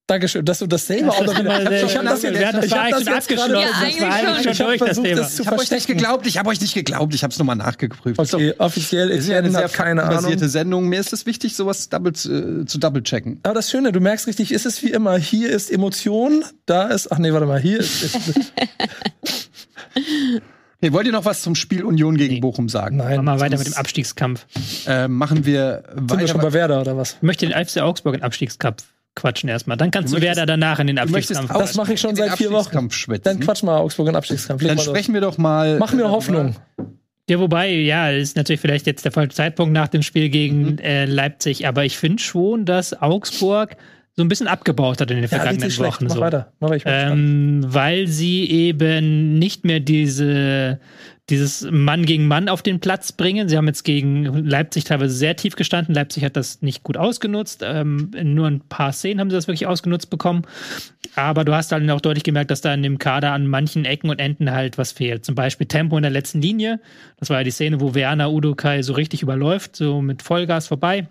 [0.10, 3.28] Dankeschön, dass du das selber auch noch Ich habe das, ja, das, war das jetzt
[3.30, 5.30] gerade ja, das war eigentlich schon durch, das Thema.
[5.40, 8.20] ich habe euch nicht geglaubt, ich habe euch nicht geglaubt, ich habe es nochmal nachgeprüft.
[8.20, 10.50] Okay, offiziell ist ja eine sehr keine basierte Ahnung.
[10.50, 10.90] Sendung.
[10.90, 13.40] Mir ist es wichtig, sowas double, äh, zu double checken.
[13.44, 17.12] Aber das Schöne, du merkst richtig, ist es wie immer, hier ist Emotion, da ist,
[17.12, 18.02] ach nee, warte mal, hier ist.
[18.02, 18.18] ist
[20.82, 22.40] Hey, wollt ihr noch was zum Spiel Union gegen nee.
[22.40, 22.98] Bochum sagen?
[22.98, 23.24] Nein.
[23.26, 24.46] Machen wir weiter mit dem Abstiegskampf.
[24.88, 26.08] Äh, machen wir weiter.
[26.08, 27.16] Sind wir schon bei Werder oder was?
[27.16, 28.86] Ich möchte den FC Augsburg in Abstiegskampf
[29.20, 29.78] quatschen erstmal.
[29.78, 31.52] Dann kannst du, du Werder danach in den Abstiegskampf.
[31.54, 32.90] Das mache ich schon seit vier Wochen.
[33.24, 34.62] Dann quatsch mal Augsburg in Abstiegskampf.
[34.62, 35.78] Leg Dann sprechen wir doch mal.
[35.78, 36.56] Machen wir Hoffnung.
[37.30, 40.78] Ja, wobei, ja, ist natürlich vielleicht jetzt der falsche Zeitpunkt nach dem Spiel gegen mhm.
[40.80, 43.76] äh, Leipzig, aber ich finde schon, dass Augsburg
[44.16, 46.06] so ein bisschen abgebaut hat in den vergangenen ja, Wochen.
[46.08, 46.20] Mach so.
[46.20, 46.52] weiter.
[46.60, 50.80] Mach ich ähm, weil sie eben nicht mehr diese
[51.30, 53.50] dieses Mann gegen Mann auf den Platz bringen.
[53.50, 55.94] Sie haben jetzt gegen Leipzig teilweise sehr tief gestanden.
[55.94, 57.64] Leipzig hat das nicht gut ausgenutzt.
[57.64, 60.44] Ähm, nur ein paar Szenen haben sie das wirklich ausgenutzt bekommen.
[61.16, 64.10] Aber du hast dann auch deutlich gemerkt, dass da in dem Kader an manchen Ecken
[64.10, 65.26] und Enden halt was fehlt.
[65.26, 66.80] Zum Beispiel Tempo in der letzten Linie.
[67.18, 71.08] Das war ja die Szene, wo Werner Udokai so richtig überläuft, so mit Vollgas vorbei.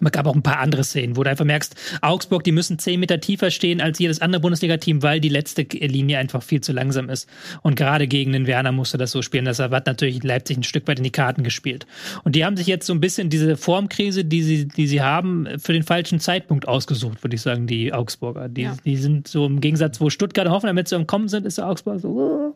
[0.00, 2.98] Man gab auch ein paar andere Szenen, wo du einfach merkst, Augsburg, die müssen zehn
[2.98, 7.08] Meter tiefer stehen als jedes andere Bundesliga-Team, weil die letzte Linie einfach viel zu langsam
[7.08, 7.28] ist.
[7.62, 9.44] Und gerade gegen den Werner musste das so spielen.
[9.44, 11.86] Das hat natürlich Leipzig ein Stück weit in die Karten gespielt.
[12.24, 15.46] Und die haben sich jetzt so ein bisschen diese Formkrise, die sie, die sie haben,
[15.58, 18.48] für den falschen Zeitpunkt ausgesucht, würde ich sagen, die Augsburger.
[18.48, 18.76] Die, ja.
[18.84, 21.68] die sind so im Gegensatz, wo Stuttgart hoffen, damit sie am Kommen sind, ist der
[21.68, 22.08] Augsburg so.
[22.08, 22.54] Uh.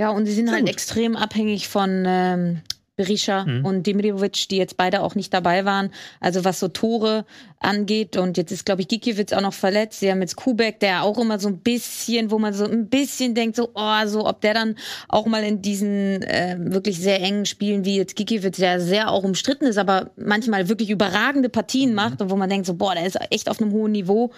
[0.00, 0.72] Ja, und sie sind Sehr halt gut.
[0.72, 2.60] extrem abhängig von ähm,
[3.00, 3.64] Berisha mhm.
[3.64, 5.90] und Dimirovic, die jetzt beide auch nicht dabei waren.
[6.20, 7.24] Also was so Tore
[7.58, 8.18] angeht.
[8.18, 10.00] Und jetzt ist, glaube ich, Gikiewicz auch noch verletzt.
[10.00, 13.34] Sie haben jetzt Kubek, der auch immer so ein bisschen, wo man so ein bisschen
[13.34, 14.76] denkt, so, oh, so, ob der dann
[15.08, 19.24] auch mal in diesen äh, wirklich sehr engen Spielen wie jetzt Gikiewicz, der sehr auch
[19.24, 21.96] umstritten ist, aber manchmal wirklich überragende Partien mhm.
[21.96, 24.30] macht und wo man denkt, so, boah, der ist echt auf einem hohen Niveau.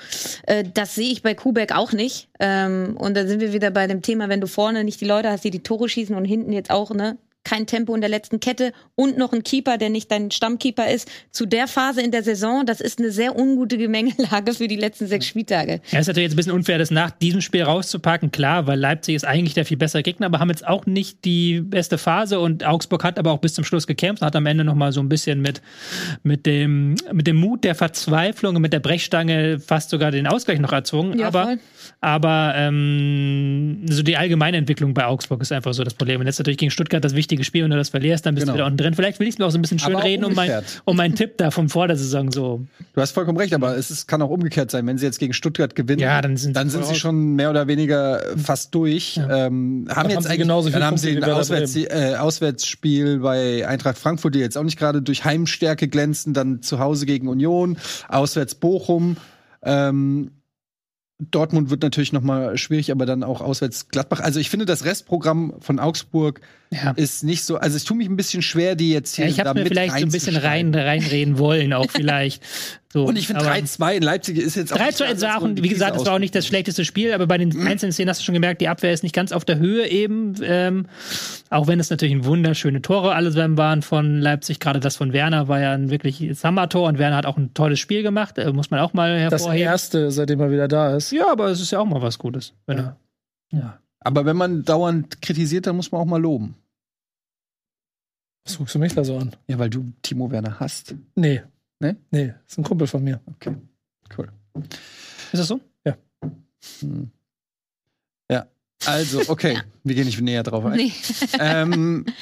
[0.46, 2.28] Äh, das sehe ich bei Kubek auch nicht.
[2.38, 5.30] Ähm, und da sind wir wieder bei dem Thema, wenn du vorne nicht die Leute
[5.30, 8.40] hast, die die Tore schießen und hinten jetzt auch, ne, kein Tempo in der letzten
[8.40, 11.10] Kette und noch ein Keeper, der nicht dein Stammkeeper ist.
[11.30, 15.06] Zu der Phase in der Saison, das ist eine sehr ungute Gemengelage für die letzten
[15.06, 15.80] sechs Spieltage.
[15.90, 18.30] Ja, ist natürlich jetzt ein bisschen unfair, das nach diesem Spiel rauszupacken.
[18.30, 21.60] Klar, weil Leipzig ist eigentlich der viel bessere Gegner, aber haben jetzt auch nicht die
[21.60, 24.74] beste Phase und Augsburg hat aber auch bis zum Schluss gekämpft, hat am Ende noch
[24.74, 25.60] mal so ein bisschen mit,
[26.22, 30.60] mit, dem, mit dem Mut der Verzweiflung und mit der Brechstange fast sogar den Ausgleich
[30.60, 31.18] noch erzwungen.
[31.18, 31.58] Ja, aber voll.
[32.00, 36.20] aber ähm, so die allgemeine Entwicklung bei Augsburg ist einfach so das Problem.
[36.20, 38.52] Und jetzt natürlich gegen Stuttgart das wichtige Spiel, wenn du das verlierst, dann bist Genau.
[38.52, 38.94] du wieder unten drin.
[38.94, 40.96] Vielleicht will ich es mir auch so ein bisschen schön Aber reden um, mein, um
[40.96, 42.64] meinen Tipp da vom vor der Saison so.
[42.94, 44.86] Du hast vollkommen recht, aber es ist, kann auch umgekehrt sein.
[44.86, 47.50] Wenn sie jetzt gegen Stuttgart gewinnen, Ja, dann sind sie dann sind sie schon mehr
[47.50, 49.16] oder weniger fast durch.
[49.18, 53.66] Ähm, haben jetzt haben sie genauso viele dann haben sie ein Auswärts, äh, Auswärtsspiel bei
[53.66, 57.78] Eintracht Frankfurt, die jetzt auch nicht gerade durch Heimstärke glänzen, dann zu Hause gegen Union,
[58.08, 59.16] auswärts Bochum.
[59.62, 60.30] Ähm,
[61.30, 64.20] Dortmund wird natürlich noch mal schwierig, aber dann auch auswärts Gladbach.
[64.20, 66.40] Also ich finde, das Restprogramm von Augsburg
[66.74, 66.92] Ja.
[66.92, 67.58] ist nicht so.
[67.58, 69.98] Also ich tue mich ein bisschen schwer, die jetzt hier Ja, ich habe mir vielleicht
[69.98, 72.42] so ein bisschen rein, reinreden wollen, auch vielleicht.
[72.94, 75.12] So, Und ich finde aber- 3-2 in Leipzig ist jetzt auch 3 nicht zu der
[75.12, 77.38] 1 war auch, wie gesagt, Krise das war auch nicht das schlechteste Spiel, aber bei
[77.38, 77.66] den Mhm.
[77.66, 80.34] einzelnen Szenen hast du schon gemerkt, die Abwehr ist nicht ganz auf der Höhe eben.
[80.42, 80.84] Ähm,
[81.48, 84.60] auch wenn es natürlich ein wunderschöne Tore allesamt waren von Leipzig.
[84.60, 87.80] Gerade das von Werner war ja ein wirklich Hammer-Tor und Werner hat auch ein tolles
[87.80, 88.36] Spiel gemacht.
[88.36, 89.64] Äh, muss man auch mal Das hervorheben.
[89.68, 91.12] erste, seitdem er wieder da ist.
[91.12, 92.52] ja, aber es ist ja auch mal was Gutes.
[92.66, 92.96] Wenn Ja.
[93.52, 93.78] er, ja.
[94.00, 96.56] Aber wenn man dauernd kritisiert, dann muss man auch mal loben.
[98.44, 99.34] Was guckst du mich da so an?
[99.46, 100.94] Ja, weil du Timo Werner hast.
[101.14, 101.42] Nee.
[101.80, 101.96] Ne?
[102.10, 103.20] Nee, ist ein Kumpel von mir.
[103.26, 103.56] Okay,
[104.16, 104.30] cool.
[105.32, 105.60] Ist das so?
[106.80, 107.10] Hm.
[108.30, 108.46] Ja,
[108.86, 109.58] also, okay.
[109.84, 110.76] Wir gehen nicht näher drauf ein.
[110.76, 110.92] Nee.
[111.38, 112.06] ähm,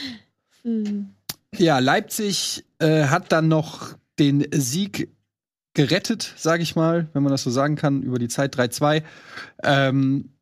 [0.63, 1.15] Hm.
[1.57, 5.09] ja, Leipzig äh, hat dann noch den Sieg
[5.73, 9.03] gerettet, sage ich mal, wenn man das so sagen kann, über die Zeit 3-2.
[9.63, 10.35] Ähm,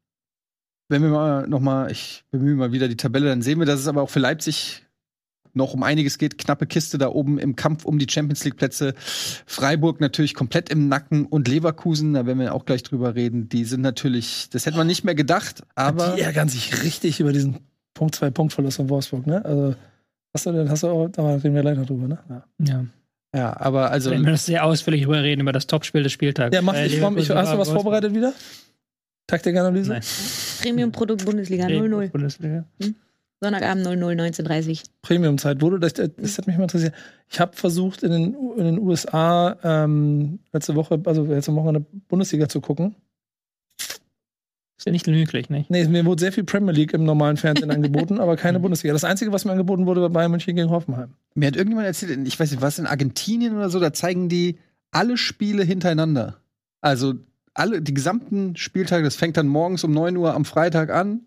[0.88, 3.78] wenn wir mal noch mal, ich bemühe mal wieder die Tabelle, dann sehen wir, dass
[3.78, 4.87] es aber auch für Leipzig
[5.58, 6.38] noch um einiges geht.
[6.38, 8.94] Knappe Kiste da oben im Kampf um die Champions League Plätze.
[9.44, 13.50] Freiburg natürlich komplett im Nacken und Leverkusen, da werden wir auch gleich drüber reden.
[13.50, 17.32] Die sind natürlich, das hätte man nicht mehr gedacht, aber die ärgern sich richtig über
[17.32, 17.58] diesen
[17.92, 19.44] Punkt 2 Punktverlust von Wolfsburg, ne?
[19.44, 19.74] Also
[20.32, 22.18] hast du denn, hast du auch, da reden wir gleich noch drüber, ne?
[22.28, 22.44] Ja.
[22.64, 22.84] Ja.
[23.34, 26.54] ja, aber also Wenn wir das sehr ausführlich überreden über das Topspiel des Spieltags.
[26.54, 28.32] Ja, mach Äh, ich, ich, hast du was vorbereitet wieder?
[29.26, 29.90] Taktikanalyse?
[29.90, 30.02] Nein.
[30.62, 32.10] Premium-Produkt Bundesliga Nee, 0-0.
[32.10, 32.64] Bundesliga.
[33.40, 35.78] Sonntagabend 0-0, 19.30 Premium-Zeit wurde.
[35.78, 36.94] Das, das hat mich mal interessiert.
[37.28, 41.80] Ich habe versucht, in den, in den USA ähm, letzte Woche, also letzte Woche eine
[41.80, 42.96] Bundesliga zu gucken.
[44.76, 45.70] Ist ja nicht möglich, nicht?
[45.70, 48.92] Nee, mir wurde sehr viel Premier League im normalen Fernsehen angeboten, aber keine Bundesliga.
[48.92, 51.14] Das Einzige, was mir angeboten wurde, war Bayern München gegen Hoffenheim.
[51.34, 54.58] Mir hat irgendjemand erzählt, ich weiß nicht, was in Argentinien oder so, da zeigen die
[54.90, 56.38] alle Spiele hintereinander.
[56.80, 57.14] Also
[57.54, 61.22] alle, die gesamten Spieltage, das fängt dann morgens um 9 Uhr am Freitag an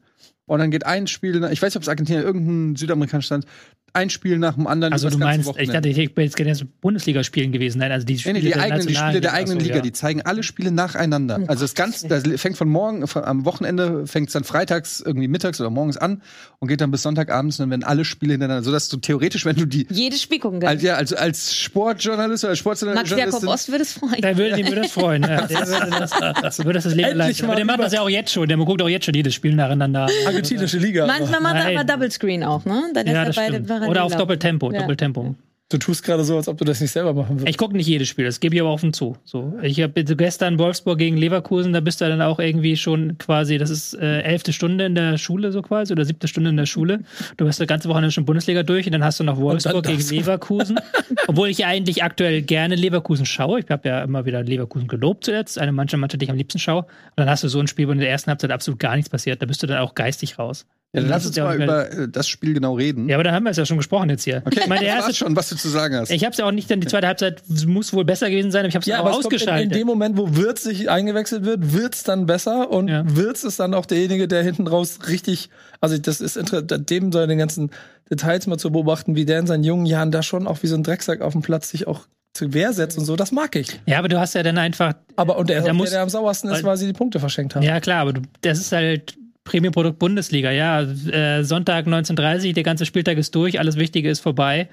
[0.46, 3.46] und dann geht ein Spiel, ich weiß nicht, ob es Argentinien irgendein südamerikanisches Land,
[3.94, 4.94] ein Spiel nach dem anderen.
[4.94, 5.74] Also du meinst, ich Wochenende.
[5.74, 7.80] dachte, ich bin jetzt gerne Bundesliga-Spielen gewesen.
[7.80, 9.34] Nein, also die Spiele, nee, die der eigenen, die Spiele der Liga.
[9.34, 9.82] eigenen so, Liga, ja.
[9.82, 11.38] die zeigen alle Spiele nacheinander.
[11.38, 15.02] Um Also das ganze, das fängt von morgen, von, am Wochenende fängt es dann freitags
[15.02, 16.22] irgendwie mittags oder morgens an
[16.60, 19.56] und geht dann bis Sonntagabends und dann werden alle Spiele hintereinander, sodass du theoretisch, wenn
[19.56, 20.84] du die Jedes Spiel gucken als, kannst.
[20.84, 24.22] ja, also als Sportjournalist oder Max Sportjournalistin Jakob Ost würde es freuen.
[24.22, 25.24] Der würde, den würde das freuen.
[25.24, 25.48] Ja.
[25.48, 26.12] Der würde das,
[26.42, 27.46] das würde das, das Leben Endlich leisten.
[27.46, 28.48] Aber mal der macht das ja auch jetzt schon.
[28.48, 30.08] Der guckt auch jetzt schon jedes Spiel nacheinander.
[30.26, 31.04] Argentinische Liga.
[31.04, 31.14] aber.
[31.14, 32.84] Manchmal macht er aber Double Screen auch, ne?
[32.94, 33.62] Dann Ja, er beide.
[33.82, 34.20] Parallel Oder auf laufen.
[34.20, 34.72] Doppeltempo.
[34.72, 34.80] Ja.
[34.82, 35.36] Doppeltempo.
[35.72, 37.48] Du tust gerade so, als ob du das nicht selber machen würdest.
[37.48, 39.16] Ich gucke nicht jedes Spiel, das gebe ich aber offen zu.
[39.24, 43.58] So, ich habe gestern Wolfsburg gegen Leverkusen, da bist du dann auch irgendwie schon quasi,
[43.58, 46.66] das ist äh, elfte Stunde in der Schule so quasi oder siebte Stunde in der
[46.66, 47.04] Schule.
[47.38, 50.02] Du hast das ganze Wochenende schon Bundesliga durch und dann hast du noch Wolfsburg gegen.
[50.02, 50.78] Leverkusen.
[51.28, 53.62] Obwohl ich eigentlich aktuell gerne Leverkusen schaue.
[53.62, 56.60] Ich habe ja immer wieder Leverkusen gelobt zuletzt, eine Mannschaft, Mannschaft, die ich am liebsten
[56.60, 56.82] schaue.
[56.82, 59.10] Und dann hast du so ein Spiel, wo in der ersten Halbzeit absolut gar nichts
[59.10, 59.42] passiert.
[59.42, 60.66] Da bist du dann auch geistig raus.
[60.94, 63.08] Ja, dann lass uns mal über äh, das Spiel genau reden.
[63.08, 64.42] Ja, aber da haben wir es ja schon gesprochen jetzt hier.
[64.46, 66.10] Okay, Meine das erste schon, was du zu sagen hast.
[66.12, 68.62] ich habe es ja auch nicht, denn die zweite Halbzeit muss wohl besser gewesen sein,
[68.62, 69.72] aber ich habe es Ja, auch aber es kommt in, ausgeschaltet.
[69.72, 73.04] in dem Moment, wo Wirtz sich eingewechselt wird, wird's dann besser und Ja.
[73.06, 77.38] Wirtz ist dann auch derjenige, der hinten raus richtig, also das ist interessant, dem seine
[77.38, 77.72] ganzen
[78.10, 80.76] Details mal zu beobachten, wie der in seinen jungen Jahren da schon auch wie so
[80.76, 82.02] ein Drecksack auf dem Platz sich auch
[82.34, 83.80] zur Wehr setzt und so, das mag ich.
[83.86, 86.47] ja, aber du hast ja dann einfach Aber und der, der, muss- der am sauersten
[86.50, 87.63] ist, weil- weil sie die Punkte verschenkt haben.
[87.63, 90.82] Ja, klar, aber du, das ist halt Premium-Produkt Bundesliga, ja.
[90.82, 94.70] Äh, Sonntag 19.30 der ganze Spieltag ist durch, alles Wichtige ist vorbei.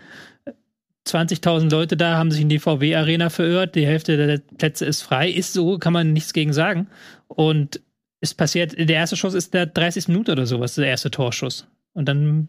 [1.06, 5.30] 20.000 Leute da haben sich in die VW-Arena verirrt, die Hälfte der Plätze ist frei.
[5.30, 6.88] Ist so, kann man nichts gegen sagen.
[7.28, 7.80] Und
[8.20, 10.08] es passiert, der erste Schuss ist der 30.
[10.08, 11.66] Minute oder sowas, der erste Torschuss.
[11.94, 12.48] Und dann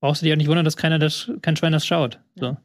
[0.00, 2.20] brauchst du dich auch nicht wundern, dass keiner das, kein Schwein das schaut.
[2.36, 2.46] So.
[2.46, 2.62] Ja,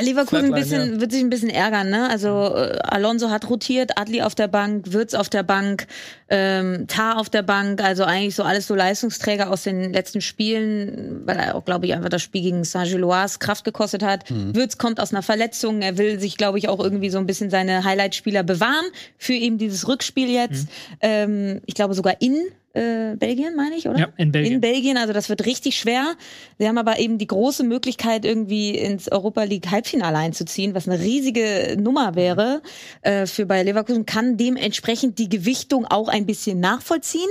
[0.00, 1.00] Leverkusen ein Flatline, bisschen, ja.
[1.00, 2.08] wird sich ein bisschen ärgern, ne?
[2.10, 5.86] Also äh, Alonso hat rotiert, Adli auf der Bank, Würz auf der Bank,
[6.28, 11.22] ähm, Tar auf der Bank, also eigentlich so alles so Leistungsträger aus den letzten Spielen,
[11.24, 14.24] weil er auch, glaube ich, einfach das Spiel gegen Saint-Gilloise Kraft gekostet hat.
[14.30, 17.50] Würz kommt aus einer Verletzung, er will sich, glaube ich, auch irgendwie so ein bisschen
[17.50, 18.86] seine Highlight-Spieler bewahren
[19.18, 20.68] für eben dieses Rückspiel jetzt.
[21.00, 22.36] Ähm, ich glaube sogar in
[22.74, 23.98] äh, Belgien, meine ich, oder?
[23.98, 24.54] Ja, in Belgien.
[24.54, 26.14] In Belgien, also das wird richtig schwer.
[26.58, 31.00] Sie haben aber eben die große Möglichkeit, irgendwie ins Europa League Halbfinale einzuziehen, was eine
[31.00, 32.62] riesige Nummer wäre
[33.02, 37.30] äh, für Bayer Leverkusen, kann dementsprechend die Gewichtung auch ein bisschen nachvollziehen.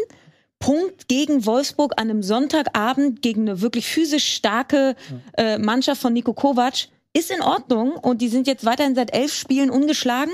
[0.60, 4.96] Punkt gegen Wolfsburg an einem Sonntagabend gegen eine wirklich physisch starke
[5.38, 9.34] äh, Mannschaft von Nico Kovac ist in Ordnung und die sind jetzt weiterhin seit elf
[9.34, 10.34] Spielen ungeschlagen.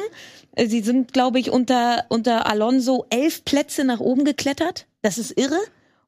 [0.67, 4.87] Sie sind, glaube ich, unter, unter Alonso elf Plätze nach oben geklettert.
[5.01, 5.59] Das ist irre.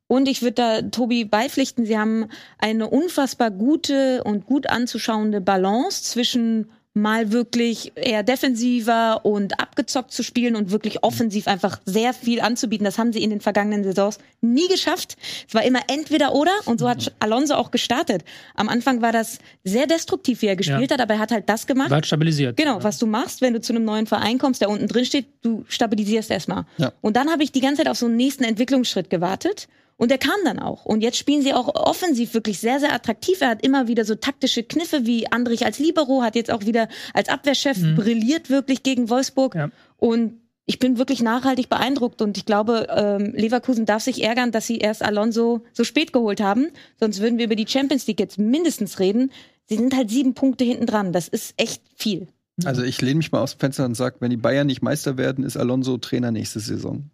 [0.08, 6.04] Und ich würde da Tobi beipflichten, sie haben eine unfassbar gute und gut anzuschauende Balance
[6.04, 12.42] zwischen mal wirklich eher defensiver und abgezockt zu spielen und wirklich offensiv einfach sehr viel
[12.42, 12.84] anzubieten.
[12.84, 15.16] Das haben sie in den vergangenen Saisons nie geschafft.
[15.48, 18.24] Es war immer entweder oder und so hat Alonso auch gestartet.
[18.56, 20.96] Am Anfang war das sehr destruktiv, wie er gespielt Ja.
[20.96, 21.90] hat, aber er hat halt das gemacht.
[21.90, 22.58] War halt stabilisiert.
[22.58, 25.28] Genau, was du machst, wenn du zu einem neuen Verein kommst, der unten drin steht,
[25.42, 26.66] du stabilisierst erstmal.
[26.78, 26.92] Ja.
[27.00, 29.70] Und dann habe ich die ganze Zeit auf so einen nächsten Entwicklungsschritt gewartet.
[30.02, 30.84] Und der kam dann auch.
[30.86, 33.40] Und jetzt spielen sie auch offensiv wirklich sehr, sehr attraktiv.
[33.40, 36.88] Er hat immer wieder so taktische Kniffe wie Andrich als Libero, hat jetzt auch wieder
[37.14, 39.54] als Abwehrchef brilliert wirklich gegen Wolfsburg.
[39.54, 39.70] Ja.
[39.98, 44.66] Und ich bin wirklich nachhaltig beeindruckt und ich glaube, ähm, Leverkusen darf sich ärgern, dass
[44.66, 46.70] sie erst Alonso so spät geholt haben.
[47.00, 49.32] Sonst würden wir über die Champions League jetzt mindestens reden.
[49.70, 51.14] Sie sind halt sieben Punkte hinten dran.
[51.14, 52.28] Das ist echt viel.
[52.66, 55.18] Also ich lehne mich mal aus dem Fenster und sage, wenn die Bayern nicht Meister
[55.18, 57.12] werden, ist Alonso Trainer nächste Saison.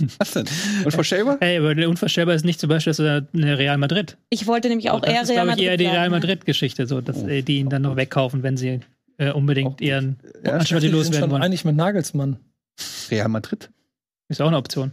[0.18, 0.46] Was denn?
[0.84, 1.36] Und Frau Schäber?
[1.40, 4.16] Ey, aber der unvorstellbar ist nicht zum Beispiel, dass er eine Real Madrid.
[4.30, 5.86] Ich wollte nämlich auch das eher ist, Real glaube ich, Madrid eher die.
[5.86, 8.80] Real Madrid-Geschichte, so, dass äh, die ihn dann noch wegkaufen, wenn sie
[9.18, 11.42] äh, unbedingt ihren Ja, Ancelotti loswerden schon wollen.
[11.42, 12.36] einig mit Nagelsmann.
[13.10, 13.70] Real Madrid.
[14.32, 14.92] Ist auch eine Option.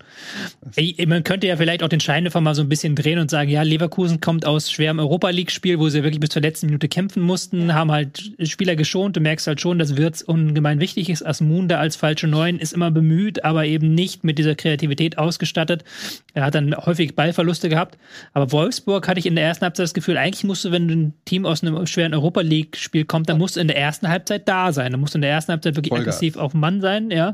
[0.75, 3.49] Ey, man könnte ja vielleicht auch den Scheinwerfer mal so ein bisschen drehen und sagen,
[3.49, 7.23] ja, Leverkusen kommt aus schwerem Europa League-Spiel, wo sie wirklich bis zur letzten Minute kämpfen
[7.23, 9.15] mussten, haben halt Spieler geschont.
[9.15, 11.25] Du merkst halt schon, dass Wirtz ungemein wichtig ist.
[11.25, 15.85] Asmunda als falsche Neun ist immer bemüht, aber eben nicht mit dieser Kreativität ausgestattet.
[16.33, 17.97] Er hat dann häufig Ballverluste gehabt.
[18.33, 20.95] Aber Wolfsburg hatte ich in der ersten Halbzeit das Gefühl, eigentlich musst du, wenn du
[20.95, 24.47] ein Team aus einem schweren Europa League-Spiel kommt, dann musst du in der ersten Halbzeit
[24.49, 24.91] da sein.
[24.91, 26.15] Dann musst du in der ersten Halbzeit wirklich Vollgas.
[26.15, 27.33] aggressiv auf Mann sein, ja.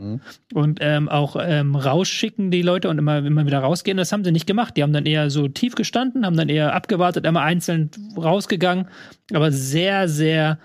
[0.54, 3.98] Und ähm, auch ähm, rausschicken die Leute und immer, immer wieder rausgehen.
[3.98, 4.76] Das haben sie nicht gemacht.
[4.76, 8.88] Die haben dann eher so tief gestanden, haben dann eher abgewartet, immer einzeln rausgegangen.
[9.34, 10.60] Aber sehr, sehr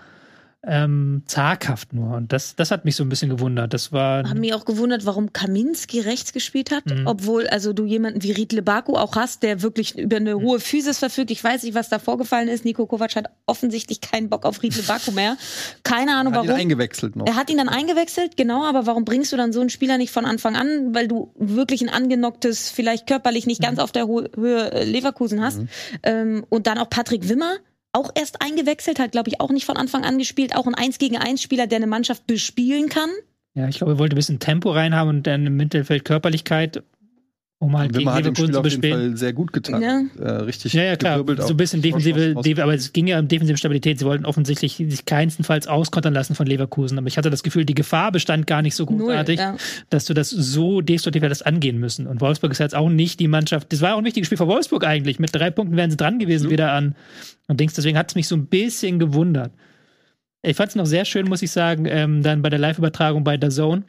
[0.62, 2.16] ähm, zaghaft nur.
[2.16, 3.72] Und das, das hat mich so ein bisschen gewundert.
[3.72, 4.28] Das war.
[4.28, 7.06] Haben mich auch gewundert, warum Kaminski rechts gespielt hat, Mhm.
[7.06, 10.42] obwohl also du jemanden wie Riedle Baku auch hast, der wirklich über eine Mhm.
[10.42, 11.30] hohe Physis verfügt.
[11.30, 12.64] Ich weiß nicht, was da vorgefallen ist.
[12.66, 15.36] Nico Kovac hat offensichtlich keinen Bock auf Riedle Baku mehr.
[15.82, 16.60] Keine Ahnung Hat ihn warum.
[16.60, 17.26] eingewechselt noch.
[17.26, 20.10] Er hat ihn dann eingewechselt, genau, aber warum bringst du dann so einen Spieler nicht
[20.12, 24.24] von Anfang an, weil du wirklich ein angenocktes, vielleicht körperlich nicht ganz auf der Ho
[24.36, 25.60] Höhe äh, Leverkusen hast.
[26.02, 27.54] Ähm, und dann auch Patrick Wimmer,
[27.92, 30.54] auch erst eingewechselt, hat, glaube ich, auch nicht von Anfang an gespielt.
[30.56, 33.10] Auch ein 1 gegen 1 Spieler, der eine Mannschaft bespielen kann.
[33.54, 36.82] Ja, ich glaube, er wollte ein bisschen Tempo reinhaben und dann im Mittelfeld Körperlichkeit,
[37.60, 39.10] um halt gegen dem Leverkusen Spiel zu auf jeden bespielen.
[39.10, 39.82] Fall sehr gut getan.
[39.82, 40.02] Ja.
[40.18, 41.18] Äh, richtig Ja, ja, klar.
[41.18, 43.98] gewirbelt So ein bisschen defensive, aber es ging ja um defensive Stabilität.
[43.98, 46.96] Sie wollten offensichtlich sich keinstenfalls auskontern lassen von Leverkusen.
[46.96, 49.56] Aber ich hatte das Gefühl, die Gefahr bestand gar nicht so Null, großartig, ja.
[49.90, 52.06] dass du das so destruktiv hättest angehen müssen.
[52.06, 53.70] Und Wolfsburg ist jetzt auch nicht die Mannschaft.
[53.74, 55.18] Das war auch ein wichtiges Spiel für Wolfsburg eigentlich.
[55.18, 56.94] Mit drei Punkten wären sie dran gewesen wieder an
[57.46, 57.74] und Dings.
[57.74, 59.52] Deswegen hat es mich so ein bisschen gewundert.
[60.40, 63.36] Ich fand es noch sehr schön, muss ich sagen, ähm, dann bei der Live-Übertragung bei
[63.36, 63.82] der Zone.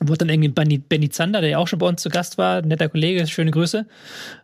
[0.00, 2.62] Wurde dann irgendwie Benny, Benny Zander, der ja auch schon bei uns zu Gast war,
[2.62, 3.84] netter Kollege, schöne Grüße.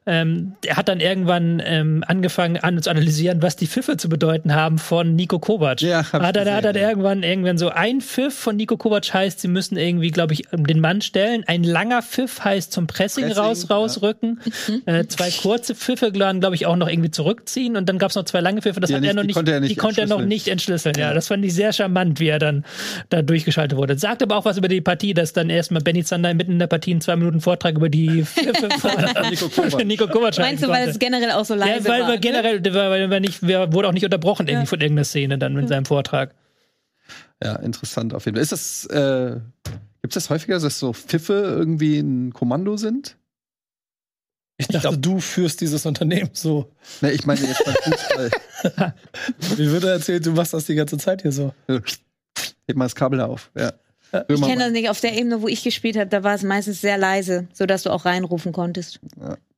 [0.04, 4.52] Ähm, der hat dann irgendwann ähm, angefangen an zu analysieren, was die Pfiffe zu bedeuten
[4.54, 5.80] haben von Nico Kovac.
[5.80, 6.88] Ja, hab ich hat er, gesehen, hat er ja.
[6.88, 10.80] irgendwann irgendwann so ein Pfiff von Nico Kovac heißt, sie müssen irgendwie, glaube ich, den
[10.80, 11.44] Mann stellen.
[11.46, 13.76] Ein langer Pfiff heißt zum Pressing, Pressing, raus ja.
[13.76, 14.40] rausrücken.
[14.86, 18.24] Äh, zwei kurze Pfiffe, glaube ich, auch noch irgendwie zurückziehen und dann gab es noch
[18.24, 18.80] zwei lange Pfiffe.
[18.80, 20.06] Das Die er hat er nicht- noch die nicht, konnte er nicht die konnte er
[20.08, 20.96] noch nicht entschlüsseln.
[20.98, 22.64] Ja, das fand ich sehr charmant, wie er dann
[23.10, 23.96] da durchgeschaltet wurde.
[23.96, 26.66] Sagt aber auch was über die Partie, dass dann erstmal Benny Zander mitten in der
[26.66, 28.08] Partie einen zwei Minuten Vortrag über die
[29.30, 29.84] Nico Kovac.
[29.86, 30.90] Nico Kovac Meinst du, weil konnte.
[30.90, 32.08] es generell auch so leise Ja, weil, war?
[32.08, 32.20] weil ne?
[32.20, 34.68] generell, weil, weil, nicht, wer wurde auch nicht unterbrochen irgendwie Ja.
[34.68, 36.34] von irgendeiner Szene dann mit seinem Vortrag.
[37.42, 38.42] Ja, interessant auf jeden Fall.
[38.42, 39.40] Ist das, äh,
[40.02, 43.16] gibt es das häufiger, dass so Pfiffe irgendwie ein Kommando sind?
[44.56, 46.70] Ich dachte, du führst dieses Unternehmen so.
[47.00, 48.30] Ne, ich meine jetzt beim Fußball.
[49.56, 51.52] Wie würde er erzählt, du machst das die ganze Zeit hier so.
[51.66, 53.50] Heb mal das Kabel auf.
[53.58, 53.72] Ja.
[54.28, 54.88] Ich kenne das nicht.
[54.90, 57.90] Auf der Ebene, wo ich gespielt habe, da war es meistens sehr leise, sodass du
[57.90, 59.00] auch reinrufen konntest.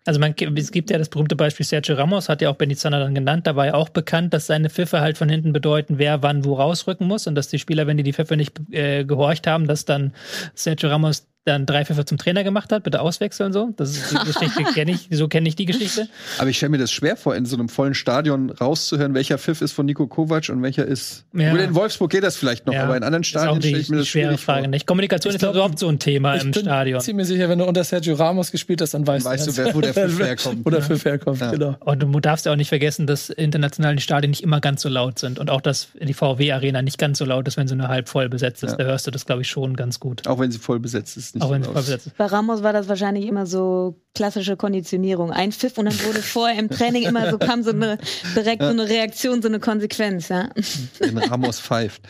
[0.07, 3.01] Also man, es gibt ja das berühmte Beispiel Sergio Ramos, hat ja auch Benny Zander
[3.01, 3.47] dann genannt.
[3.47, 6.55] Da war ja auch bekannt, dass seine Pfiffe halt von hinten bedeuten, wer wann wo
[6.55, 9.85] rausrücken muss und dass die Spieler, wenn die die Pfiffe nicht äh, gehorcht haben, dass
[9.85, 10.13] dann
[10.55, 13.73] Sergio Ramos dann drei Pfiffe zum Trainer gemacht hat, bitte auswechseln so.
[13.77, 16.09] Das ist die Geschichte kenne ich, so kenne ich die Geschichte.
[16.39, 19.63] Aber ich stelle mir das schwer vor, in so einem vollen Stadion rauszuhören, welcher Pfiff
[19.63, 21.25] ist von Nico Kovac und welcher ist.
[21.33, 21.53] Ja.
[21.53, 22.83] Gut, in Wolfsburg geht das vielleicht noch, Ja.
[22.85, 24.69] aber in anderen Stadien die, stelle ich mir das schwere Frage vor.
[24.69, 24.87] nicht.
[24.87, 27.01] Kommunikation Ich ist glaub, überhaupt so ein Thema Ich im bin Stadion.
[27.01, 29.81] ziemlich sicher, wenn du unter Sergio Ramos gespielt hast, dann weißt, Weißt du, wer- wo
[29.81, 30.65] der Pfiff herkommt.
[30.67, 31.51] Wo der Pfiff herkommt, Ja.
[31.53, 31.77] genau.
[31.81, 34.89] Und du darfst ja auch nicht vergessen, dass international die Stadien nicht immer ganz so
[34.89, 37.87] laut sind und auch, dass die VW-Arena nicht ganz so laut ist, wenn sie nur
[37.89, 38.73] halb voll besetzt ist.
[38.73, 38.77] Ja.
[38.79, 40.27] Da hörst du das, glaube ich, schon ganz gut.
[40.27, 41.36] Auch wenn sie voll besetzt ist.
[41.37, 42.13] Nicht Auch.
[42.17, 45.31] Bei Ramos war das wahrscheinlich immer so klassische Konditionierung.
[45.31, 47.99] Ein Pfiff und dann wurde vorher im Training immer so kam so eine
[48.35, 50.51] direkt so eine Reaktion, so eine Konsequenz, ja.
[50.99, 52.03] wenn Ramos pfeift.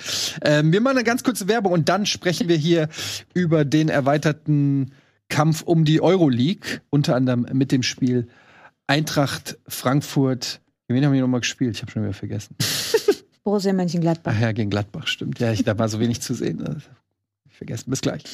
[0.42, 2.88] Ähm, wir machen eine ganz kurze Werbung und dann sprechen wir hier
[3.34, 4.92] über den erweiterten
[5.28, 8.28] Kampf um die Euroleague, unter anderem mit dem Spiel
[8.86, 10.60] Eintracht Frankfurt.
[10.88, 11.74] Wen haben die nochmal gespielt?
[11.74, 12.54] Ich habe schon wieder vergessen.
[13.44, 14.32] Borussia Mönchengladbach.
[14.36, 15.38] Ach ja, gegen Gladbach, stimmt.
[15.40, 16.82] Ja, ich, da war so wenig zu sehen.
[17.48, 17.90] Ich vergessen.
[17.90, 18.24] Bis gleich.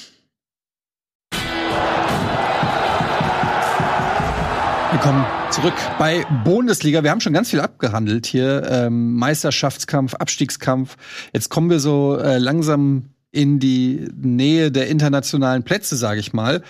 [4.93, 7.03] Willkommen zurück bei Bundesliga.
[7.03, 8.63] Wir haben schon ganz viel abgehandelt hier.
[8.71, 10.97] Ähm, Meisterschaftskampf, Abstiegskampf.
[11.33, 16.63] Jetzt kommen wir so äh, langsam in die Nähe der internationalen Plätze, sage ich mal.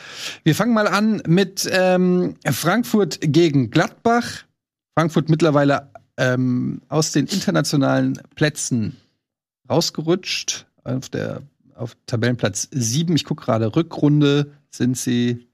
[0.44, 4.44] Wir fangen mal an mit ähm, Frankfurt gegen Gladbach.
[4.96, 8.96] Frankfurt mittlerweile ähm, aus den internationalen Plätzen
[9.68, 10.66] rausgerutscht.
[10.84, 11.42] Auf der
[11.74, 13.14] auf Tabellenplatz 7.
[13.16, 15.46] Ich gucke gerade, Rückrunde sind sie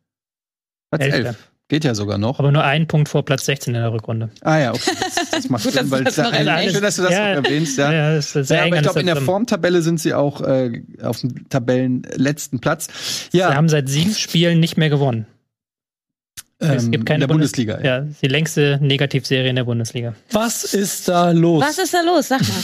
[0.90, 1.28] Platz Elfter.
[1.28, 1.36] 11.
[1.70, 2.38] Geht ja sogar noch.
[2.38, 4.30] Aber nur ein Punkt vor Platz 16 in der Rückrunde.
[4.40, 4.90] Ah ja, okay.
[5.14, 6.72] Das, das macht Gut, Sinn, weil das erwähnst.
[6.74, 7.34] schön, dass du das Ja.
[7.34, 7.92] noch erwähnst, ja.
[7.92, 9.16] Ja, das ist sehr Ja, aber ich glaube, in der.
[9.16, 13.28] Formtabelle sind sie auch äh, auf dem Tabellenletzten Platz.
[13.30, 15.26] Sie Ja, haben seit sieben Spielen nicht mehr gewonnen.
[16.60, 17.80] Es ähm, gibt keine in der Bundes- Bundesliga.
[17.82, 20.14] Ja, die längste Negativserie in der Bundesliga.
[20.32, 21.62] Was ist da los?
[21.62, 22.28] Was ist da los?
[22.28, 22.48] Sag mal.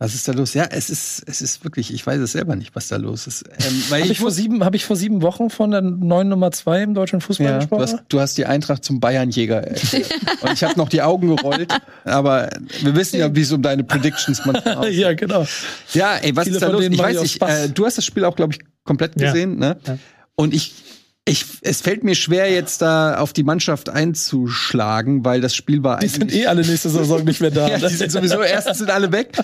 [0.00, 0.54] Was ist da los?
[0.54, 3.44] Ja, es ist, es ist wirklich, ich weiß es selber nicht, was da los ist.
[3.46, 6.28] Ähm, weil Habe ich ich, vor sieben, hab ich vor sieben Wochen von der neuen
[6.28, 7.82] Nummer zwei im deutschen Fußball Ja, du gesprochen?
[7.82, 10.12] hast, du hast die Eintracht zum Bayernjäger erklärt.
[10.42, 11.72] Und ich habe noch die Augen gerollt,
[12.04, 12.50] aber
[12.82, 14.94] wir wissen ja, wie es um deine Predictions manchmal aussieht.
[14.94, 15.46] ja, genau.
[15.92, 16.82] Ja, ey, was Viele ist da los?
[16.84, 19.28] Ich weiß ja nicht, äh, du hast das Spiel auch, glaube ich, komplett Ja.
[19.32, 19.76] gesehen, ne?
[19.86, 19.96] Ja.
[20.34, 20.74] Und ich,
[21.26, 25.98] ich, es fällt mir schwer, jetzt da auf die Mannschaft einzuschlagen, weil das Spiel war
[25.98, 26.12] Die eigentlich.
[26.12, 27.66] sind eh alle nächste Saison nicht mehr da.
[27.68, 29.38] ja, die sind sowieso, erstens sind alle weg.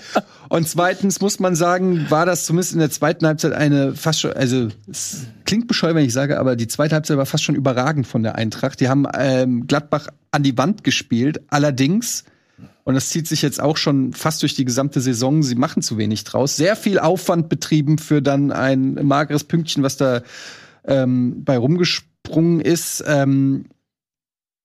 [0.49, 4.33] Und zweitens muss man sagen, war das zumindest in der zweiten Halbzeit eine fast schon,
[4.33, 8.05] also es klingt bescheuert, wenn ich sage, aber die zweite Halbzeit war fast schon überragend
[8.05, 8.79] von der Eintracht.
[8.79, 11.41] Die haben ähm, Gladbach an die Wand gespielt.
[11.47, 12.25] Allerdings,
[12.83, 15.97] und das zieht sich jetzt auch schon fast durch die gesamte Saison, sie machen zu
[15.97, 16.57] wenig draus.
[16.57, 20.21] Sehr viel Aufwand betrieben für dann ein mageres Pünktchen, was da
[20.85, 23.03] ähm, bei rumgesprungen ist.
[23.07, 23.65] Ähm,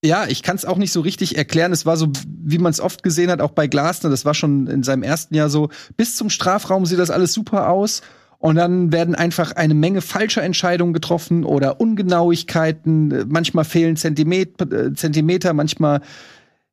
[0.05, 1.73] ja, ich kann es auch nicht so richtig erklären.
[1.73, 4.11] Es war so, wie man es oft gesehen hat, auch bei Glasner.
[4.11, 5.71] Das war schon in seinem ersten Jahr so.
[5.97, 8.03] Bis zum Strafraum sieht das alles super aus.
[8.39, 13.25] Und dann werden einfach eine Menge falscher Entscheidungen getroffen oder Ungenauigkeiten.
[13.29, 16.03] Manchmal fehlen Zentimeter, Zentimeter manchmal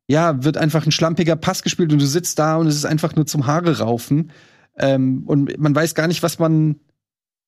[0.06, 3.16] ja, wird einfach ein schlampiger Pass gespielt und du sitzt da und es ist einfach
[3.16, 4.30] nur zum Haare raufen.
[4.76, 6.76] Ähm, und man weiß gar nicht, was man.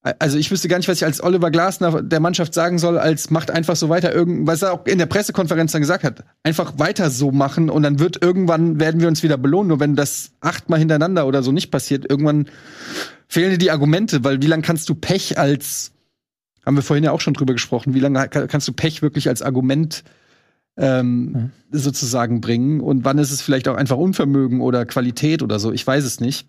[0.02, 3.30] Also ich wüsste gar nicht, was ich als Oliver Glasner der Mannschaft sagen soll, als
[3.30, 6.78] macht einfach so weiter irgend, was er auch in der Pressekonferenz dann gesagt hat, einfach
[6.78, 9.68] weiter so machen und dann wird irgendwann werden wir uns wieder belohnen.
[9.68, 12.48] Nur wenn das achtmal hintereinander oder so nicht passiert, irgendwann
[13.26, 15.90] fehlen dir die Argumente, weil wie lange kannst du Pech als
[16.64, 19.28] haben wir vorhin ja auch schon drüber gesprochen, wie lange ka- kannst du Pech wirklich
[19.28, 20.04] als Argument
[20.76, 25.72] ähm, sozusagen bringen und wann ist es vielleicht auch einfach Unvermögen oder Qualität oder so,
[25.72, 26.48] ich weiß es nicht.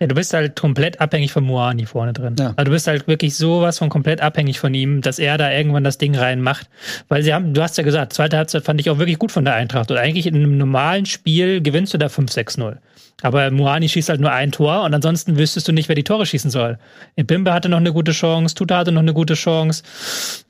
[0.00, 2.36] Ja, du bist halt komplett abhängig von Moani vorne drin.
[2.38, 2.54] Ja.
[2.56, 5.84] Also du bist halt wirklich sowas von komplett abhängig von ihm, dass er da irgendwann
[5.84, 6.68] das Ding reinmacht.
[7.08, 9.44] Weil sie haben, du hast ja gesagt, zweite Halbzeit fand ich auch wirklich gut von
[9.44, 9.90] der Eintracht.
[9.90, 12.76] Und eigentlich in einem normalen Spiel gewinnst du da 5-6-0.
[13.22, 16.26] Aber Moani schießt halt nur ein Tor und ansonsten wüsstest du nicht, wer die Tore
[16.26, 16.78] schießen soll.
[17.16, 19.82] Bimbe hatte noch eine gute Chance, Tuta hatte noch eine gute Chance.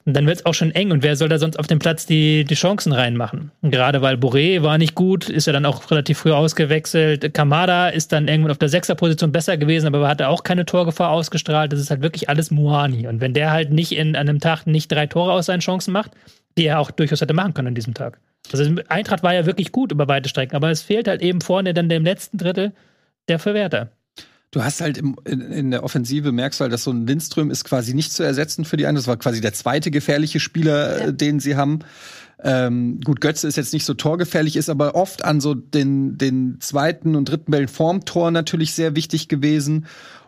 [0.04, 0.90] Und dann wird es auch schon eng.
[0.90, 3.52] Und wer soll da sonst auf dem Platz die, die Chancen reinmachen?
[3.62, 7.32] Gerade weil Boré war nicht gut, ist er dann auch relativ früh ausgewechselt.
[7.34, 11.72] Kamada ist dann irgendwann auf der Sechserposition besser gewesen, aber hatte auch keine Torgefahr ausgestrahlt.
[11.72, 13.06] Das ist halt wirklich alles Moani.
[13.06, 15.92] Und wenn der halt nicht in an einem Tag nicht drei Tore aus seinen Chancen
[15.92, 16.12] macht,
[16.58, 18.18] die er auch durchaus hätte machen können an diesem Tag.
[18.52, 21.74] Also Eintracht war ja wirklich gut über weite Strecken, aber es fehlt halt eben vorne
[21.74, 22.72] dann dem letzten Drittel
[23.28, 23.90] der Verwerter.
[24.52, 27.50] Du hast halt im, in, in der Offensive merkst du halt, dass so ein Lindström
[27.50, 28.96] ist quasi nicht zu ersetzen für die einen.
[28.96, 31.80] Das war quasi der zweite gefährliche Spieler, äh, den sie haben.
[32.42, 36.58] Ähm, gut, Götze ist jetzt nicht so torgefährlich, ist aber oft an so den, den
[36.60, 39.86] zweiten und dritten Bällen vorm Tor natürlich sehr wichtig gewesen.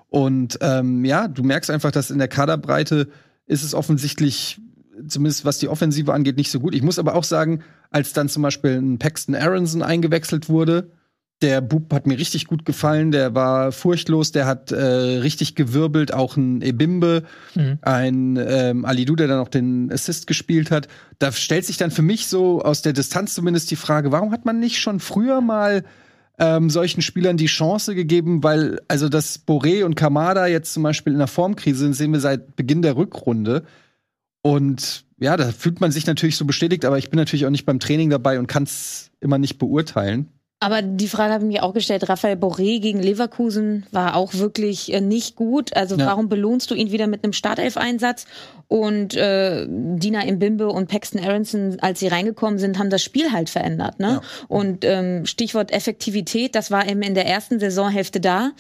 [0.09, 3.09] Und ähm, ja, du merkst einfach, dass in der Kaderbreite
[3.47, 4.61] ist es offensichtlich
[5.07, 6.75] zumindest was die Offensive angeht, nicht so gut.
[6.75, 10.91] Ich muss aber auch sagen, als dann zum Beispiel ein Paxton Aronson eingewechselt wurde,
[11.41, 16.13] der Bub hat mir richtig gut gefallen, der war furchtlos, der hat äh, richtig gewirbelt,
[16.13, 17.23] auch ein Ebimbe,
[17.55, 17.79] mhm.
[17.83, 20.89] ein ähm, Alidu, der dann auch den Assist gespielt hat.
[21.21, 24.47] Da stellt sich dann für mich so aus der Distanz zumindest die Frage, warum hat
[24.47, 25.85] man nicht schon früher mal
[26.41, 31.13] ähm, solchen Spielern die Chance gegeben, weil also dass Boré und Kamada jetzt zum Beispiel
[31.13, 33.65] in der Formkrise sind, sehen wir seit Beginn der Rückrunde.
[34.43, 37.67] Und ja, da fühlt man sich natürlich so bestätigt, aber ich bin natürlich auch nicht
[37.67, 40.29] beim Training dabei und kann es immer nicht beurteilen.
[40.61, 42.09] Aber die Frage habe ich mir auch gestellt.
[42.09, 45.77] Raphael Boré gegen Leverkusen war auch wirklich äh, nicht gut.
[45.77, 46.07] Also ja.
[46.07, 48.27] warum belohnst du ihn wieder mit einem Startelf-Einsatz?
[48.69, 53.49] Und äh, Dina Imbimbe und Paxton Aronson, als sie reingekommen sind, haben das Spiel halt
[53.49, 53.99] verändert.
[53.99, 54.21] Ne?
[54.21, 54.23] Ja.
[54.47, 58.51] Und ähm, Stichwort Effektivität, das war eben in der ersten Saisonhälfte da.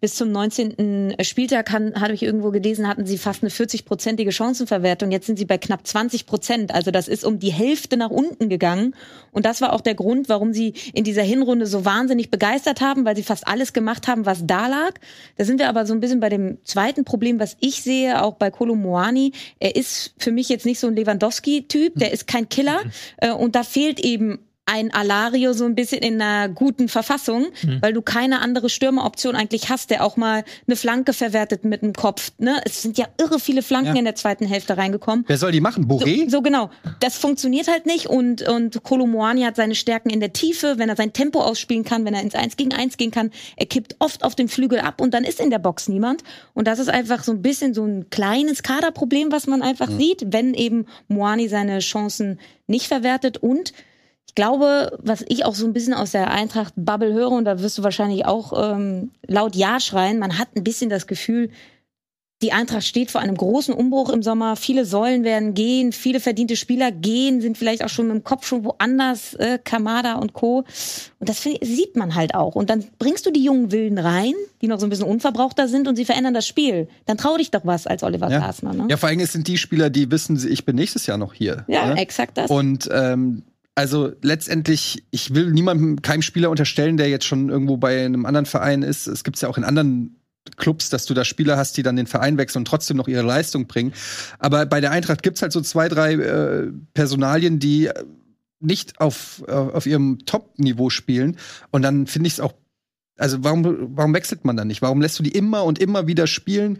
[0.00, 1.16] Bis zum 19.
[1.20, 5.10] Spieltag habe ich irgendwo gelesen, hatten sie fast eine 40-prozentige Chancenverwertung.
[5.10, 6.74] Jetzt sind sie bei knapp 20 Prozent.
[6.74, 8.94] Also das ist um die Hälfte nach unten gegangen.
[9.32, 13.04] Und das war auch der Grund, warum sie in dieser Hinrunde so wahnsinnig begeistert haben,
[13.04, 14.94] weil sie fast alles gemacht haben, was da lag.
[15.36, 18.36] Da sind wir aber so ein bisschen bei dem zweiten Problem, was ich sehe, auch
[18.36, 19.32] bei Kolo Moani.
[19.60, 22.84] Er ist für mich jetzt nicht so ein Lewandowski-Typ, der ist kein Killer.
[22.84, 22.90] Mhm.
[23.18, 24.38] Äh, und da fehlt eben
[24.68, 27.78] ein Alario so ein bisschen in einer guten Verfassung, mhm.
[27.80, 31.94] weil du keine andere Stürmeroption eigentlich hast, der auch mal eine Flanke verwertet mit dem
[31.94, 32.32] Kopf.
[32.38, 32.60] Ne?
[32.64, 33.98] Es sind ja irre viele Flanken ja.
[33.98, 35.24] in der zweiten Hälfte reingekommen.
[35.26, 35.86] Wer soll die machen?
[35.86, 36.24] Boré?
[36.24, 36.70] So, so, genau.
[37.00, 40.96] Das funktioniert halt nicht und, und Kolomoani hat seine Stärken in der Tiefe, wenn er
[40.96, 43.30] sein Tempo ausspielen kann, wenn er ins Eins gegen Eins gehen kann.
[43.56, 46.22] Er kippt oft auf den Flügel ab und dann ist in der Box niemand.
[46.52, 49.98] Und das ist einfach so ein bisschen so ein kleines Kaderproblem, was man einfach mhm.
[49.98, 53.72] sieht, wenn eben Moani seine Chancen nicht verwertet und
[54.28, 57.78] ich glaube, was ich auch so ein bisschen aus der Eintracht-Bubble höre, und da wirst
[57.78, 61.50] du wahrscheinlich auch ähm, laut Ja schreien, man hat ein bisschen das Gefühl,
[62.40, 64.54] die Eintracht steht vor einem großen Umbruch im Sommer.
[64.54, 68.46] Viele Säulen werden gehen, viele verdiente Spieler gehen, sind vielleicht auch schon mit dem Kopf
[68.46, 70.58] schon woanders, äh, Kamada und Co.
[71.18, 72.54] Und das sieht man halt auch.
[72.54, 75.88] Und dann bringst du die jungen Wilden rein, die noch so ein bisschen unverbrauchter sind
[75.88, 76.86] und sie verändern das Spiel.
[77.06, 78.38] Dann trau dich doch was als Oliver ja.
[78.38, 78.72] Glasner.
[78.72, 78.86] Ne?
[78.88, 81.64] Ja, vor allem sind die Spieler, die wissen, ich bin nächstes Jahr noch hier.
[81.66, 82.00] Ja, ne?
[82.00, 82.48] exakt das.
[82.48, 83.42] Und ähm,
[83.78, 88.44] also letztendlich, ich will niemandem, keinem Spieler unterstellen, der jetzt schon irgendwo bei einem anderen
[88.44, 89.06] Verein ist.
[89.06, 90.16] Es gibt ja auch in anderen
[90.56, 93.22] Clubs, dass du da Spieler hast, die dann den Verein wechseln und trotzdem noch ihre
[93.22, 93.92] Leistung bringen.
[94.40, 97.88] Aber bei der Eintracht gibt's halt so zwei, drei äh, Personalien, die
[98.58, 101.36] nicht auf, äh, auf ihrem Top-Niveau spielen.
[101.70, 102.54] Und dann finde ich es auch
[103.16, 104.82] also warum, warum wechselt man dann nicht?
[104.82, 106.78] Warum lässt du die immer und immer wieder spielen?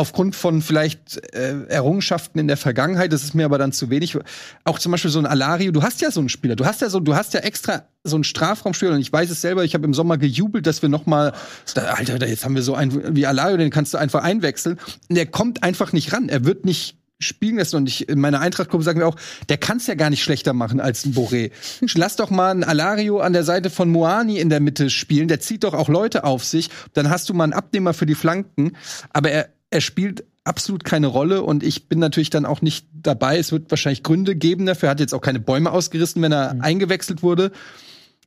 [0.00, 4.16] Aufgrund von vielleicht äh, Errungenschaften in der Vergangenheit, das ist mir aber dann zu wenig.
[4.64, 6.88] Auch zum Beispiel so ein Alario, du hast ja so einen Spieler, du hast ja
[6.88, 9.84] so, du hast ja extra so einen Strafraumspieler und ich weiß es selber, ich habe
[9.84, 11.34] im Sommer gejubelt, dass wir noch mal,
[11.74, 14.78] Alter, jetzt haben wir so einen wie Alario, den kannst du einfach einwechseln.
[15.10, 17.76] Und der kommt einfach nicht ran, er wird nicht spielen lassen.
[17.76, 19.16] Und ich, in meiner Eintracht-Gruppe sagen wir auch,
[19.50, 21.50] der kann es ja gar nicht schlechter machen als ein Boré.
[21.94, 25.28] Lass doch mal einen Alario an der Seite von Moani in der Mitte spielen.
[25.28, 26.70] Der zieht doch auch Leute auf sich.
[26.94, 28.72] Dann hast du mal einen Abnehmer für die Flanken.
[29.12, 33.38] Aber er, er spielt absolut keine Rolle und ich bin natürlich dann auch nicht dabei.
[33.38, 34.88] Es wird wahrscheinlich Gründe geben dafür.
[34.88, 36.60] Er hat jetzt auch keine Bäume ausgerissen, wenn er mhm.
[36.62, 37.52] eingewechselt wurde.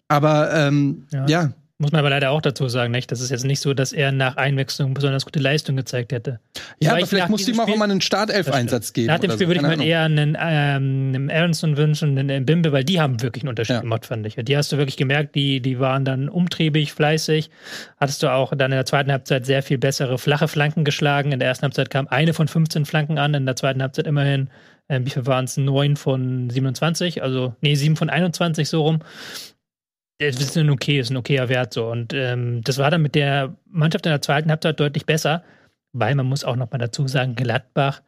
[0.07, 1.26] Aber ähm, ja.
[1.28, 1.53] ja.
[1.84, 3.11] Muss man aber leider auch dazu sagen, nicht?
[3.11, 6.39] Das ist jetzt nicht so, dass er nach Einwechslung besonders gute Leistung gezeigt hätte.
[6.80, 9.07] Ja, aber vielleicht muss ihm auch mal einen Startelf-Einsatz geben.
[9.07, 9.53] Nach dem Spiel so.
[9.53, 13.43] würde ich mir eher einen, ähm, einen Aronson wünschen, einen Bimbe, weil die haben wirklich
[13.43, 13.81] einen Unterschied ja.
[13.81, 14.35] gemacht, fand ich.
[14.35, 17.49] Die hast du wirklich gemerkt, die, die waren dann umtriebig, fleißig.
[17.99, 21.34] Hattest du auch dann in der zweiten Halbzeit sehr viel bessere flache Flanken geschlagen.
[21.34, 24.47] In der ersten Halbzeit kam eine von 15 Flanken an, in der zweiten Halbzeit immerhin
[24.88, 25.57] äh, wie viel waren es?
[25.57, 28.99] Neun von 27, also nee, sieben von 21 so rum
[30.19, 31.88] das ist ein okay, ist ein okayer Wert so.
[31.88, 35.44] Und ähm, das war dann mit der Mannschaft in der zweiten Halbzeit deutlich besser,
[35.91, 38.02] weil man muss auch noch mal dazu sagen, Gladbach,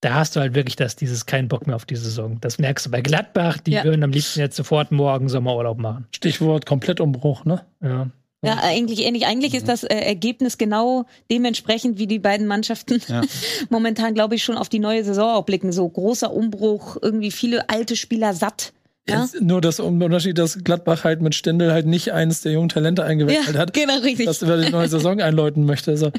[0.00, 2.38] da hast du halt wirklich das, dieses kein Bock mehr auf die Saison.
[2.40, 3.84] Das merkst du bei Gladbach, die ja.
[3.84, 6.06] würden am liebsten jetzt sofort morgen Sommerurlaub machen.
[6.14, 7.64] Stichwort Komplettumbruch, ne?
[7.82, 8.10] Ja.
[8.44, 9.24] Ja, eigentlich ähnlich.
[9.24, 13.22] Eigentlich ist das äh, Ergebnis genau dementsprechend, wie die beiden Mannschaften ja.
[13.70, 15.72] momentan, glaube ich, schon auf die neue Saison auch blicken.
[15.72, 18.74] So großer Umbruch, irgendwie viele alte Spieler satt.
[19.08, 19.28] Ja?
[19.40, 23.54] Nur das Unterschied, dass Gladbach halt mit Stendel halt nicht eines der jungen Talente eingewechselt
[23.54, 24.24] ja, hat, genau, richtig.
[24.24, 25.90] das über die neue Saison einläuten möchte.
[25.90, 26.10] Also,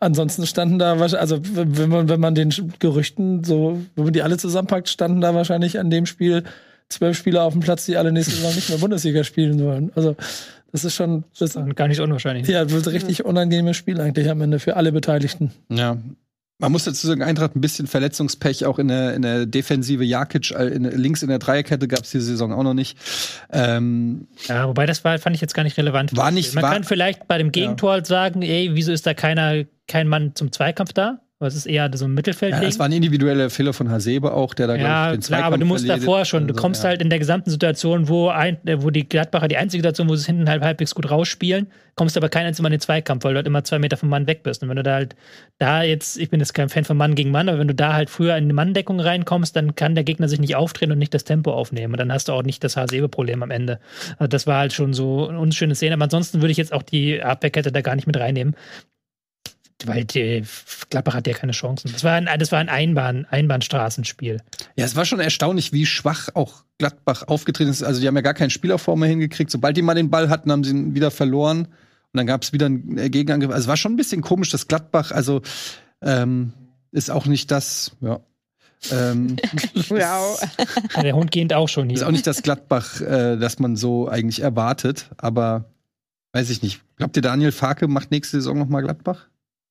[0.00, 4.38] ansonsten standen da also wenn man, wenn man den Gerüchten so, wenn man die alle
[4.38, 6.42] zusammenpackt, standen da wahrscheinlich an dem Spiel
[6.88, 9.92] zwölf Spieler auf dem Platz, die alle nächste Saison nicht mehr Bundesliga spielen wollen.
[9.94, 10.16] Also
[10.72, 12.48] das ist schon das ist gar nicht unwahrscheinlich.
[12.48, 15.52] Ja, wird richtig unangenehmes Spiel eigentlich am Ende für alle Beteiligten.
[15.68, 15.96] Ja,
[16.58, 20.02] man muss dazu sagen, Eintracht ein bisschen Verletzungspech auch in der, in der Defensive.
[20.04, 22.96] Jakic in, links in der Dreierkette gab es diese Saison auch noch nicht.
[23.52, 26.16] Ähm, ja, wobei das war, fand ich jetzt gar nicht relevant.
[26.16, 28.04] War nicht, Man war, kann vielleicht bei dem Gegentor ja.
[28.04, 31.20] sagen, ey, wieso ist da keiner, kein Mann zum Zweikampf da?
[31.38, 32.62] Aber es ist eher so ein Mittelfeldding.
[32.62, 35.22] Ja, das war ein individueller Fehler von Hasebe auch, der da, Ja, glaube ich, den
[35.22, 36.88] Zweikampf aber du musst davor schon, du Also, kommst ja.
[36.88, 40.16] halt in der gesamten Situation, wo, ein, äh, wo die Gladbacher die einzige Situation, wo
[40.16, 43.24] sie es hinten halb, halbwegs gut rausspielen, kommst aber kein einziges Mal in den Zweikampf,
[43.24, 44.62] weil du halt immer zwei Meter vom Mann weg bist.
[44.62, 45.14] Und wenn du da halt,
[45.58, 47.92] da jetzt, ich bin jetzt kein Fan von Mann gegen Mann, aber wenn du da
[47.92, 51.12] halt früher in eine Manndeckung reinkommst, dann kann der Gegner sich nicht aufdrehen und nicht
[51.12, 51.92] das Tempo aufnehmen.
[51.92, 53.78] Und dann hast du auch nicht das Hasebe-Problem am Ende.
[54.18, 55.96] Also das war halt schon so eine unschöne Szene.
[55.96, 58.56] Aber ansonsten würde ich jetzt auch die Abwehrkette da gar nicht mit reinnehmen.
[59.84, 60.42] Weil die
[60.88, 61.92] Gladbach hat ja keine Chancen.
[61.92, 64.40] Das war ein, das war ein Einbahn, Einbahnstraßenspiel.
[64.76, 67.82] Ja, es war schon erstaunlich, wie schwach auch Gladbach aufgetreten ist.
[67.82, 69.50] Also die haben ja gar keinen Spieler vor mehr hingekriegt.
[69.50, 71.66] Sobald die mal den Ball hatten, haben sie ihn wieder verloren.
[71.66, 71.68] Und
[72.14, 73.50] dann gab es wieder einen äh, Gegenangriff.
[73.50, 75.42] Also es war schon ein bisschen komisch, dass Gladbach, also
[76.00, 76.52] ähm,
[76.92, 78.20] ist auch nicht das, ja.
[78.90, 79.36] Ähm,
[79.88, 80.40] Wow.
[80.94, 82.06] Ja, der Hund geht auch schon ist hier.
[82.08, 85.10] auch nicht das Gladbach, äh, das man so eigentlich erwartet.
[85.18, 85.66] Aber
[86.32, 86.80] weiß ich nicht.
[86.96, 89.26] Glaubt ihr, Daniel Farke macht nächste Saison noch mal Gladbach?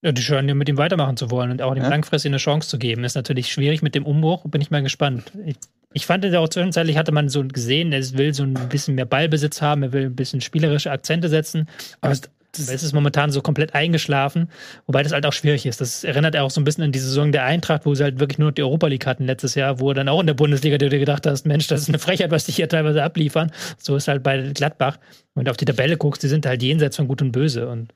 [0.06, 1.90] Ja, die scheinen ja mit ihm weitermachen zu wollen und auch dem Ja?
[1.90, 3.03] langfristig eine Chance zu geben.
[3.03, 5.32] Ist natürlich schwierig mit dem Umbruch, bin ich mal gespannt.
[5.48, 5.56] Ich,
[5.94, 9.06] ich fand es auch zwischenzeitlich hatte man so gesehen, er will so ein bisschen mehr
[9.06, 11.68] Ballbesitz haben, er will ein bisschen spielerische Akzente setzen.
[12.02, 12.22] Aber es,
[12.56, 14.52] es ist momentan so komplett eingeschlafen,
[14.86, 15.82] wobei das halt auch schwierig ist.
[15.82, 18.38] Das erinnert auch so ein bisschen an die Saison der Eintracht, wo sie halt wirklich
[18.38, 20.99] nur die Europa League hatten letztes Jahr, wo dann auch in der Bundesliga du dir
[20.99, 23.52] gedacht hast, Mensch, das ist eine Frechheit, was die hier teilweise abliefern.
[23.80, 24.99] So ist halt bei Gladbach.
[25.34, 27.91] Wenn du auf die Tabelle guckst, die sind halt jenseits von Gut und Böse und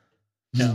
[0.56, 0.73] ja.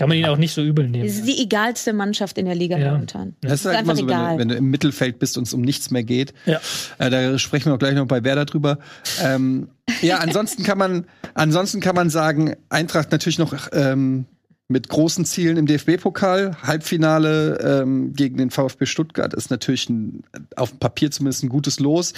[0.00, 1.04] Kann man ihn auch nicht so übel nehmen.
[1.04, 2.92] Es ist die egalste Mannschaft in der Liga Ja.
[2.92, 3.36] momentan.
[3.42, 5.60] Das ist halt immer so, wenn du, wenn du im Mittelfeld bist und es um
[5.60, 6.32] nichts mehr geht.
[6.46, 6.58] Ja.
[6.96, 8.78] Äh, da sprechen wir auch gleich noch bei Werder drüber.
[9.22, 9.68] Ähm,
[10.00, 11.04] ja, ansonsten kann man,
[11.34, 14.24] ansonsten kann man sagen, Eintracht natürlich noch ähm,
[14.70, 16.56] mit großen Zielen im DFB-Pokal.
[16.62, 20.22] Halbfinale ähm, gegen den VfB Stuttgart ist natürlich ein,
[20.54, 22.12] auf dem Papier zumindest ein gutes Los.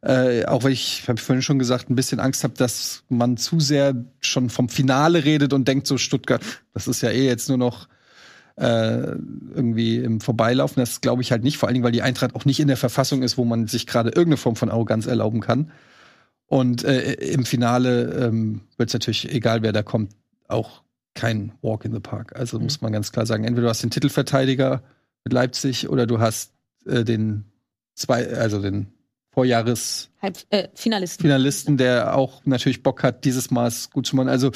[0.00, 3.36] Äh, auch wenn ich, habe ich vorhin schon gesagt, ein bisschen Angst habe, dass man
[3.36, 6.40] zu sehr schon vom Finale redet und denkt so Stuttgart,
[6.72, 7.88] das ist ja eh jetzt nur noch
[8.54, 9.16] äh,
[9.54, 10.80] irgendwie im Vorbeilaufen.
[10.80, 12.76] Das glaube ich halt nicht, vor allen Dingen, weil die Eintracht auch nicht in der
[12.76, 15.72] Verfassung ist, wo man sich gerade irgendeine Form von Arroganz erlauben kann.
[16.46, 20.12] Und äh, im Finale ähm, wird es natürlich, egal wer da kommt,
[20.46, 20.82] auch
[21.14, 22.36] kein Walk in the Park.
[22.36, 24.82] Also muss man ganz klar sagen, entweder du hast den Titelverteidiger
[25.24, 26.52] mit Leipzig oder du hast
[26.86, 27.44] äh, den
[27.94, 28.86] zwei, also den
[29.32, 31.22] Vorjahres Halb, äh, Finalisten.
[31.22, 34.28] Finalisten, der auch natürlich Bock hat, dieses Maß gut zu machen.
[34.28, 34.52] Also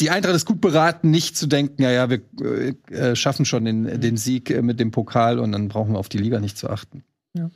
[0.00, 3.64] die Eintracht ist gut beraten, nicht zu denken, ja, ja, wir äh, äh, schaffen schon
[3.64, 6.56] den, den Sieg äh, mit dem Pokal und dann brauchen wir auf die Liga nicht
[6.56, 7.02] zu achten.
[7.34, 7.50] Ja.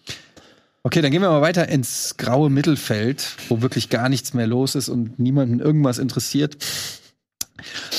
[0.82, 4.74] Okay, dann gehen wir mal weiter ins graue Mittelfeld, wo wirklich gar nichts mehr los
[4.74, 6.56] ist und niemanden irgendwas interessiert.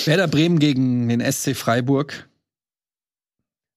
[0.05, 2.29] Werder Bremen gegen den SC Freiburg.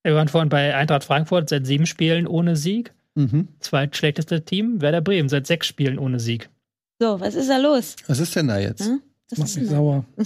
[0.03, 2.93] Wir waren vorhin bei Eintracht Frankfurt seit sieben Spielen ohne Sieg.
[3.15, 3.49] Mhm.
[3.61, 6.49] Zweitschlechteste Team, Werder Bremen seit sechs Spielen ohne Sieg.
[7.01, 7.97] So, was ist da los?
[8.07, 8.85] Was ist denn da jetzt?
[8.85, 9.01] Hm?
[9.31, 10.05] Was Macht mich sauer.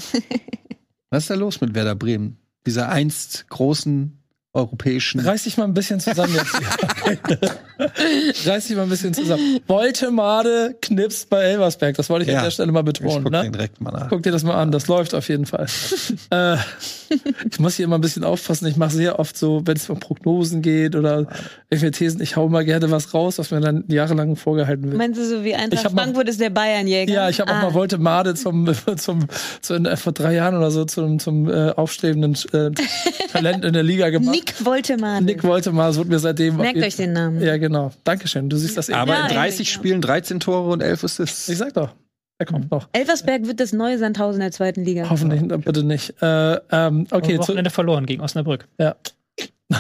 [1.13, 2.37] Was ist da los mit Werder Bremen?
[2.67, 4.17] Dieser einst großen
[4.53, 7.51] europäischen Reiß dich mal ein bisschen zusammen jetzt.
[8.47, 9.61] Reiß dich mal ein bisschen zusammen.
[9.67, 11.97] Woltemade knipst bei Elversberg.
[11.97, 12.39] Das wollte ich Ja.
[12.39, 13.23] an der Stelle mal Ich betonen.
[13.25, 13.43] guck Ne?
[13.43, 14.09] den direkt mal nach.
[14.09, 15.67] Guck dir das mal an, das läuft auf jeden Fall.
[16.31, 16.57] äh,
[17.51, 18.67] ich muss hier immer ein bisschen aufpassen.
[18.69, 21.27] Ich mache sehr oft so, wenn es um Prognosen geht oder
[21.71, 24.97] irgendwelche Thesen, ich hau mal gerne was raus, was mir dann jahrelang vorgehalten wird.
[24.97, 27.13] Meinst du so wie Ich Eintracht hab mal- Frankfurt ist der Bayernjäger?
[27.13, 27.63] Ja, ich habe auch Ah.
[27.63, 29.27] mal Woltemade zum, zum,
[29.61, 32.71] zu, äh, vor drei Jahren oder so zum, zum äh, aufstrebenden äh,
[33.33, 34.31] Talent in der Liga gemacht.
[34.35, 35.25] Nick Woltemann.
[35.25, 36.57] Nick Woltemade, es wird mir seitdem.
[36.57, 37.43] Merkt euch den Namen.
[37.43, 37.70] Ja, genau.
[38.05, 38.49] Dankeschön.
[38.49, 38.99] Du siehst das eben.
[38.99, 39.65] Aber Ja, in 30 eigentlich, ja.
[39.75, 41.49] Spielen 13 Tore und 11 Assists.
[41.49, 41.95] Ich sag doch,
[42.39, 42.89] er kommt noch.
[42.93, 45.09] Elversberg wird das neue Sandhausen der zweiten Liga.
[45.11, 46.15] Hoffentlich, bitte nicht.
[46.23, 48.67] Äh, ähm, okay, Am zu, Wochenende verloren gegen Osnabrück.
[48.79, 48.97] ja.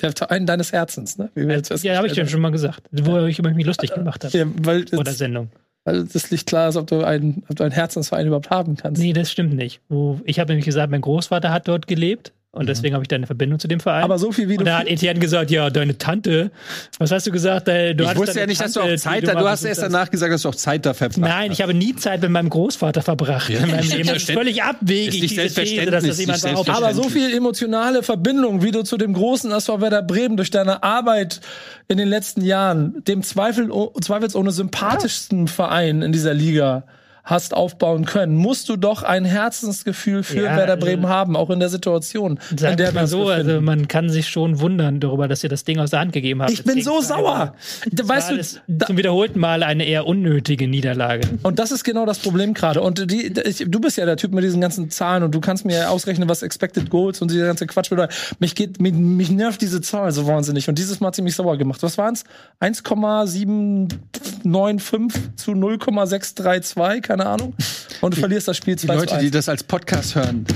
[0.00, 1.30] Der Verein deines Herzens, ne?
[1.34, 3.92] Wie wir jetzt Ja, habe ich dir schon mal gesagt, wo ich über mich lustig
[3.92, 4.36] gemacht habe.
[4.36, 5.50] Ja, weil, Vor der Sendung.
[5.84, 9.00] weil das nicht klar ist, ob du einen, ob du einen Herzensverein überhaupt haben kannst.
[9.02, 9.80] Nee, das stimmt nicht.
[9.88, 13.14] Wo, ich habe nämlich gesagt, mein Großvater hat dort gelebt und deswegen habe ich da
[13.14, 14.02] eine Verbindung zu dem Verein.
[14.02, 14.64] Aber so viel wie und du.
[14.64, 16.50] da hat Etienne gesagt, ja, deine Tante,
[16.98, 17.68] was hast du gesagt?
[17.68, 19.34] Äh, Du ich wusste ja nicht, dass du Tante, auch Zeit da.
[19.34, 21.74] Du mal hast erst danach gesagt, dass du auch Zeit da verbracht Nein, ich habe
[21.74, 23.50] nie Zeit mit meinem Großvater verbracht.
[23.50, 24.08] in meinem Leben.
[24.08, 26.74] Das ist völlig abwegig, Ist nicht diese These, dass das jemand nicht behauptet.
[26.74, 30.82] aber so viel emotionale Verbindung, wie du zu dem großen SV Werder Bremen durch deine
[30.82, 31.40] Arbeit
[31.86, 33.70] in den letzten Jahren, dem Zweifel,
[34.00, 36.84] zweifelsohne sympathischsten Verein in dieser Liga
[37.24, 41.50] hast aufbauen können, musst du doch ein Herzensgefühl für Ja, Werder also- Bremen haben, auch
[41.50, 45.42] in der Situation, in der wir so, also man kann sich schon wundern darüber, dass
[45.44, 46.52] ihr das Ding aus der Hand gegeben habt.
[46.52, 47.54] Ich bin so sauer.
[47.90, 51.28] Das Weißt du, da, zum wiederholten Mal eine eher unnötige Niederlage.
[51.42, 52.80] Und das ist genau das Problem gerade.
[52.80, 55.64] Und die, ich, du bist ja der Typ mit diesen ganzen Zahlen und du kannst
[55.64, 58.14] mir ja ausrechnen, was Expected Goals und dieser ganze Quatsch bedeutet.
[58.38, 60.68] Mich geht, mich, mich nervt diese Zahl so wahnsinnig.
[60.68, 61.82] Und dieses Mal hat sie mich sauer gemacht.
[61.82, 62.24] Was waren's?
[62.60, 67.54] 1,795 zu 0,632, keine Ahnung.
[68.00, 69.24] Und du verlierst das Spiel Die 2 Leute, zu 1.
[69.24, 70.46] die das als Podcast hören,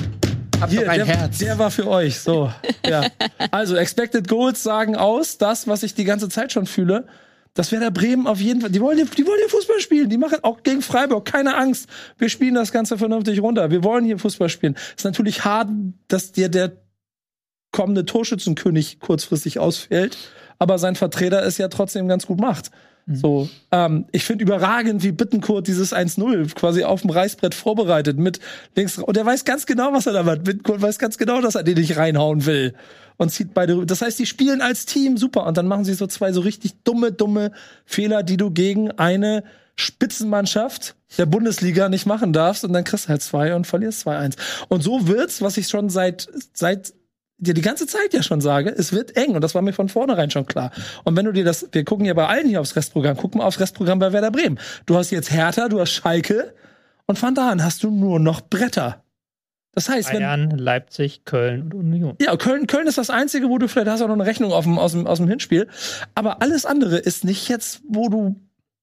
[0.60, 1.38] Hab Hier, ein der, Herz.
[1.38, 2.20] der war für euch.
[2.20, 2.52] So,
[2.86, 3.08] ja.
[3.50, 7.08] Also, Expected Goals sagen aus, das, was ich die ganze Zeit schon fühle.
[7.54, 8.70] Das Werder Bremen auf jeden Fall.
[8.70, 10.08] Die wollen, die wollen hier Fußball spielen.
[10.08, 11.24] Die machen auch gegen Freiburg.
[11.24, 11.88] Keine Angst.
[12.18, 13.70] Wir spielen das Ganze vernünftig runter.
[13.70, 14.76] Wir wollen hier Fußball spielen.
[14.96, 15.68] Ist natürlich hart,
[16.08, 16.72] dass dir der
[17.72, 20.16] kommende Torschützenkönig kurzfristig ausfällt.
[20.58, 22.70] Aber sein Vertreter es ja trotzdem ganz gut macht.
[23.06, 28.40] So, ähm, ich finde überragend, wie Bittenkurt dieses 1-0 quasi auf dem Reißbrett vorbereitet mit
[28.74, 28.98] links.
[28.98, 30.44] Und er weiß ganz genau, was er da macht.
[30.44, 32.74] Bittenkurt weiß ganz genau, dass er den nicht reinhauen will.
[33.16, 33.84] Und zieht beide.
[33.84, 35.46] Das heißt, die spielen als Team super.
[35.46, 37.52] Und dann machen sie so zwei so richtig dumme, dumme
[37.84, 39.44] Fehler, die du gegen eine
[39.76, 42.64] Spitzenmannschaft der Bundesliga nicht machen darfst.
[42.64, 44.36] Und dann kriegst du halt zwei und verlierst 2-1.
[44.68, 46.94] Und so wird's, was ich schon seit, seit
[47.38, 49.88] dir die ganze Zeit ja schon sage, es wird eng und das war mir von
[49.88, 50.70] vornherein schon klar.
[51.04, 53.44] Und wenn du dir das, wir gucken ja bei allen hier aufs Restprogramm, guck mal
[53.44, 54.58] aufs Restprogramm bei Werder Bremen.
[54.86, 56.54] Du hast jetzt Hertha, du hast Schalke
[57.06, 59.02] und von da an hast du nur noch Bretter.
[59.72, 62.16] Das heißt, wenn, Bayern, Leipzig, Köln und Union.
[62.20, 64.64] ja, Köln, Köln ist das einzige, wo du vielleicht hast auch noch eine Rechnung auf
[64.64, 65.68] dem, aus, dem, aus dem Hinspiel.
[66.14, 68.36] Aber alles andere ist nicht jetzt, wo du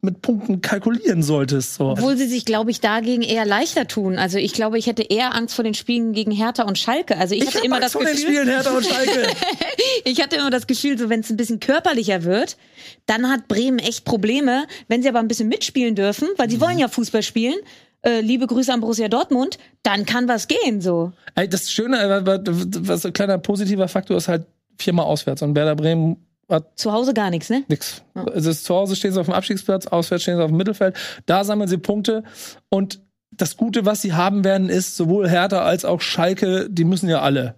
[0.03, 1.75] mit Punkten kalkulieren solltest.
[1.75, 1.89] So.
[1.89, 4.17] Obwohl sie sich, glaube ich, dagegen eher leichter tun.
[4.17, 7.17] Also ich glaube, ich hätte eher Angst vor den Spielen gegen Hertha und Schalke.
[7.17, 9.27] Also ich, Ich hatte immer Angst das vor den Gefühl, Spielen Hertha und Schalke.
[10.05, 12.57] ich hatte immer das Gefühl, so wenn es ein bisschen körperlicher wird,
[13.05, 14.65] dann hat Bremen echt Probleme.
[14.87, 17.55] Wenn sie aber ein bisschen mitspielen dürfen, weil sie wollen ja Fußball spielen.
[18.03, 21.11] Äh, liebe Grüße an Borussia Dortmund, dann kann was gehen so.
[21.35, 22.39] Ey, das Schöne, äh,
[22.79, 24.47] was ein kleiner positiver Faktor ist halt
[24.79, 25.43] viermal auswärts.
[25.43, 26.17] Und Werder Bremen
[26.51, 27.63] hat Zu Hause gar nichts, ne?
[27.67, 28.03] nix.
[28.13, 30.57] Also es ist, zu Hause stehen sie auf dem Abstiegsplatz, auswärts stehen sie auf dem
[30.57, 30.95] Mittelfeld.
[31.25, 32.23] Da sammeln sie Punkte.
[32.69, 32.99] Und
[33.31, 37.21] das Gute, was sie haben werden, ist sowohl Hertha als auch Schalke, die müssen ja
[37.21, 37.55] alle.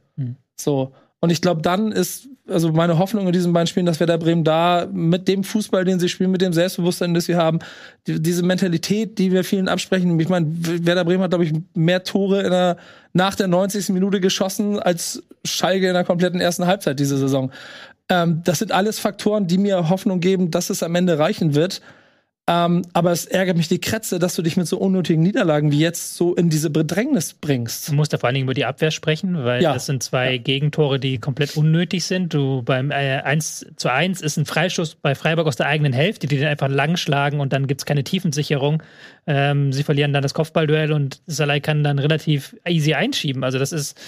[0.56, 0.94] So.
[1.20, 4.44] Und ich glaube, dann ist, also meine Hoffnung in diesen beiden Spielen, dass Werder Bremen
[4.44, 7.60] da mit dem Fußball, den sie spielen, mit dem Selbstbewusstsein, das sie haben,
[8.08, 10.20] die, diese Mentalität, die wir vielen absprechen.
[10.20, 12.78] Ich meine, Werder Bremen hat, glaube ich, mehr Tore in der,
[13.14, 13.90] nach der 90.
[13.90, 17.52] Minute geschossen als Schalke in der kompletten ersten Halbzeit diese Saison.
[18.10, 21.82] Ähm, das sind alles Faktoren, die mir Hoffnung geben, dass es am Ende reichen wird.
[22.46, 25.80] Ähm, aber es ärgert mich die Krätze, dass du dich mit so unnötigen Niederlagen wie
[25.80, 27.88] jetzt so in diese Bedrängnis bringst.
[27.88, 29.74] Du musst da vor allen Dingen über die Abwehr sprechen, weil Ja.
[29.74, 32.34] das sind zwei Gegentore, die komplett unnötig sind.
[32.34, 36.28] Du beim äh, 1 zu 1 ist ein Freistoß bei Freiburg aus der eigenen Hälfte,
[36.28, 38.84] die den einfach lang schlagen und dann gibt's keine Tiefensicherung.
[39.26, 43.44] Ähm, sie verlieren dann das Kopfballduell und Salai kann dann relativ easy einschieben.
[43.44, 44.00] Also das ist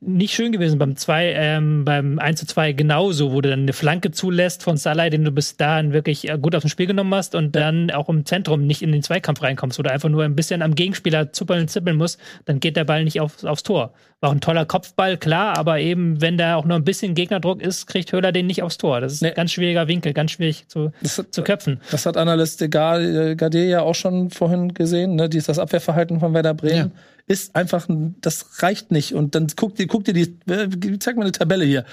[0.00, 0.78] nicht schön gewesen.
[0.78, 4.76] Beim 2, ähm, beim 1 zu 2 genauso, wo du dann eine Flanke zulässt von
[4.76, 7.90] Salai, den du bis dahin wirklich äh, gut auf dem Spiel genommen hast und dann
[7.90, 10.74] auch im Zentrum nicht in den Zweikampf reinkommst, wo du einfach nur ein bisschen am
[10.74, 13.92] Gegenspieler zuppeln und zippeln musst, dann geht der Ball nicht auf, aufs Tor.
[14.24, 17.60] War auch ein toller Kopfball, klar, aber eben, wenn da auch nur ein bisschen Gegnerdruck
[17.60, 19.02] ist, kriegt Höhler den nicht aufs Tor.
[19.02, 19.28] Das ist Nee.
[19.28, 21.78] ein ganz schwieriger Winkel, ganz schwierig zu, Das hat- zu köpfen.
[21.90, 25.16] Das hat Analyst Gade ja auch schon vorhin gesehen.
[25.16, 25.28] Ne?
[25.28, 26.92] Das Abwehrverhalten von Werder Bremen
[27.26, 29.14] ist einfach, ein- das reicht nicht.
[29.14, 30.68] Und dann guck dir, guck dir die, äh,
[31.00, 31.84] zeig mal eine Tabelle hier.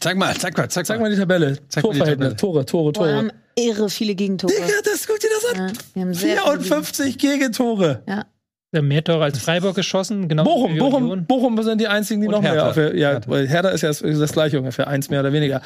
[0.00, 1.04] Zeig mal, zeig mal, zeig Zeig mal.
[1.08, 1.58] mal die Tabelle.
[1.68, 2.36] Zeig Torverhältnis.
[2.36, 3.14] Tore, Tore, Boah, wir Tore.
[3.18, 4.54] haben irre viele Gegentore.
[4.54, 5.68] Digga, das, guck dir das an.
[5.68, 8.02] Ja, wir haben sehr 54 Gegentore.
[8.08, 8.24] Ja.
[8.80, 10.44] Mehr Tore als Freiburg geschossen, genau.
[10.44, 11.26] Bochum, Bochum.
[11.26, 12.68] Bochum sind die einzigen, die Und noch mehr Hertha.
[12.70, 13.36] auf der, ja, Hertha.
[13.36, 15.60] Hertha ist ja das, das gleiche ungefähr, eins mehr oder weniger.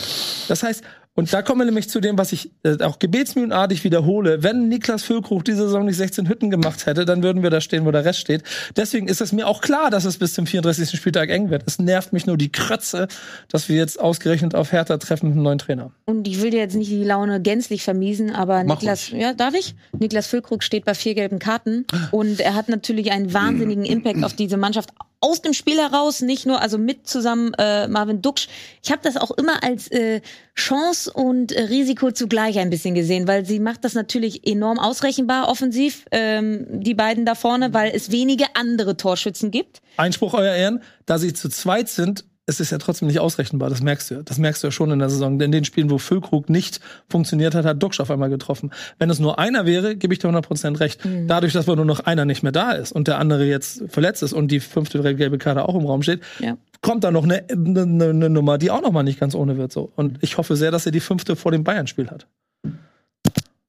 [0.48, 0.82] Das heißt,
[1.16, 4.42] und da kommen wir nämlich zu dem, was ich äh, auch gebetsmühlenartig wiederhole.
[4.42, 7.86] Wenn Niklas Füllkrug diese Saison nicht 16 Hütten gemacht hätte, dann würden wir da stehen,
[7.86, 8.42] wo der Rest steht.
[8.76, 10.90] Deswegen ist es mir auch klar, dass es bis zum 34.
[10.90, 11.62] Spieltag eng wird.
[11.66, 13.08] Es nervt mich nur die Krötze,
[13.48, 15.90] dass wir jetzt ausgerechnet auf Hertha treffen mit einem neuen Trainer.
[16.04, 19.54] Und ich will dir jetzt nicht die Laune gänzlich vermiesen, aber Mach Niklas, ja, darf
[19.54, 19.74] ich?
[19.98, 24.34] Niklas Füllkrug steht bei vier gelben Karten und er hat natürlich einen wahnsinnigen Impact auf
[24.34, 24.90] diese Mannschaft
[25.26, 28.48] aus dem Spiel heraus, nicht nur, also mit zusammen äh, Marvin Duksch.
[28.82, 30.20] Ich habe das auch immer als äh,
[30.54, 35.48] Chance und äh, Risiko zugleich ein bisschen gesehen, weil sie macht das natürlich enorm ausrechenbar
[35.48, 39.82] offensiv, ähm, die beiden da vorne, weil es wenige andere Torschützen gibt.
[39.96, 43.68] Einspruch, euer Ehren, da sie zu zweit sind, es ist ja trotzdem nicht ausrechenbar.
[43.70, 44.22] Das merkst du ja.
[44.22, 45.40] Das merkst du ja schon in der Saison.
[45.40, 48.70] In den Spielen, wo Füllkrug nicht funktioniert hat, hat Duxch auf einmal getroffen.
[48.98, 51.00] Wenn es nur einer wäre, gebe ich dir 100% recht.
[51.26, 54.32] Dadurch, dass nur noch einer nicht mehr da ist und der andere jetzt verletzt ist
[54.32, 56.56] und die fünfte gelbe Karte auch im Raum steht, Ja.
[56.82, 59.72] kommt da noch eine, eine, eine Nummer, die auch noch mal nicht ganz ohne wird.
[59.72, 59.92] So.
[59.96, 62.28] Und ich hoffe sehr, dass er die fünfte vor dem Bayern-Spiel hat.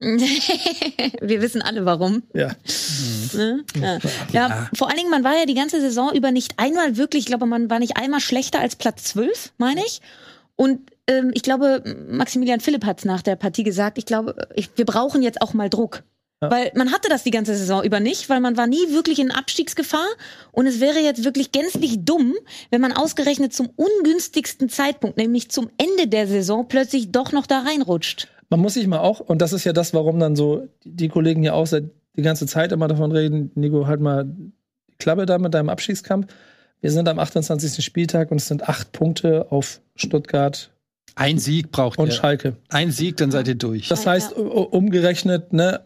[0.00, 2.22] Wir wissen alle warum.
[2.32, 2.52] Ja.
[3.34, 3.64] Ne?
[3.80, 3.98] Ja.
[4.32, 7.26] ja, vor allen Dingen, man war ja die ganze Saison über nicht einmal wirklich, ich
[7.26, 10.00] glaube, man war nicht einmal schlechter als Platz 12, meine ich.
[10.54, 14.70] Und ähm, ich glaube, Maximilian Philipp hat es nach der Partie gesagt, ich glaube, ich,
[14.76, 16.04] wir brauchen jetzt auch mal Druck.
[16.40, 19.32] Weil man hatte das die ganze Saison über nicht, weil man war nie wirklich in
[19.32, 20.06] Abstiegsgefahr.
[20.52, 22.34] Und es wäre jetzt wirklich gänzlich dumm,
[22.70, 27.62] wenn man ausgerechnet zum ungünstigsten Zeitpunkt, nämlich zum Ende der Saison, plötzlich doch noch da
[27.62, 28.28] reinrutscht.
[28.50, 31.42] Man muss sich mal auch, und das ist ja das, warum dann so die Kollegen
[31.42, 31.84] hier auch seit
[32.16, 34.52] die ganze Zeit immer davon reden, Nico, halt mal die
[34.98, 36.26] Klappe da mit deinem Abschiedskampf.
[36.80, 37.84] wir sind am 28.
[37.84, 40.70] Spieltag und es sind acht Punkte auf Stuttgart
[41.14, 42.12] Ein Sieg braucht und ihr.
[42.12, 42.56] Schalke.
[42.70, 43.88] Ein Sieg, dann seid ihr durch.
[43.88, 45.80] Das heißt, umgerechnet, ne,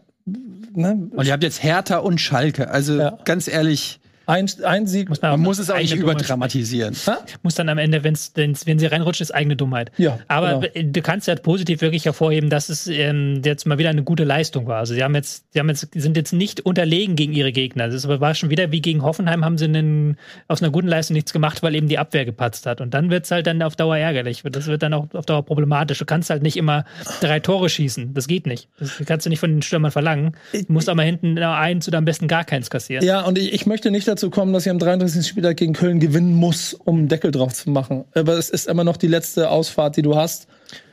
[0.73, 2.69] ne und ihr habt jetzt Hertha und Schalke.
[2.69, 3.17] Also Ja.
[3.25, 5.09] ganz ehrlich, ein, ein Sieg.
[5.09, 6.95] Muss man muss es auch nicht Dummheit überdramatisieren.
[7.41, 9.91] muss dann am Ende, wenn's, wenn's, wenn sie reinrutschen, ist eigene Dummheit.
[9.97, 10.91] Ja, Aber genau.
[10.91, 14.67] du kannst ja positiv wirklich hervorheben, dass es ähm, jetzt mal wieder eine gute Leistung
[14.67, 14.77] war.
[14.77, 17.89] Also sie haben jetzt, sie haben jetzt, sind jetzt nicht unterlegen gegen ihre Gegner.
[17.89, 20.17] Das war schon wieder wie gegen Hoffenheim haben sie einen,
[20.47, 22.81] aus einer guten Leistung nichts gemacht, weil eben die Abwehr gepatzt hat.
[22.81, 24.43] Und dann wird's halt dann auf Dauer ärgerlich.
[24.43, 25.99] Das wird dann auch auf Dauer problematisch.
[25.99, 26.85] Du kannst halt nicht immer
[27.21, 28.13] drei Tore schießen.
[28.13, 28.69] Das geht nicht.
[28.79, 30.35] Das kannst du nicht von den Stürmern verlangen.
[30.53, 33.05] Du musst aber hinten eins oder am besten gar keins kassieren.
[33.05, 35.25] Ja, und ich, ich möchte nicht dazu kommen, dass ich am 33.
[35.25, 38.05] Spieltag gegen Köln gewinnen muss, um einen Deckel drauf zu machen.
[38.13, 40.47] Aber es ist immer noch die letzte Ausfahrt, die du hast.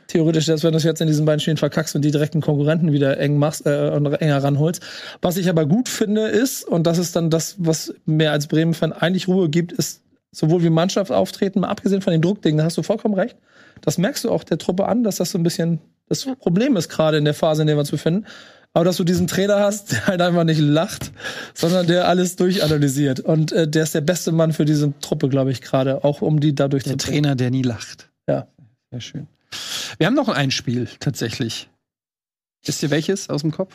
[0.07, 2.91] Theoretisch, dass wenn du es jetzt in diesen beiden Spielen verkackst und die direkten Konkurrenten
[2.91, 4.81] wieder eng machst äh, und enger ranholst.
[5.21, 8.91] Was ich aber gut finde ist, und das ist dann das, was mir als Bremen-Fan
[8.91, 12.77] eigentlich Ruhe gibt, ist sowohl wie Mannschaft auftreten, mal abgesehen von den Druckdingen, da hast
[12.77, 13.37] du vollkommen recht.
[13.81, 15.79] Das merkst du auch der Truppe an, dass das so ein bisschen
[16.09, 18.25] das Problem ist, gerade in der Phase, in der wir uns befinden.
[18.73, 21.11] Aber dass du diesen Trainer hast, der halt einfach nicht lacht,
[21.53, 23.19] sondern der alles durchanalysiert.
[23.19, 26.39] Und äh, der ist der beste Mann für diese Truppe, glaube ich, gerade, auch um
[26.39, 27.23] die dadurch Der zu bringen.
[27.23, 28.09] Trainer, der nie lacht.
[28.27, 28.47] Ja.
[28.91, 29.27] Sehr schön.
[29.97, 31.69] Wir haben noch ein Spiel tatsächlich.
[32.65, 33.73] Wisst ihr welches aus dem Kopf?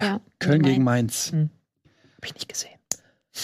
[0.00, 0.20] Ja.
[0.38, 1.32] Köln gegen Mainz.
[1.32, 2.76] Hab ich nicht gesehen.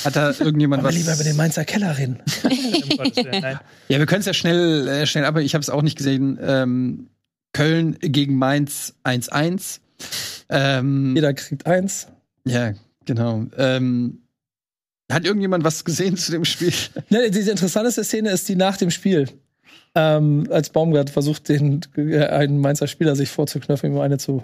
[0.05, 0.95] Hat da irgendjemand was?
[0.95, 2.21] lieber über den Mainzer Keller reden.
[3.89, 6.39] Ja, wir können es ja schnell, äh, schnell, aber ich habe es auch nicht gesehen.
[6.41, 7.09] Ähm,
[7.53, 9.81] Köln gegen Mainz 1-1.
[10.49, 12.09] Ähm, Jeder kriegt eins.
[12.45, 12.73] ja,
[13.05, 13.47] genau.
[13.57, 14.19] Ähm,
[15.11, 16.73] hat irgendjemand was gesehen zu dem Spiel?
[17.11, 19.29] Ne, diese interessanteste Szene ist die nach dem Spiel.
[19.95, 24.43] Ähm, als Baumgart versucht, den äh, einen Mainzer Spieler sich vorzuknöpfen, ihm eine zu.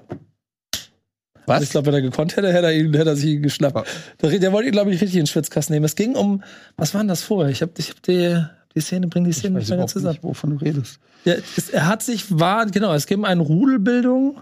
[1.46, 3.88] Also ich glaube, wenn er gekonnt hätte, hätte er, ihn, hätte er sich ihn geschnappt.
[4.20, 5.86] Der, der wollte ihn, glaube ich, richtig in den Schwitzkasten nehmen.
[5.86, 6.42] Es ging um,
[6.76, 7.50] was war denn das vorher?
[7.50, 8.44] Ich habe ich hab die,
[8.78, 10.14] die Szene, bring die Szene nicht mehr zusammen.
[10.14, 11.00] nicht, wovon du redest.
[11.24, 14.40] Ja, es, er hat sich, war, genau, es um eine Rudelbildung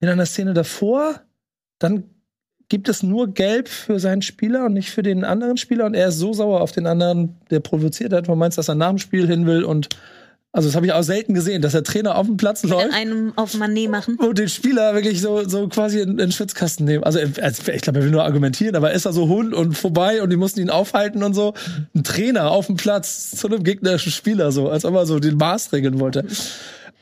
[0.00, 1.20] in einer Szene davor.
[1.78, 2.04] Dann
[2.68, 5.86] gibt es nur Gelb für seinen Spieler und nicht für den anderen Spieler.
[5.86, 8.74] Und er ist so sauer auf den anderen, der provoziert hat, man meint, dass er
[8.74, 9.62] nach dem Spiel hin will.
[9.64, 9.88] Und
[10.52, 13.32] also, das habe ich auch selten gesehen, dass der Trainer auf dem Platz läuft einem
[13.36, 14.16] auf Manet machen.
[14.16, 17.04] und den Spieler wirklich so, so quasi in, in den Schwitzkasten nehmen.
[17.04, 19.74] Also, als- ich glaube, er will nur argumentieren, aber er ist da so Hund und
[19.74, 21.54] vorbei und die mussten ihn aufhalten und so.
[21.94, 25.36] Ein Trainer auf dem Platz zu einem gegnerischen Spieler, so, als ob er so den
[25.36, 26.24] Maß regeln wollte.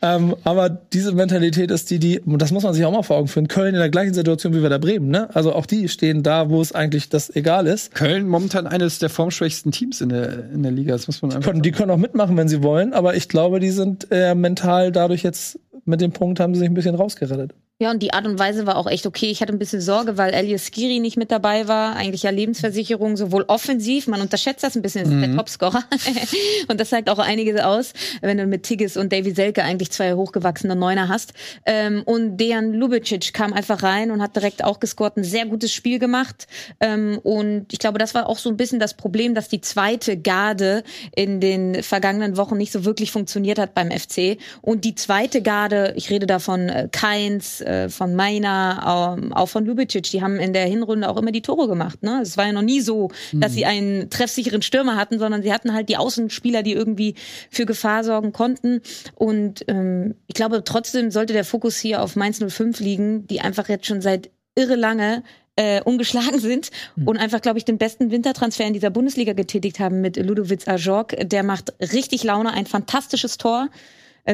[0.02, 3.16] Ähm, aber diese Mentalität ist die, die, und das muss man sich auch mal vor
[3.16, 5.28] Augen führen, Köln in der gleichen Situation wie wir da Bremen, ne?
[5.34, 7.94] Also auch die stehen da, wo es eigentlich das egal ist.
[7.94, 10.92] Köln momentan eines der formschwächsten Teams in der, in der Liga.
[10.92, 13.60] Das muss man einfach Können, die können auch mitmachen, wenn sie wollen, aber ich glaube,
[13.60, 17.52] die sind äh, mental dadurch jetzt mit dem Punkt haben sie sich ein bisschen rausgerettet.
[17.80, 19.30] Ja, und die Art und Weise war auch echt okay.
[19.30, 21.96] Ich hatte ein bisschen Sorge, weil Elias Skiri nicht mit dabei war.
[21.96, 25.82] Eigentlich ja Lebensversicherung, sowohl offensiv, man unterschätzt das ein bisschen, das ist der Topscorer.
[26.68, 30.12] und das sagt auch einiges aus, wenn du mit Tigges und Davy Selke eigentlich zwei
[30.12, 31.32] hochgewachsene Neuner hast.
[31.64, 35.72] Ähm, und Dejan Lubicic kam einfach rein und hat direkt auch gescored, ein sehr gutes
[35.72, 36.48] Spiel gemacht.
[36.80, 40.18] Ähm, und ich glaube, das war auch so ein bisschen das Problem, dass die zweite
[40.18, 40.84] Garde
[41.16, 44.36] in den vergangenen Wochen nicht so wirklich funktioniert hat beim FC.
[44.60, 49.46] Und die zweite Garde, ich rede da von äh, Keins, äh, von Meiner, ähm, auch
[49.46, 52.02] von Lubicic, die haben in der Hinrunde auch immer die Tore gemacht.
[52.02, 52.20] Ne?
[52.22, 55.72] Es war ja noch nie so, dass sie einen treffsicheren Stürmer hatten, sondern sie hatten
[55.72, 57.14] halt die Außenspieler, die irgendwie
[57.50, 58.80] für Gefahr sorgen konnten.
[59.14, 63.68] Und ähm, ich glaube, trotzdem sollte der Fokus hier auf Mainz 05 liegen, die einfach
[63.68, 65.22] jetzt schon seit irre lange
[65.56, 66.70] äh, ungeschlagen sind
[67.04, 71.16] und einfach, glaube ich, den besten Wintertransfer in dieser Bundesliga getätigt haben mit Ludovic Ajorg.
[71.20, 73.68] Der macht richtig Laune, ein fantastisches Tor,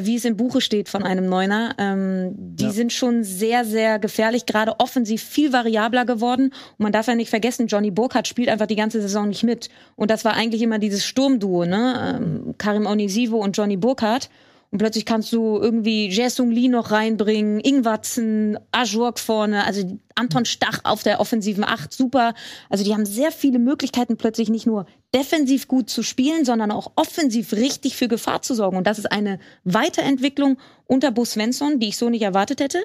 [0.04, 1.74] wie es im Buche steht von einem Neuner.
[1.78, 6.46] Ähm, die sind schon sehr, sehr gefährlich, gerade offensiv viel variabler geworden.
[6.46, 9.70] Und man darf ja nicht vergessen, Johnny Burkhardt spielt einfach die ganze Saison nicht mit.
[9.94, 12.18] Und das war eigentlich immer dieses Sturmduo, ne?
[12.18, 14.28] Ähm, Karim Onisivo und Johnny Burkhardt.
[14.70, 20.80] Und plötzlich kannst du irgendwie Jaesung Lee noch reinbringen, Ingwatzen, Ajorg vorne, also Anton Stach
[20.84, 22.34] auf der offensiven Acht, super.
[22.68, 26.92] Also die haben sehr viele Möglichkeiten, plötzlich nicht nur defensiv gut zu spielen, sondern auch
[26.96, 28.76] offensiv richtig für Gefahr zu sorgen.
[28.76, 32.84] Und das ist eine Weiterentwicklung unter Bo Svensson, die ich so nicht erwartet hätte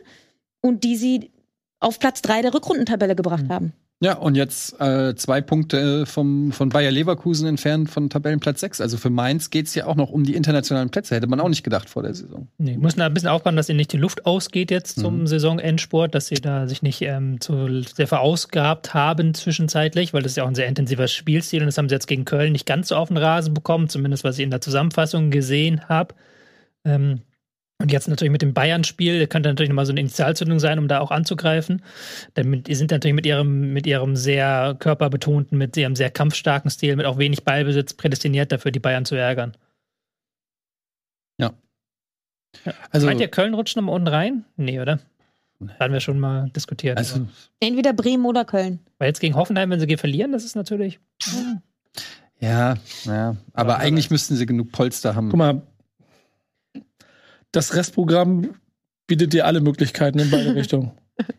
[0.61, 1.31] und die sie
[1.79, 3.73] auf Platz drei der Rückrundentabelle gebracht haben.
[4.03, 8.81] Ja, und jetzt äh, zwei Punkte vom, von Bayer Leverkusen entfernt von Tabellenplatz 6.
[8.81, 11.13] Also für Mainz geht's ja auch noch um die internationalen Plätze.
[11.13, 12.47] Hätte man auch nicht gedacht vor der Saison.
[12.57, 15.27] Nee, müssen da ein bisschen aufpassen, dass ihnen nicht die Luft ausgeht jetzt zum Mhm.
[15.27, 20.35] Saisonendsport, dass sie da sich nicht ähm, zu sehr verausgabt haben zwischenzeitlich, weil das ist
[20.37, 22.87] ja auch ein sehr intensiver Spielstil und das haben sie jetzt gegen Köln nicht ganz
[22.87, 26.15] so auf den Rasen bekommen, zumindest was ich in der Zusammenfassung gesehen habe.
[26.85, 27.21] Ähm,
[27.81, 30.99] Und jetzt natürlich mit dem Bayern-Spiel könnte natürlich nochmal so eine Initialzündung sein, um da
[30.99, 31.81] auch anzugreifen.
[32.35, 36.95] Denn die sind natürlich mit ihrem, mit ihrem sehr körperbetonten, mit ihrem sehr kampfstarken Stil,
[36.95, 39.57] mit auch wenig Ballbesitz prädestiniert dafür, die Bayern zu ärgern.
[41.39, 41.53] Ja.
[42.65, 42.73] ja.
[42.91, 44.45] Also, Meint ihr, Köln rutscht nochmal unten rein?
[44.57, 44.99] Nee, oder?
[45.59, 45.71] Nee.
[45.79, 46.99] Hatten wir schon mal diskutiert.
[46.99, 47.27] Also,
[47.59, 48.79] Entweder Bremen oder Köln.
[48.99, 50.99] Weil jetzt gegen Hoffenheim, wenn sie verlieren, das ist natürlich.
[52.39, 52.75] Ja,
[53.05, 53.37] ja.
[53.53, 55.29] Aber eigentlich müssten sie genug Polster haben.
[55.29, 55.61] Guck mal,
[57.51, 58.55] das Restprogramm
[59.07, 60.91] bietet dir alle Möglichkeiten in beide Richtungen.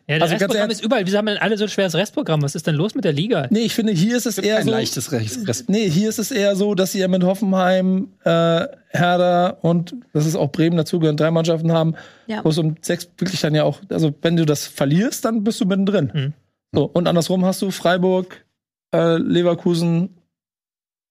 [0.07, 1.05] Ja, das also Restprogramm ist überall.
[1.05, 2.41] Wieso haben denn alle so ein schweres Restprogramm?
[2.41, 3.47] Was ist denn los mit der Liga?
[3.49, 4.71] Nee, ich finde, hier ist es eher ein so.
[4.71, 5.69] leichtes Rest.
[5.69, 10.25] Nee, hier ist es eher so, dass sie ja mit Hoffenheim, äh, Herder und das
[10.25, 11.95] ist auch Bremen dazugehören, drei Mannschaften haben,
[12.27, 12.43] ja.
[12.43, 15.59] wo es um sechs wirklich dann ja auch, also wenn du das verlierst, dann bist
[15.59, 16.11] du mittendrin.
[16.13, 16.33] Mhm.
[16.71, 18.45] So, und andersrum hast du Freiburg,
[18.93, 20.17] äh, Leverkusen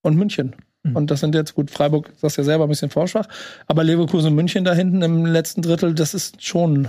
[0.02, 0.54] und München.
[0.82, 0.96] Mhm.
[0.96, 3.26] Und das sind jetzt gut, Freiburg, das ist ja selber ein bisschen vorschwach.
[3.66, 6.88] Aber Leverkusen und München da hinten im letzten Drittel, das ist schon.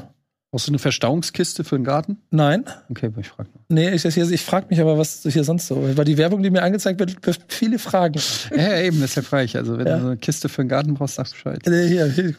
[0.53, 2.18] Brauchst du eine Verstauungskiste für den Garten?
[2.30, 2.65] Nein.
[2.88, 3.61] Okay, ich frage noch.
[3.70, 5.98] Nee, ich, ich, ich frage mich aber, was hier sonst so.
[5.98, 8.22] Weil die Werbung, die mir angezeigt wird, wirft viele Fragen.
[8.56, 9.57] Ja, eben, deshalb frage ich.
[9.57, 9.98] Also, wenn ja.
[9.98, 11.60] du eine Kiste für den Garten brauchst, sagst Bescheid.
[11.65, 12.36] Nee, hier, hier,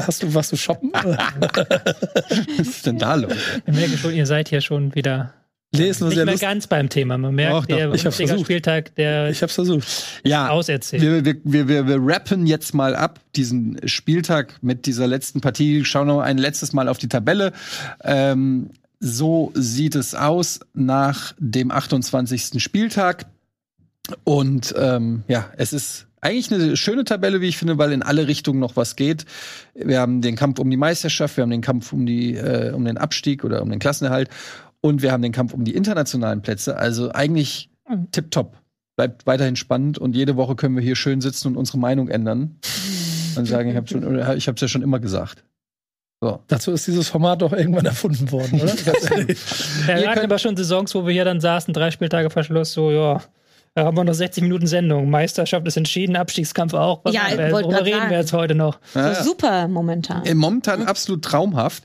[0.00, 0.92] hast du, was du shoppen?
[0.94, 3.34] was ist denn da los?
[3.66, 5.34] Ich merke schon, ihr seid hier schon wieder
[5.70, 7.18] Lesen Nicht mehr ganz beim Thema.
[7.18, 7.66] Man merkt, doch.
[7.66, 8.40] der ich hab's versucht.
[8.40, 9.86] Spieltag, der ich hab's versucht.
[10.24, 11.02] Ja, auserzählt.
[11.02, 15.84] Wir, wir, wir, wir, wir rappen jetzt mal ab diesen Spieltag mit dieser letzten Partie.
[15.84, 17.52] Schauen noch ein letztes Mal auf die Tabelle.
[18.02, 22.62] Ähm, so sieht es aus nach dem 28.
[22.62, 23.26] Spieltag.
[24.24, 28.26] Und ähm, ja, es ist eigentlich eine schöne Tabelle, wie ich finde, weil in alle
[28.26, 29.26] Richtungen noch was geht.
[29.74, 32.84] Wir haben den Kampf um die Meisterschaft, wir haben den Kampf um die äh, um
[32.84, 34.30] den Abstieg oder um den Klassenerhalt
[34.80, 36.76] und wir haben den Kampf um die internationalen Plätze.
[36.76, 38.10] Also eigentlich mhm.
[38.10, 38.56] tipptopp.
[38.96, 42.58] Bleibt weiterhin spannend und jede Woche können wir hier schön sitzen und unsere Meinung ändern.
[43.36, 45.44] Und sagen, ich habe hab's ja schon immer gesagt.
[46.20, 46.42] So.
[46.48, 48.74] Dazu ist dieses Format doch irgendwann erfunden worden, oder?
[48.74, 52.90] ja, wir hatten aber schon Saisons, wo wir hier dann saßen, drei Spieltage Verschluss, so,
[52.90, 53.22] ja,
[53.74, 55.10] da haben wir noch 60 Minuten Sendung.
[55.10, 57.04] Meisterschaft ist entschieden, Abstiegskampf auch.
[57.04, 58.10] Was ja, wir, worüber reden sagen.
[58.10, 58.80] wir jetzt heute noch?
[58.94, 60.24] Ja, so super momentan.
[60.24, 61.82] Äh, momentan absolut traumhaft.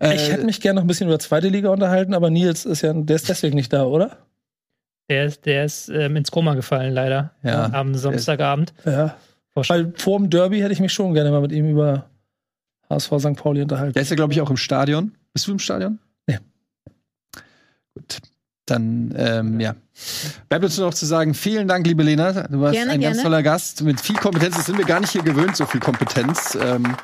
[0.00, 2.82] Äh, ich hätte mich gerne noch ein bisschen über zweite Liga unterhalten, aber Nils ist
[2.82, 4.18] ja, der ist deswegen nicht da, oder?
[5.08, 7.32] Der ist, der ist ähm, ins Koma gefallen, leider.
[7.42, 7.72] Ja.
[7.72, 8.72] Am Samstagabend.
[8.84, 9.16] Ja.
[9.54, 12.06] Weil vor dem Derby hätte ich mich schon gerne mal mit ihm über
[12.88, 13.36] HSV St.
[13.36, 13.92] Pauli unterhalten.
[13.92, 15.12] Der ist ja, glaube ich, auch im Stadion.
[15.32, 15.98] Bist du im Stadion?
[16.26, 16.38] Nee.
[17.94, 18.20] Gut.
[18.66, 19.74] Dann, ähm, ja.
[20.48, 22.46] Bleibt uns nur noch zu sagen, vielen Dank, liebe Lena.
[22.46, 23.16] Du warst gerne, ein gerne.
[23.16, 24.56] ganz toller Gast mit viel Kompetenz.
[24.56, 26.56] Das sind wir gar nicht hier gewöhnt, so viel Kompetenz.
[26.60, 26.94] Ähm,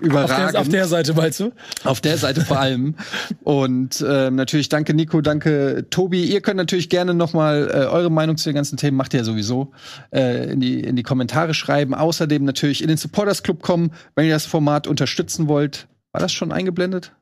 [0.00, 0.48] überragend.
[0.48, 1.52] Auf der, auf der, Seite meinst du?
[1.84, 2.96] Auf der Seite vor allem.
[3.42, 6.24] Und ähm, natürlich danke Nico, danke Tobi.
[6.24, 9.20] Ihr könnt natürlich gerne noch mal äh, eure Meinung zu den ganzen Themen, macht ihr
[9.20, 9.72] ja sowieso,
[10.10, 11.94] äh, in, die, in die Kommentare schreiben.
[11.94, 15.88] Außerdem natürlich in den Supporters Club kommen, wenn ihr das Format unterstützen wollt.
[16.12, 17.12] War das schon eingeblendet?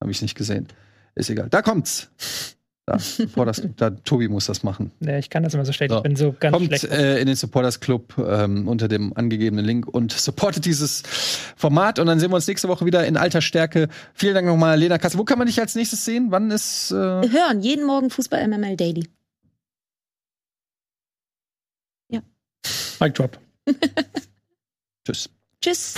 [0.00, 0.68] Habe ich nicht gesehen.
[1.16, 1.48] Ist egal.
[1.50, 2.10] Da kommt's.
[2.88, 4.92] Da, Supporters Club, da, Tobi muss das machen.
[5.00, 5.90] Ja, ich kann das immer so schlecht.
[5.90, 5.96] So.
[5.96, 6.84] Ich bin so ganz Kommt schlecht.
[6.84, 11.02] Äh, in den Supporters Club ähm, unter dem angegebenen Link und supportet dieses
[11.56, 11.98] Format.
[11.98, 13.88] Und dann sehen wir uns nächste Woche wieder in alter Stärke.
[14.14, 15.18] Vielen Dank nochmal, Lena Kasse.
[15.18, 16.28] Wo kann man dich als nächstes sehen?
[16.30, 16.92] Wann ist.
[16.92, 19.08] Äh Hören, jeden Morgen Fußball MML Daily.
[22.08, 22.20] Ja.
[23.00, 23.36] Mic drop.
[25.04, 25.28] Tschüss.
[25.60, 25.94] Tschüss.